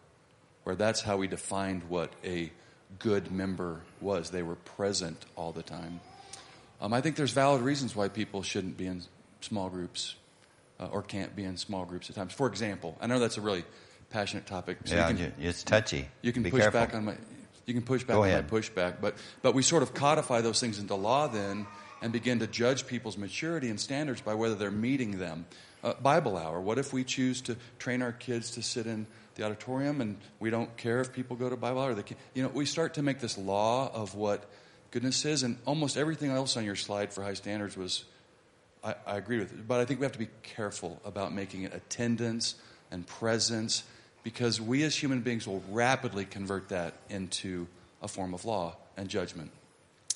where 0.65 0.75
that's 0.75 1.01
how 1.03 1.17
we 1.17 1.27
defined 1.27 1.85
what 1.89 2.12
a 2.25 2.51
good 2.99 3.31
member 3.31 3.81
was. 4.01 4.31
They 4.31 4.43
were 4.43 4.57
present 4.57 5.25
all 5.37 5.53
the 5.53 5.62
time. 5.62 6.01
Um, 6.81 6.93
I 6.93 7.01
think 7.01 7.17
there's 7.17 7.33
valid 7.33 7.62
reasons 7.62 7.95
why 7.95 8.09
people 8.09 8.43
shouldn't 8.43 8.77
be 8.77 8.87
in 8.87 9.03
small 9.41 9.69
groups 9.69 10.17
uh, 10.81 10.87
or 10.87 11.03
can't 11.03 11.35
be 11.37 11.45
in 11.45 11.57
small 11.57 11.85
groups 11.85 12.11
at 12.11 12.17
times. 12.17 12.33
For 12.33 12.47
example, 12.47 12.97
I 13.01 13.07
know 13.07 13.19
that's 13.19 13.37
a 13.39 13.41
really 13.41 13.65
passionate 14.11 14.47
topic. 14.47 14.79
So 14.85 14.95
yeah, 14.95 15.09
you 15.09 15.17
can, 15.17 15.33
it's 15.41 15.62
touchy. 15.62 16.09
You 16.23 16.33
can 16.33 16.43
be 16.43 16.51
push 16.51 16.62
careful. 16.62 16.81
back 16.81 16.95
on 16.95 17.05
my. 17.05 17.15
You 17.67 17.73
can 17.73 17.83
push 17.83 18.03
back 18.03 18.17
Go 18.17 18.23
on 18.23 18.29
ahead. 18.29 18.51
my 18.51 18.59
pushback, 18.59 18.97
but 19.01 19.17
but 19.41 19.55
we 19.55 19.62
sort 19.62 19.83
of 19.83 19.95
codify 19.95 20.43
those 20.43 20.61
things 20.61 20.79
into 20.79 20.95
law 20.95 21.29
then, 21.29 21.67
and 22.03 22.12
begin 22.12 22.41
to 22.41 22.47
judge 22.47 22.87
people's 22.87 23.17
maturity 23.17 23.71
and 23.71 23.81
standards 23.81 24.21
by 24.21 24.35
whether 24.35 24.55
they're 24.55 24.71
meeting 24.71 25.19
them. 25.19 25.47
Uh, 25.83 25.95
Bible 25.95 26.37
hour. 26.37 26.61
What 26.61 26.79
if 26.79 26.93
we 26.93 27.05
choose 27.05 27.43
to 27.43 27.57
train 27.79 28.03
our 28.03 28.12
kids 28.12 28.53
to 28.53 28.62
sit 28.62 28.87
in 28.87 29.07
the 29.35 29.45
auditorium, 29.45 30.01
and 30.01 30.16
we 30.41 30.51
don't 30.51 30.76
care 30.76 31.01
if 31.01 31.12
people 31.12 31.37
go 31.37 31.49
to 31.49 31.57
Bible 31.57 31.80
hour? 31.80 31.95
They 31.95 32.03
can, 32.03 32.16
you 32.35 32.43
know, 32.43 32.49
we 32.49 32.66
start 32.66 32.95
to 32.95 33.03
make 33.03 33.20
this 33.20 33.37
law 33.37 33.91
of 33.93 34.14
what 34.14 34.51
goodness 34.91 35.24
is, 35.24 35.43
and 35.43 35.59
almost 35.66 35.97
everything 35.97 36.30
else 36.30 36.57
on 36.57 36.64
your 36.64 36.76
slide 36.76 37.12
for 37.12 37.22
high 37.22 37.35
standards 37.35 37.76
was. 37.76 38.05
I, 38.82 38.95
I 39.07 39.16
agree 39.16 39.39
with 39.39 39.53
it, 39.53 39.66
but 39.66 39.80
I 39.80 39.87
think 39.87 40.01
we 40.01 40.05
have 40.05 40.12
to 40.12 40.18
be 40.18 40.28
careful 40.43 41.01
about 41.05 41.32
making 41.32 41.62
it 41.62 41.72
attendance 41.72 42.57
and 42.91 43.07
presence 43.07 43.82
because 44.22 44.61
we 44.61 44.82
as 44.82 44.97
human 44.97 45.20
beings 45.20 45.47
will 45.47 45.62
rapidly 45.70 46.24
convert 46.24 46.68
that 46.68 46.95
into 47.09 47.66
a 48.03 48.09
form 48.09 48.35
of 48.35 48.45
law 48.45 48.76
and 48.97 49.09
judgment. 49.09 49.51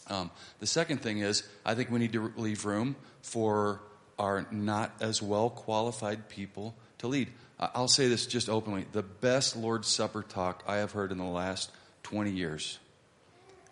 Um, 0.08 0.30
the 0.60 0.66
second 0.66 1.02
thing 1.02 1.18
is, 1.18 1.46
I 1.64 1.74
think 1.74 1.90
we 1.90 1.98
need 1.98 2.12
to 2.14 2.32
leave 2.36 2.64
room 2.64 2.96
for 3.22 3.80
our 4.18 4.46
not 4.50 4.92
as 5.00 5.22
well 5.22 5.50
qualified 5.50 6.28
people 6.28 6.74
to 6.98 7.06
lead. 7.06 7.28
I'll 7.60 7.88
say 7.88 8.08
this 8.08 8.26
just 8.26 8.48
openly 8.48 8.86
the 8.92 9.02
best 9.02 9.56
Lord's 9.56 9.88
Supper 9.88 10.22
talk 10.22 10.62
I 10.66 10.76
have 10.76 10.92
heard 10.92 11.10
in 11.10 11.18
the 11.18 11.24
last 11.24 11.70
20 12.04 12.30
years 12.30 12.78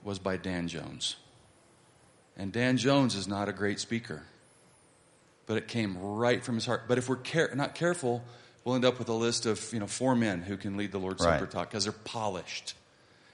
was 0.03 0.19
by 0.19 0.37
Dan 0.37 0.69
Jones. 0.69 1.17
And 2.37 2.53
Dan 2.53 2.77
Jones 2.77 3.15
is 3.15 3.27
not 3.27 3.49
a 3.49 3.53
great 3.53 3.81
speaker, 3.81 4.23
but 5.47 5.57
it 5.57 5.69
came 5.69 5.97
right 5.99 6.45
from 6.45 6.57
his 6.57 6.67
heart. 6.67 6.83
But 6.89 6.99
if 6.99 7.09
we're 7.09 7.17
care- 7.17 7.55
not 7.55 7.75
careful, 7.75 8.23
we'll 8.65 8.75
end 8.75 8.85
up 8.85 8.99
with 8.99 9.09
a 9.09 9.15
list 9.15 9.47
of 9.47 9.73
you 9.73 9.79
know 9.79 9.87
four 9.87 10.15
men 10.15 10.43
who 10.43 10.57
can 10.57 10.77
lead 10.77 10.93
the 10.93 10.99
Lord's 10.99 11.25
Right. 11.25 11.39
Supper 11.39 11.51
talk 11.51 11.71
because 11.71 11.85
they're 11.85 11.93
polished. 11.93 12.75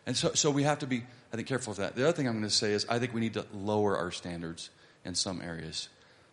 And 0.07 0.17
so, 0.17 0.33
so 0.35 0.51
we 0.51 0.65
have 0.65 0.81
to 0.81 0.87
be, 0.87 1.05
I 1.33 1.37
think, 1.37 1.49
careful 1.49 1.71
of 1.73 1.79
that. 1.79 1.95
The 1.97 2.03
other 2.03 2.13
thing 2.13 2.27
I'm 2.27 2.35
going 2.35 2.45
to 2.45 2.51
say 2.51 2.73
is 2.73 2.87
I 2.89 2.99
think 2.99 3.15
we 3.15 3.21
need 3.21 3.35
to 3.35 3.47
lower 3.55 3.97
our 3.97 4.11
standards 4.11 4.71
in 5.05 5.15
some 5.15 5.41
areas. 5.41 5.89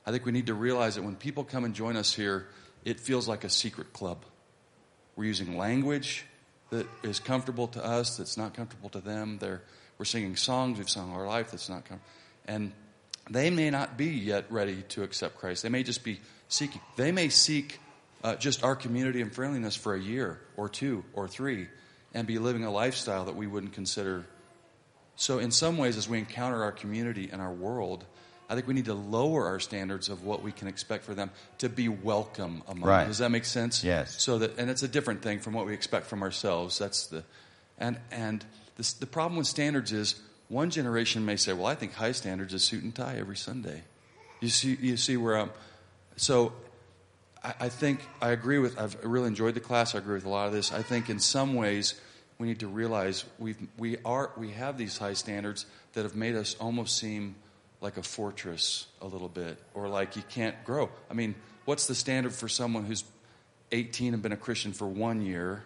I 0.06 0.12
think 0.12 0.26
we 0.26 0.32
need 0.32 0.48
to 0.48 0.54
realize 0.56 0.96
that 0.96 1.04
when 1.04 1.16
people 1.16 1.44
come 1.44 1.66
and 1.66 1.74
join 1.74 1.96
us 1.96 2.14
here, 2.14 2.48
it 2.86 3.00
feels 3.00 3.28
like 3.28 3.44
a 3.44 3.50
secret 3.50 3.94
club. 3.94 4.24
We're 5.16 5.26
using 5.26 5.58
language 5.58 6.26
that 6.70 6.88
is 7.04 7.20
comfortable 7.20 7.68
to 7.70 7.84
us, 7.84 8.18
that's 8.18 8.38
not 8.38 8.54
comfortable 8.54 8.90
to 8.90 9.02
them. 9.02 9.38
They're, 9.40 9.62
we're 9.98 10.06
singing 10.06 10.36
songs 10.36 10.78
we've 10.78 10.90
sung 10.90 11.12
our 11.12 11.28
life 11.28 11.52
that's 11.52 11.70
not 11.70 11.86
comfortable. 11.86 12.12
And 12.48 12.72
they 13.30 13.50
may 13.50 13.70
not 13.70 13.98
be 13.98 14.08
yet 14.08 14.46
ready 14.52 14.84
to 14.90 15.04
accept 15.04 15.38
Christ. 15.38 15.64
They 15.64 15.70
may 15.70 15.84
just 15.84 16.04
be 16.04 16.20
seeking. 16.48 16.82
They 16.96 17.12
may 17.12 17.30
seek 17.30 17.80
uh, 18.24 18.36
just 18.36 18.64
our 18.64 18.76
community 18.76 19.22
and 19.22 19.34
friendliness 19.34 19.76
for 19.76 19.94
a 19.94 20.00
year 20.00 20.40
or 20.58 20.70
two 20.70 21.04
or 21.14 21.28
three 21.28 21.68
and 22.14 22.26
be 22.26 22.40
living 22.40 22.64
a 22.64 22.72
lifestyle 22.72 23.26
that 23.26 23.36
we 23.36 23.48
wouldn't 23.48 23.74
consider. 23.74 24.26
So, 25.16 25.40
in 25.40 25.52
some 25.52 25.78
ways, 25.78 25.98
as 25.98 26.10
we 26.10 26.18
encounter 26.18 26.64
our 26.64 26.72
community 26.72 27.30
and 27.32 27.42
our 27.42 27.52
world, 27.52 28.06
I 28.50 28.56
think 28.56 28.68
we 28.68 28.74
need 28.74 28.86
to 28.86 28.96
lower 28.96 29.46
our 29.46 29.60
standards 29.60 30.10
of 30.10 30.24
what 30.24 30.42
we 30.42 30.52
can 30.52 30.68
expect 30.68 31.04
for 31.06 31.14
them 31.14 31.30
to 31.60 31.70
be 31.70 31.88
welcome 31.88 32.64
among. 32.68 32.90
Right. 32.90 33.06
Does 33.06 33.20
that 33.20 33.30
make 33.30 33.46
sense? 33.46 33.84
Yes. 33.84 34.20
So 34.22 34.40
that, 34.40 34.58
and 34.58 34.72
it's 34.72 34.82
a 34.82 34.88
different 34.88 35.22
thing 35.22 35.40
from 35.40 35.54
what 35.54 35.68
we 35.68 35.74
expect 35.74 36.08
from 36.08 36.24
ourselves. 36.24 36.80
That's 36.80 37.08
the, 37.08 37.24
and 37.78 38.00
and 38.12 38.44
this, 38.78 38.94
the 38.94 39.06
problem 39.06 39.38
with 39.38 39.46
standards 39.46 39.92
is 39.92 40.20
one 40.48 40.72
generation 40.72 41.26
may 41.26 41.36
say, 41.36 41.54
"Well, 41.54 41.68
I 41.68 41.76
think 41.76 41.94
high 41.94 42.12
standards 42.12 42.54
is 42.54 42.64
suit 42.64 42.84
and 42.84 42.94
tie 42.94 43.18
every 43.20 43.38
Sunday." 43.38 43.84
You 44.40 44.50
see, 44.50 44.78
you 44.82 44.98
see 44.98 45.16
where 45.16 45.38
I'm. 45.38 45.52
So, 46.16 46.54
I, 47.44 47.54
I 47.60 47.70
think 47.70 48.00
I 48.20 48.30
agree 48.32 48.58
with. 48.58 48.80
I've 48.80 48.98
really 49.04 49.28
enjoyed 49.28 49.54
the 49.54 49.60
class. 49.60 49.94
I 49.94 50.00
agree 50.00 50.16
with 50.16 50.26
a 50.26 50.30
lot 50.30 50.48
of 50.48 50.54
this. 50.54 50.74
I 50.74 50.82
think 50.82 51.10
in 51.10 51.20
some 51.20 51.54
ways 51.54 51.94
we 52.40 52.48
need 52.48 52.62
to 52.62 52.68
realize 52.68 53.26
we 53.38 53.56
we 53.78 53.98
are 54.04 54.32
we 54.38 54.52
have 54.52 54.78
these 54.78 54.98
high 54.98 55.14
standards 55.14 55.68
that 55.94 56.02
have 56.02 56.16
made 56.16 56.36
us 56.36 56.56
almost 56.60 56.98
seem 56.98 57.36
like 57.82 57.98
a 57.98 58.04
fortress 58.04 58.88
a 59.02 59.08
little 59.08 59.30
bit, 59.30 59.58
or 59.74 59.88
like 59.88 60.16
you 60.16 60.24
can't 60.30 60.56
grow. 60.66 60.90
I 61.10 61.14
mean, 61.14 61.36
what's 61.66 61.88
the 61.88 61.96
standard 61.96 62.34
for 62.34 62.50
someone 62.50 62.86
who's 62.86 63.04
18 63.72 64.14
and 64.14 64.24
been 64.24 64.32
a 64.32 64.38
Christian 64.38 64.74
for 64.74 64.88
one 64.88 65.22
year 65.22 65.64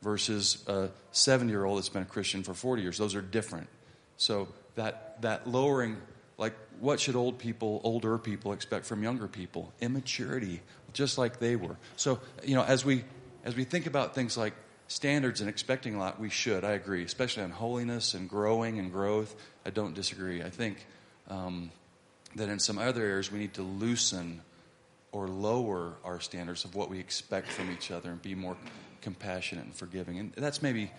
versus 0.00 0.64
a 0.66 0.88
70 1.12 1.50
year 1.50 1.64
old 1.64 1.78
that's 1.78 1.88
been 1.88 2.02
a 2.02 2.06
Christian 2.06 2.42
for 2.42 2.54
40 2.54 2.82
years? 2.82 2.98
Those 2.98 3.14
are 3.14 3.22
different. 3.22 3.68
So 4.16 4.48
that 4.74 5.20
that 5.22 5.46
lowering, 5.46 5.96
like, 6.38 6.54
what 6.80 6.98
should 6.98 7.14
old 7.14 7.38
people, 7.38 7.80
older 7.84 8.18
people 8.18 8.52
expect 8.52 8.86
from 8.86 9.02
younger 9.02 9.28
people? 9.28 9.72
Immaturity, 9.80 10.62
just 10.92 11.18
like 11.18 11.38
they 11.38 11.56
were. 11.56 11.76
So 11.96 12.20
you 12.44 12.54
know, 12.54 12.64
as 12.64 12.84
we 12.84 13.04
as 13.44 13.54
we 13.54 13.64
think 13.64 13.86
about 13.86 14.14
things 14.14 14.36
like 14.36 14.54
standards 14.88 15.40
and 15.40 15.48
expecting 15.48 15.94
a 15.94 15.98
lot, 15.98 16.20
we 16.20 16.28
should. 16.28 16.64
I 16.64 16.72
agree, 16.72 17.04
especially 17.04 17.44
on 17.44 17.50
holiness 17.50 18.14
and 18.14 18.28
growing 18.28 18.78
and 18.78 18.92
growth. 18.92 19.34
I 19.64 19.70
don't 19.70 19.94
disagree. 19.94 20.42
I 20.42 20.50
think 20.50 20.86
um, 21.28 21.70
that 22.36 22.48
in 22.48 22.58
some 22.58 22.78
other 22.78 23.02
areas 23.02 23.30
we 23.30 23.38
need 23.38 23.54
to 23.54 23.62
loosen 23.62 24.40
or 25.12 25.28
lower 25.28 25.92
our 26.04 26.20
standards 26.20 26.64
of 26.64 26.74
what 26.74 26.88
we 26.88 26.98
expect 26.98 27.48
from 27.48 27.70
each 27.70 27.90
other 27.90 28.10
and 28.10 28.22
be 28.22 28.34
more 28.34 28.56
compassionate 29.02 29.64
and 29.64 29.74
forgiving. 29.74 30.18
And 30.18 30.32
that's 30.36 30.62
maybe 30.62 30.90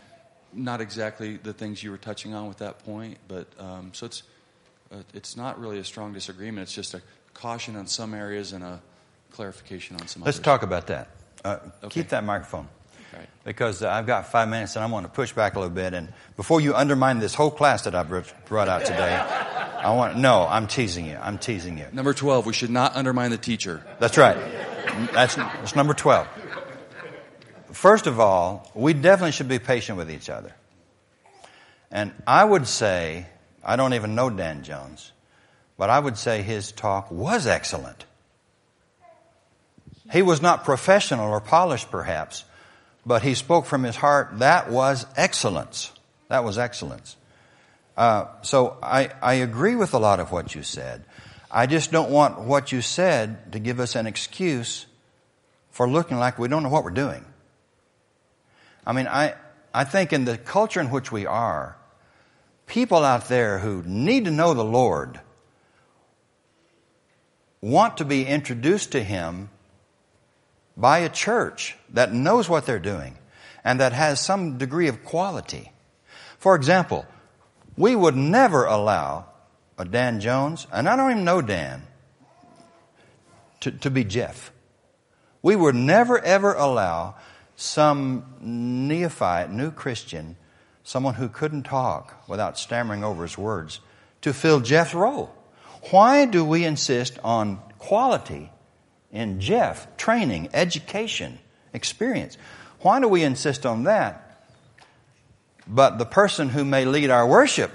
not 0.53 0.82
exactly 0.82 1.38
the 1.38 1.53
things 1.53 1.82
you 1.82 1.89
were 1.89 1.97
touching 1.97 2.36
on 2.36 2.47
with 2.47 2.59
that 2.59 2.84
point, 2.86 3.17
but 3.28 3.47
um, 3.59 3.89
so 3.93 4.05
it's 4.05 4.24
uh, 4.91 4.97
it's 5.15 5.36
not 5.36 5.59
really 5.59 5.80
a 5.80 5.84
strong 5.84 6.13
disagreement. 6.13 6.63
It's 6.67 6.74
just 6.76 6.93
a 6.93 7.01
caution 7.34 7.76
on 7.76 7.88
some 7.88 8.13
areas 8.13 8.53
and 8.53 8.63
a 8.63 8.80
clarification 9.32 9.95
on 9.99 10.07
some 10.07 10.21
Let's 10.24 10.38
others. 10.38 10.45
talk 10.45 10.61
about 10.61 10.86
that. 10.88 11.07
Uh, 11.43 11.57
Okay. 11.84 12.01
Keep 12.01 12.09
that 12.09 12.24
microphone. 12.24 12.67
Right. 13.11 13.28
Because 13.43 13.82
uh, 13.82 13.89
I've 13.89 14.05
got 14.05 14.32
five 14.32 14.47
minutes 14.49 14.76
and 14.76 14.84
I 14.84 14.88
want 14.88 15.05
to 15.07 15.11
push 15.11 15.34
back 15.34 15.55
a 15.55 15.59
little 15.59 15.74
bit. 15.74 15.93
And 15.95 16.13
before 16.36 16.61
you 16.61 16.76
undermine 16.76 17.19
this 17.19 17.34
whole 17.34 17.49
class 17.51 17.84
that 17.84 17.95
I've 17.95 18.09
brought 18.45 18.67
out 18.69 18.86
today, 18.86 19.15
I 19.84 19.94
want 19.94 20.18
no, 20.18 20.48
I'm 20.48 20.68
teasing 20.68 21.06
you. 21.06 21.18
I'm 21.22 21.38
teasing 21.38 21.78
you. 21.78 21.86
Number 21.92 22.14
12, 22.14 22.46
we 22.46 22.54
should 22.54 22.70
not 22.70 22.96
undermine 22.96 23.32
the 23.32 23.38
teacher. 23.38 23.84
That's 24.00 24.18
right. 24.18 24.38
That's, 25.12 25.36
that's 25.36 25.76
number 25.76 25.94
12. 25.94 26.28
First 27.72 28.08
of 28.08 28.20
all, 28.20 28.72
we 28.74 28.94
definitely 28.94 29.34
should 29.34 29.50
be 29.50 29.60
patient 29.60 29.98
with 29.98 30.10
each 30.10 30.30
other. 30.30 30.54
And 31.92 32.14
I 32.26 32.44
would 32.44 32.68
say, 32.68 33.28
I 33.64 33.76
don't 33.76 33.94
even 33.94 34.16
know 34.16 34.30
Dan 34.30 34.64
Jones, 34.64 35.12
but 35.78 35.90
I 35.90 36.00
would 36.00 36.18
say 36.18 36.42
his 36.44 36.72
talk 36.72 37.12
was 37.12 37.46
excellent. 37.46 38.06
He 40.12 40.22
was 40.22 40.42
not 40.42 40.64
professional 40.64 41.30
or 41.30 41.42
polished, 41.42 41.92
perhaps, 41.92 42.46
but 43.06 43.22
he 43.22 43.34
spoke 43.34 43.66
from 43.66 43.84
his 43.84 43.96
heart. 43.96 44.40
That 44.40 44.72
was 44.72 45.06
excellence. 45.18 45.92
That 46.30 46.44
was 46.44 46.58
excellence. 46.58 47.18
Uh, 47.96 48.26
so 48.41 48.78
I, 48.82 49.12
I 49.22 49.36
agree 49.36 49.76
with 49.76 49.94
a 49.94 50.00
lot 50.00 50.20
of 50.20 50.32
what 50.32 50.56
you 50.56 50.64
said. 50.64 51.06
I 51.52 51.68
just 51.68 51.91
don't 51.91 52.10
want 52.10 52.41
what 52.41 52.72
you 52.72 52.82
said 52.82 53.52
to 53.52 53.60
give 53.60 53.80
us 53.80 53.96
an 53.96 54.08
excuse 54.08 54.88
for 55.70 55.88
looking 55.88 56.18
like 56.18 56.39
we 56.39 56.48
don't 56.48 56.64
know 56.64 56.70
what 56.70 56.84
we're 56.84 56.91
doing. 56.91 57.26
I 58.86 58.94
mean, 58.94 59.08
I, 59.08 59.36
I 59.74 59.84
think 59.84 60.12
in 60.14 60.26
the 60.26 60.38
culture 60.38 60.82
in 60.82 60.89
which 60.89 61.12
we 61.12 61.26
are, 61.28 61.78
people 62.66 63.04
out 63.04 63.28
there 63.28 63.60
who 63.60 63.84
need 63.86 64.26
to 64.26 64.32
know 64.32 64.54
the 64.54 64.64
Lord 64.64 65.20
want 67.62 67.98
to 67.98 68.06
be 68.06 68.26
introduced 68.26 68.91
to 68.91 69.04
Him 69.04 69.50
by 70.76 71.00
a 71.00 71.10
church 71.10 71.78
that 71.91 72.14
knows 72.14 72.50
what 72.50 72.66
they're 72.66 72.80
doing 72.80 73.18
and 73.64 73.80
that 73.80 73.94
has 73.94 74.20
some 74.20 74.58
degree 74.58 74.88
of 74.88 75.06
quality. 75.06 75.72
For 76.39 76.56
example, 76.56 77.06
we 77.78 77.95
would 77.95 78.15
never 78.15 78.65
allow 78.65 79.26
a 79.78 79.86
Dan 79.86 80.19
Jones, 80.19 80.67
and 80.71 80.88
I 80.88 80.95
don't 80.95 81.11
even 81.11 81.26
know 81.26 81.41
Dan, 81.41 81.84
to, 83.61 83.71
to 83.71 83.89
be 83.89 84.03
Jeff. 84.03 84.51
We 85.41 85.55
would 85.55 85.76
never 85.76 86.19
ever 86.19 86.53
allow 86.53 87.15
some 87.55 88.26
neophyte, 88.41 89.51
new 89.51 89.71
Christian, 89.71 90.38
someone 90.84 91.15
who 91.15 91.30
couldn't 91.30 91.63
talk 91.63 92.28
without 92.28 92.57
stammering 92.57 93.03
over 93.03 93.24
his 93.24 93.38
words, 93.38 93.80
to 94.21 94.34
fill 94.34 94.59
Jeff's 94.59 94.93
role. 94.93 95.34
Why 95.91 96.26
do 96.26 96.45
we 96.45 96.63
insist 96.65 97.19
on 97.24 97.59
quality 97.78 98.49
in 99.13 99.39
Jeff, 99.39 99.95
training, 99.95 100.49
education, 100.53 101.39
experience. 101.71 102.38
Why 102.82 102.99
do 102.99 103.07
we 103.07 103.24
insist 103.24 103.65
on 103.65 103.84
that? 103.84 104.33
But 105.68 105.97
the 105.97 106.05
person 106.05 106.49
who 106.49 106.66
may 106.66 106.86
lead 106.86 107.09
our 107.09 107.26
worship, 107.26 107.72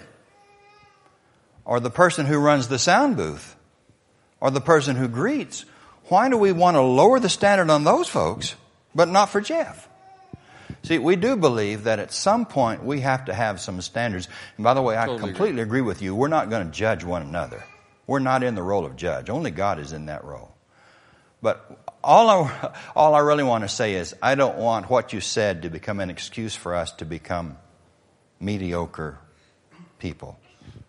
or 1.65 1.81
the 1.81 1.91
person 1.91 2.27
who 2.27 2.39
runs 2.39 2.69
the 2.69 2.79
sound 2.79 3.17
booth, 3.17 3.57
or 4.41 4.51
the 4.51 4.61
person 4.61 4.97
who 4.97 5.09
greets, 5.09 5.65
why 6.07 6.29
do 6.29 6.37
we 6.37 6.53
want 6.53 6.77
to 6.77 6.81
lower 6.81 7.21
the 7.21 7.29
standard 7.29 7.71
on 7.71 7.85
those 7.85 8.09
folks, 8.09 8.55
but 8.95 9.09
not 9.09 9.31
for 9.31 9.41
Jeff? 9.41 9.89
See, 10.83 10.99
we 10.99 11.17
do 11.17 11.37
believe 11.37 11.85
that 11.85 11.99
at 11.99 12.13
some 12.13 12.47
point 12.47 12.85
we 12.85 13.01
have 13.01 13.27
to 13.27 13.35
have 13.35 13.61
some 13.61 13.81
standards. 13.81 14.29
And 14.57 14.65
by 14.65 14.75
the 14.75 14.83
way, 14.83 14.97
I 14.97 15.07
totally 15.07 15.31
completely 15.31 15.63
agree. 15.63 15.81
agree 15.81 15.87
with 15.87 16.03
you. 16.03 16.15
We're 16.15 16.29
not 16.29 16.51
going 16.51 16.67
to 16.67 16.73
judge 16.73 17.05
one 17.05 17.23
another. 17.23 17.65
We're 18.07 18.21
not 18.21 18.43
in 18.43 18.55
the 18.55 18.63
role 18.63 18.87
of 18.87 18.97
judge. 18.97 19.29
Only 19.29 19.51
God 19.51 19.79
is 19.81 19.93
in 19.93 20.07
that 20.07 20.25
role. 20.25 20.55
But 21.43 21.95
all 22.03 22.31
I, 22.31 22.75
all 22.97 23.15
I 23.15 23.21
really 23.21 23.45
want 23.45 23.65
to 23.65 23.69
say 23.69 23.95
is 23.95 24.15
I 24.23 24.35
don't 24.35 24.57
want 24.57 24.89
what 24.89 25.13
you 25.13 25.21
said 25.21 25.63
to 25.63 25.71
become 25.71 26.01
an 26.01 26.11
excuse 26.11 26.55
for 26.55 26.75
us 26.75 26.93
to 26.93 27.05
become 27.05 27.59
mediocre 28.41 29.19
people. 29.99 30.39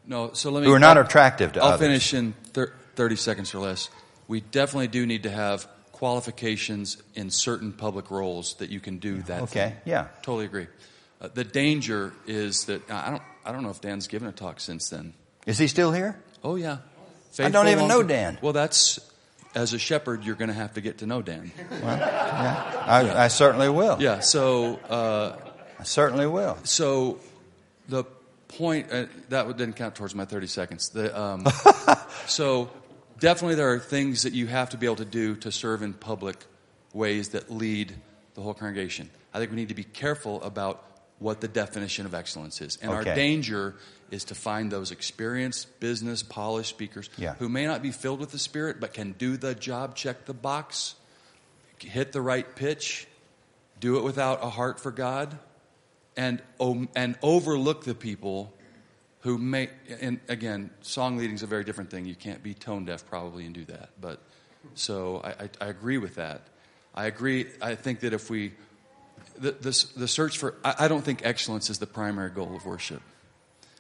No, 0.06 0.34
so 0.34 0.52
let 0.52 0.62
me. 0.62 0.68
Who 0.68 0.74
are 0.74 0.80
not 0.80 0.98
I'll, 0.98 1.06
attractive 1.06 1.54
to 1.54 1.62
I'll 1.62 1.74
others. 1.74 1.80
finish 1.88 2.14
in 2.14 2.34
thir- 2.54 2.74
30 2.96 3.16
seconds 3.16 3.54
or 3.54 3.60
less. 3.60 3.90
We 4.28 4.42
definitely 4.42 4.88
do 4.88 5.06
need 5.06 5.24
to 5.24 5.30
have 5.32 5.68
qualifications 5.92 6.98
in 7.16 7.30
certain 7.30 7.74
public 7.74 8.10
roles 8.10 8.56
that 8.56 8.70
you 8.70 8.80
can 8.80 9.00
do 9.00 9.22
that. 9.24 9.44
Okay, 9.44 9.70
thing. 9.70 9.76
yeah. 9.86 10.08
Totally 10.22 10.46
agree. 10.46 10.68
Uh, 11.22 11.28
the 11.34 11.44
danger 11.44 12.14
is 12.26 12.66
that 12.66 12.90
I 12.90 13.12
don't 13.12 13.22
I 13.46 13.52
don't 13.52 13.64
know 13.64 13.70
if 13.70 13.82
Dan's 13.82 14.08
given 14.08 14.28
a 14.28 14.32
talk 14.32 14.60
since 14.60 14.90
then. 14.90 15.14
Is 15.46 15.58
he 15.58 15.68
still 15.68 15.92
here? 15.92 16.18
Oh 16.44 16.56
yeah. 16.56 16.78
Faithful 17.32 17.46
I 17.46 17.50
don't 17.50 17.68
even 17.68 17.88
know 17.88 18.02
Dan. 18.02 18.40
Well, 18.42 18.54
that's 18.54 19.00
as 19.56 19.74
a 19.74 19.80
shepherd, 19.80 20.24
you're 20.24 20.36
going 20.36 20.50
to 20.50 20.54
have 20.54 20.76
to 20.76 20.82
get 20.82 21.00
to 21.00 21.06
know 21.06 21.22
Dan. 21.22 21.52
Well, 21.70 21.98
yeah, 21.98 22.84
I, 22.86 23.02
yeah. 23.02 23.22
I 23.24 23.28
certainly 23.28 23.70
will. 23.70 23.98
Yeah. 24.00 24.20
So 24.20 24.76
uh, 24.90 25.36
I 25.80 25.84
certainly 25.84 26.28
will. 26.28 26.58
So 26.64 27.20
the 27.90 28.06
point 28.48 28.92
uh, 28.92 29.06
that 29.30 29.46
didn't 29.58 29.76
count 29.76 29.96
towards 29.96 30.16
my 30.16 30.26
30 30.26 30.48
seconds. 30.48 30.90
The, 30.90 31.20
um, 31.20 31.46
so 32.28 32.70
definitely 33.20 33.56
there 33.56 33.72
are 33.74 33.80
things 33.80 34.24
that 34.24 34.34
you 34.34 34.48
have 34.48 34.70
to 34.70 34.78
be 34.78 34.86
able 34.86 34.98
to 34.98 35.06
do 35.06 35.36
to 35.38 35.52
serve 35.52 35.82
in 35.82 35.94
public 35.94 36.38
ways 36.94 37.30
that 37.30 37.52
lead 37.52 37.94
the 38.34 38.42
whole 38.42 38.54
congregation. 38.54 39.10
I 39.34 39.40
think 39.40 39.52
we 39.52 39.58
need 39.58 39.70
to 39.70 39.76
be 39.76 39.84
careful 39.84 40.42
about 40.42 40.84
what 41.20 41.42
the 41.42 41.48
definition 41.48 42.06
of 42.06 42.14
excellence 42.14 42.62
is. 42.62 42.78
And 42.82 42.92
okay. 42.92 43.10
our 43.10 43.16
danger 43.16 43.76
is 44.10 44.24
to 44.26 44.36
find 44.36 44.72
those 44.72 44.92
experienced, 44.92 45.80
business, 45.80 46.24
polished 46.24 46.70
speakers 46.70 47.10
yeah. 47.18 47.36
who 47.36 47.50
may 47.50 47.66
not 47.66 47.82
be 47.82 47.92
filled 47.92 48.20
with 48.20 48.32
the 48.32 48.40
Spirit, 48.40 48.80
but 48.80 48.94
can 48.94 49.12
do 49.12 49.38
the 49.38 49.54
job, 49.54 49.96
check 49.96 50.26
the 50.26 50.34
box, 50.34 50.96
hit 51.80 52.14
the 52.14 52.22
right 52.22 52.56
pitch, 52.56 53.08
do 53.80 53.98
it 53.98 54.04
without 54.04 54.44
a 54.44 54.50
heart 54.50 54.80
for 54.80 54.92
God, 54.92 55.38
and, 56.16 56.42
and 56.96 57.18
overlook 57.22 57.86
the 57.86 57.96
people 57.96 58.54
who 59.22 59.38
may, 59.38 59.70
and 60.00 60.20
again, 60.28 60.70
song 60.82 61.18
leading 61.18 61.36
is 61.36 61.44
a 61.44 61.48
very 61.48 61.64
different 61.64 61.90
thing. 61.90 62.06
You 62.06 62.16
can't 62.16 62.42
be 62.42 62.54
tone 62.54 62.86
deaf 62.86 63.06
probably 63.08 63.46
and 63.46 63.54
do 63.54 63.66
that. 63.66 63.90
But 64.00 64.22
so 64.76 65.22
I, 65.24 65.30
I, 65.30 65.50
I 65.62 65.66
agree 65.68 65.98
with 65.98 66.16
that. 66.16 66.42
I 66.96 67.06
agree. 67.06 67.48
I 67.62 67.76
think 67.76 68.02
that 68.02 68.14
if 68.14 68.30
we, 68.30 68.54
the, 69.38 69.52
the, 69.52 69.86
the 69.98 70.08
search 70.08 70.38
for, 70.38 70.56
I, 70.64 70.76
I 70.80 70.88
don't 70.88 71.04
think 71.04 71.22
excellence 71.24 71.70
is 71.70 71.80
the 71.80 71.88
primary 71.88 72.30
goal 72.30 72.56
of 72.56 72.66
worship. 72.66 73.02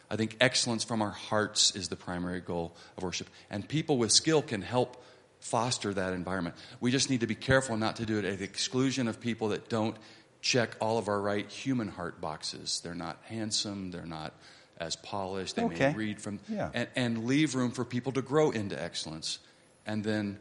I 0.09 0.15
think 0.15 0.37
excellence 0.41 0.83
from 0.83 1.01
our 1.01 1.11
hearts 1.11 1.75
is 1.75 1.87
the 1.87 1.95
primary 1.95 2.41
goal 2.41 2.75
of 2.97 3.03
worship. 3.03 3.29
And 3.49 3.67
people 3.67 3.97
with 3.97 4.11
skill 4.11 4.41
can 4.41 4.61
help 4.61 5.03
foster 5.39 5.93
that 5.93 6.13
environment. 6.13 6.55
We 6.81 6.91
just 6.91 7.09
need 7.09 7.21
to 7.21 7.27
be 7.27 7.35
careful 7.35 7.77
not 7.77 7.97
to 7.97 8.05
do 8.05 8.17
it 8.17 8.25
at 8.25 8.39
the 8.39 8.43
exclusion 8.43 9.07
of 9.07 9.21
people 9.21 9.49
that 9.49 9.69
don't 9.69 9.95
check 10.41 10.75
all 10.79 10.97
of 10.97 11.07
our 11.07 11.19
right 11.19 11.49
human 11.49 11.87
heart 11.87 12.21
boxes. 12.21 12.81
They're 12.83 12.95
not 12.95 13.17
handsome, 13.25 13.91
they're 13.91 14.05
not 14.05 14.33
as 14.77 14.95
polished, 14.95 15.55
they 15.55 15.63
okay. 15.63 15.91
may 15.91 15.97
read 15.97 16.21
from, 16.21 16.39
yeah. 16.47 16.69
and, 16.73 16.87
and 16.95 17.25
leave 17.25 17.55
room 17.55 17.71
for 17.71 17.83
people 17.83 18.13
to 18.13 18.21
grow 18.21 18.51
into 18.51 18.81
excellence. 18.81 19.39
And 19.85 20.03
then 20.03 20.39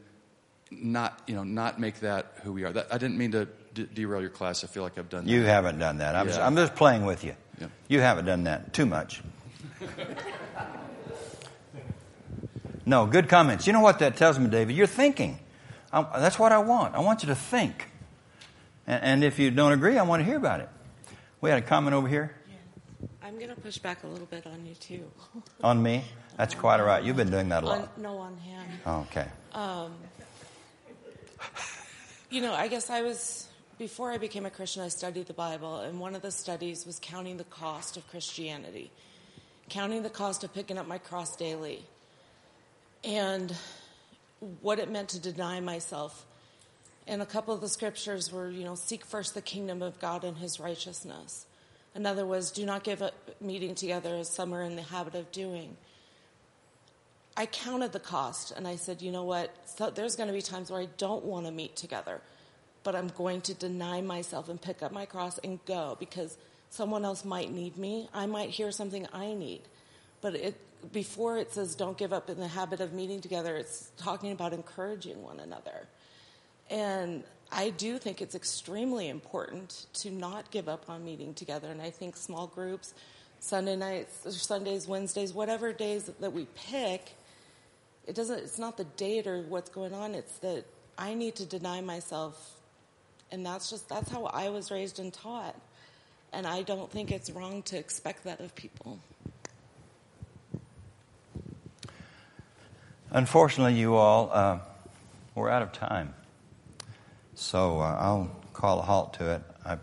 not, 0.71 1.21
you 1.27 1.35
know, 1.35 1.45
not 1.45 1.81
make 1.81 2.01
that 2.01 2.33
who 2.43 2.53
we 2.53 2.65
are. 2.65 2.73
That, 2.73 2.89
I 2.93 2.99
didn't 2.99 3.19
mean 3.19 3.33
to 3.33 3.49
d- 3.75 3.89
derail 3.93 4.21
your 4.21 4.31
class. 4.31 4.63
I 4.65 4.67
feel 4.67 4.83
like 4.83 4.99
I've 4.99 5.09
done 5.09 5.25
that. 5.25 5.31
You 5.31 5.43
haven't 5.43 5.79
done 5.79 5.99
that. 5.99 6.15
I'm, 6.15 6.27
yeah. 6.27 6.33
just, 6.33 6.41
I'm 6.41 6.57
just 6.57 6.75
playing 6.75 7.05
with 7.05 7.25
you. 7.25 7.35
Yeah. 7.61 7.69
You 7.89 8.01
haven't 8.01 8.27
done 8.27 8.45
that 8.45 8.73
too 8.73 8.87
much. 8.87 9.23
no, 12.87 13.07
good 13.07 13.29
comments. 13.29 13.67
You 13.67 13.73
know 13.73 13.81
what 13.81 13.99
that 14.01 14.17
tells 14.17 14.39
me, 14.39 14.49
David? 14.49 14.77
You're 14.77 14.87
thinking. 14.87 15.39
I, 15.93 16.03
that's 16.21 16.39
what 16.39 16.53
I 16.53 16.59
want. 16.59 16.95
I 16.95 17.01
want 17.01 17.23
you 17.23 17.29
to 17.29 17.35
think. 17.35 17.88
And, 18.89 19.05
and 19.05 19.25
if 19.25 19.39
you 19.39 19.53
don't 19.53 19.73
agree, 19.73 19.97
I 19.99 20.03
want 20.03 20.21
to 20.21 20.25
hear 20.25 20.39
about 20.39 20.61
it. 20.61 20.69
We 21.41 21.51
had 21.51 21.63
a 21.63 21.67
comment 21.67 21.95
over 21.95 22.09
here. 22.09 22.35
I'm 23.23 23.37
going 23.37 23.51
to 23.51 23.61
push 23.61 23.79
back 23.79 24.03
a 24.03 24.07
little 24.07 24.27
bit 24.27 24.47
on 24.47 24.67
you 24.67 24.75
too. 24.75 25.05
on 25.63 25.81
me? 25.83 26.03
That's 26.37 26.55
quite 26.55 26.81
all 26.81 26.87
right. 26.87 27.05
You've 27.05 27.17
been 27.17 27.31
doing 27.31 27.51
that 27.51 27.63
a 27.63 27.67
lot. 27.67 27.81
On, 27.81 28.03
no, 28.03 28.19
on 28.19 28.37
him. 28.39 28.65
Oh, 28.87 29.01
okay. 29.11 29.27
Um, 29.53 29.93
you 32.31 32.41
know, 32.41 32.55
I 32.55 32.69
guess 32.69 32.91
I 32.91 33.03
was 33.03 33.47
before 33.79 34.11
I 34.11 34.19
became 34.19 34.47
a 34.47 34.51
Christian. 34.51 34.83
I 34.83 34.89
studied 34.89 35.27
the 35.27 35.35
Bible, 35.35 35.81
and 35.81 36.01
one 36.01 36.15
of 36.17 36.23
the 36.23 36.31
studies 36.31 36.87
was 36.87 36.99
counting 37.01 37.37
the 37.37 37.45
cost 37.45 37.97
of 37.97 38.09
Christianity, 38.09 38.91
counting 39.69 40.03
the 40.03 40.11
cost 40.11 40.43
of 40.43 40.55
picking 40.55 40.79
up 40.79 40.89
my 40.89 40.99
cross 40.99 41.37
daily, 41.37 41.85
and 43.05 43.55
what 44.63 44.79
it 44.79 44.91
meant 44.91 45.11
to 45.11 45.21
deny 45.21 45.61
myself 45.61 46.25
and 47.09 47.23
a 47.23 47.27
couple 47.27 47.55
of 47.55 47.63
the 47.63 47.69
scriptures 47.69 48.31
were, 48.31 48.51
you 48.51 48.65
know, 48.65 48.75
seek 48.75 49.05
first 49.05 49.35
the 49.35 49.41
kingdom 49.41 49.83
of 49.83 49.99
God 49.99 50.25
and 50.25 50.37
his 50.37 50.61
righteousness. 50.61 51.47
Another 51.95 52.27
was, 52.27 52.51
do 52.51 52.67
not 52.67 52.85
give 52.85 53.01
up 53.01 53.15
meeting 53.41 53.75
together 53.75 54.15
as 54.17 54.29
some 54.29 54.55
are 54.55 54.63
in 54.63 54.77
the 54.77 54.83
habit 54.83 55.15
of 55.15 55.33
doing. 55.33 55.77
I 57.35 57.47
counted 57.47 57.93
the 57.93 58.01
cost 58.01 58.53
and 58.55 58.69
I 58.69 58.77
said, 58.77 59.01
you 59.01 59.11
know 59.11 59.25
what? 59.25 59.55
So 59.65 59.91
there's 59.91 60.17
going 60.17 60.27
to 60.27 60.35
be 60.35 60.43
times 60.43 60.71
where 60.71 60.83
I 60.83 60.89
don't 60.99 61.25
want 61.25 61.47
to 61.47 61.53
meet 61.53 61.77
together, 61.77 62.21
but 62.83 62.95
I'm 62.95 63.09
going 63.09 63.41
to 63.43 63.55
deny 63.55 64.03
myself 64.03 64.51
and 64.51 64.61
pick 64.61 64.83
up 64.83 64.93
my 64.93 65.07
cross 65.07 65.39
and 65.39 65.65
go 65.65 65.97
because 65.99 66.37
someone 66.69 67.07
else 67.07 67.25
might 67.25 67.51
need 67.51 67.79
me. 67.79 68.09
I 68.13 68.27
might 68.27 68.51
hear 68.51 68.71
something 68.71 69.07
I 69.15 69.33
need. 69.33 69.63
But 70.21 70.35
it, 70.35 70.93
before 70.93 71.39
it 71.39 71.53
says 71.53 71.75
don't 71.75 71.97
give 71.97 72.13
up 72.13 72.29
in 72.29 72.39
the 72.39 72.49
habit 72.49 72.81
of 72.81 72.93
meeting 72.93 73.23
together, 73.23 73.57
it's 73.57 73.91
talking 73.97 74.33
about 74.33 74.53
encouraging 74.53 75.23
one 75.23 75.41
another. 75.41 75.87
And 76.71 77.25
I 77.51 77.71
do 77.71 77.99
think 77.99 78.21
it's 78.21 78.35
extremely 78.35 79.09
important 79.09 79.87
to 79.95 80.11
not 80.11 80.51
give 80.51 80.69
up 80.69 80.89
on 80.89 81.05
meeting 81.05 81.35
together. 81.35 81.69
And 81.69 81.81
I 81.81 81.91
think 81.91 82.17
small 82.17 82.47
groups, 82.47 82.95
Sunday 83.41 83.77
nights, 83.77 84.37
Sundays, 84.43 84.87
Wednesdays, 84.87 85.33
whatever 85.33 85.73
days 85.73 86.11
that 86.21 86.33
we 86.33 86.47
pick, 86.55 87.13
it 88.07 88.15
doesn't. 88.15 88.39
It's 88.39 88.59
not 88.59 88.77
the 88.77 88.85
date 88.85 89.27
or 89.27 89.43
what's 89.43 89.71
going 89.71 89.95
on. 89.95 90.15
It's 90.15 90.39
that 90.39 90.65
I 90.97 91.15
need 91.15 91.37
to 91.37 91.47
deny 91.47 91.81
myself, 91.81 92.59
and 93.31 93.45
that's 93.45 93.71
just 93.71 93.89
that's 93.89 94.11
how 94.11 94.25
I 94.25 94.49
was 94.49 94.71
raised 94.71 94.99
and 94.99 95.13
taught. 95.13 95.55
And 96.33 96.47
I 96.47 96.63
don't 96.63 96.91
think 96.91 97.11
it's 97.11 97.31
wrong 97.31 97.63
to 97.65 97.79
expect 97.79 98.25
that 98.25 98.41
of 98.41 98.55
people. 98.55 98.99
Unfortunately, 103.11 103.75
you 103.75 103.95
all, 103.95 104.31
uh, 104.33 104.59
we're 105.35 105.49
out 105.49 105.63
of 105.63 105.73
time. 105.73 106.15
So 107.39 107.79
uh, 107.79 107.97
I'll 108.01 108.31
call 108.53 108.81
a 108.81 108.83
halt 108.83 109.15
to 109.15 109.35
it. 109.35 109.43
I'm 109.65 109.81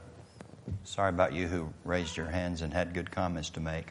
sorry 0.84 1.08
about 1.08 1.32
you 1.32 1.48
who 1.48 1.70
raised 1.86 2.18
your 2.18 2.26
hands 2.26 2.62
and 2.62 2.74
had 2.74 2.94
good 2.94 3.10
comments 3.10 3.50
to 3.52 3.62
make. 3.62 3.86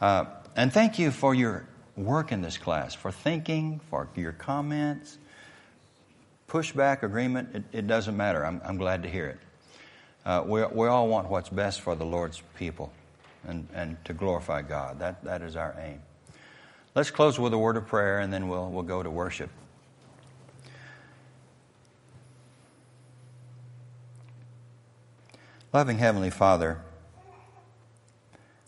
Uh, 0.00 0.24
and 0.56 0.72
thank 0.72 0.98
you 0.98 1.12
for 1.12 1.36
your 1.36 1.68
work 1.96 2.32
in 2.32 2.42
this 2.42 2.58
class, 2.58 2.96
for 2.96 3.12
thinking, 3.12 3.80
for 3.90 4.08
your 4.16 4.32
comments, 4.32 5.18
pushback, 6.48 7.04
agreement. 7.04 7.54
It, 7.54 7.64
it 7.72 7.86
doesn't 7.86 8.16
matter. 8.16 8.44
I'm, 8.44 8.60
I'm, 8.64 8.76
glad 8.76 9.04
to 9.04 9.08
hear 9.08 9.28
it. 9.28 9.38
Uh, 10.26 10.42
we, 10.44 10.64
we 10.66 10.88
all 10.88 11.06
want 11.06 11.28
what's 11.28 11.50
best 11.50 11.80
for 11.80 11.94
the 11.94 12.04
Lord's 12.04 12.42
people 12.56 12.92
and, 13.46 13.68
and 13.72 14.04
to 14.04 14.12
glorify 14.12 14.62
God. 14.62 14.98
That, 14.98 15.22
that 15.22 15.42
is 15.42 15.54
our 15.54 15.76
aim. 15.80 16.02
Let's 16.96 17.12
close 17.12 17.38
with 17.38 17.52
a 17.52 17.58
word 17.58 17.76
of 17.76 17.86
prayer 17.86 18.18
and 18.18 18.32
then 18.32 18.48
we'll, 18.48 18.68
we'll 18.68 18.82
go 18.82 19.00
to 19.00 19.10
worship. 19.10 19.50
Loving 25.70 25.98
Heavenly 25.98 26.30
Father, 26.30 26.80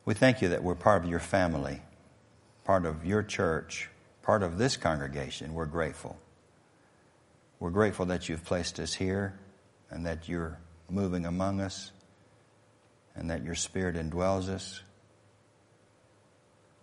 we 0.05 0.13
thank 0.13 0.43
you 0.43 0.51
that 0.51 0.63
we're 0.63 0.75
part 0.75 1.03
of 1.03 1.09
your 1.09 1.19
family, 1.19 1.81
part 2.65 2.85
of 2.85 3.07
your 3.07 3.23
church, 3.23 3.89
part 4.23 4.43
of 4.43 4.59
this 4.59 4.77
congregation. 4.77 5.55
We're 5.55 5.65
grateful. 5.65 6.19
We're 7.59 7.71
grateful 7.71 8.05
that 8.07 8.29
you've 8.29 8.45
placed 8.45 8.79
us 8.79 8.93
here 8.93 9.39
and 9.91 10.05
that 10.05 10.29
you're 10.29 10.59
moving 10.91 11.25
among 11.25 11.63
us 11.63 11.91
and 13.15 13.31
that 13.31 13.45
your 13.45 13.55
Spirit 13.55 13.97
indwells 13.97 14.51
us. 14.51 14.83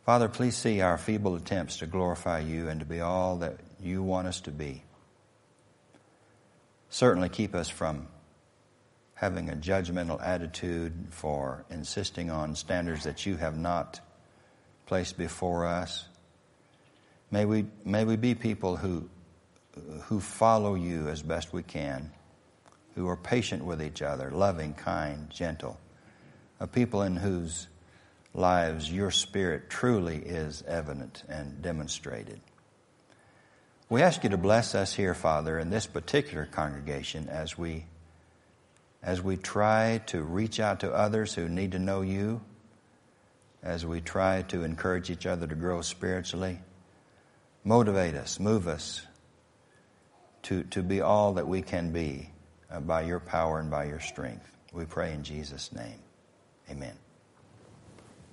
Father, 0.04 0.28
please 0.28 0.58
see 0.58 0.82
our 0.82 0.98
feeble 0.98 1.36
attempts 1.36 1.78
to 1.78 1.86
glorify 1.86 2.40
you 2.40 2.70
and 2.70 2.80
to 2.80 2.88
be 2.88 3.02
all 3.02 3.38
that 3.38 3.58
you 3.80 4.02
want 4.02 4.28
us 4.28 4.42
to 4.42 4.52
be. 4.52 4.82
certainly 6.90 7.30
keep 7.30 7.54
us 7.54 7.70
from 7.70 8.08
having 9.18 9.50
a 9.50 9.56
judgmental 9.56 10.24
attitude, 10.24 10.94
for 11.10 11.66
insisting 11.72 12.30
on 12.30 12.56
standards 12.56 13.04
that 13.04 13.26
you 13.26 13.36
have 13.36 13.58
not 13.58 14.00
placed 14.86 15.18
before 15.18 15.66
us. 15.66 16.06
May 17.32 17.46
we, 17.46 17.66
may 17.84 18.06
we 18.06 18.16
be 18.16 18.36
people 18.36 18.78
who, 18.78 19.10
who 20.04 20.20
follow 20.20 20.76
you 20.76 21.08
as 21.08 21.24
best 21.24 21.52
we 21.52 21.64
can, 21.64 22.12
who 22.94 23.08
are 23.08 23.18
patient 23.18 23.66
with 23.66 23.82
each 23.82 24.04
other, 24.04 24.30
loving, 24.30 24.76
kind, 24.76 25.28
gentle, 25.32 25.80
a 26.60 26.68
people 26.68 27.02
in 27.02 27.16
whose 27.16 27.68
lives 28.36 28.92
your 28.92 29.10
spirit 29.10 29.68
truly 29.68 30.18
is 30.18 30.64
evident 30.68 31.24
and 31.28 31.60
demonstrated. 31.64 32.40
We 33.90 34.04
ask 34.04 34.24
you 34.24 34.30
to 34.30 34.38
bless 34.38 34.76
us 34.76 34.94
here, 34.94 35.16
Father, 35.16 35.58
in 35.58 35.72
this 35.72 35.88
particular 35.88 36.46
congregation 36.46 37.30
as 37.30 37.58
we 37.58 37.86
as 39.08 39.22
we 39.22 39.38
try 39.38 40.02
to 40.06 40.22
reach 40.22 40.60
out 40.60 40.82
to 40.82 40.92
others 40.92 41.34
who 41.34 41.48
need 41.48 41.72
to 41.72 41.80
know 41.80 42.02
you, 42.02 42.42
as 43.64 43.86
we 43.86 44.02
try 44.02 44.42
to 44.42 44.66
encourage 44.66 45.10
each 45.10 45.26
other 45.26 45.48
to 45.48 45.56
grow 45.56 45.80
spiritually. 45.80 46.60
Motivate 47.64 48.16
us, 48.16 48.38
move 48.38 48.68
us 48.68 49.02
to, 50.44 50.64
to 50.64 50.84
be 50.84 51.00
all 51.00 51.36
that 51.36 51.48
we 51.48 51.62
can 51.62 51.94
be 51.94 52.30
uh, 52.70 52.82
by 52.82 53.02
your 53.02 53.22
power 53.22 53.62
and 53.62 53.72
by 53.72 53.86
your 53.86 54.02
strength. 54.02 54.52
We 54.74 54.84
pray 54.84 55.14
in 55.14 55.24
Jesus' 55.24 55.72
name. 55.72 56.00
Amen. 56.70 57.07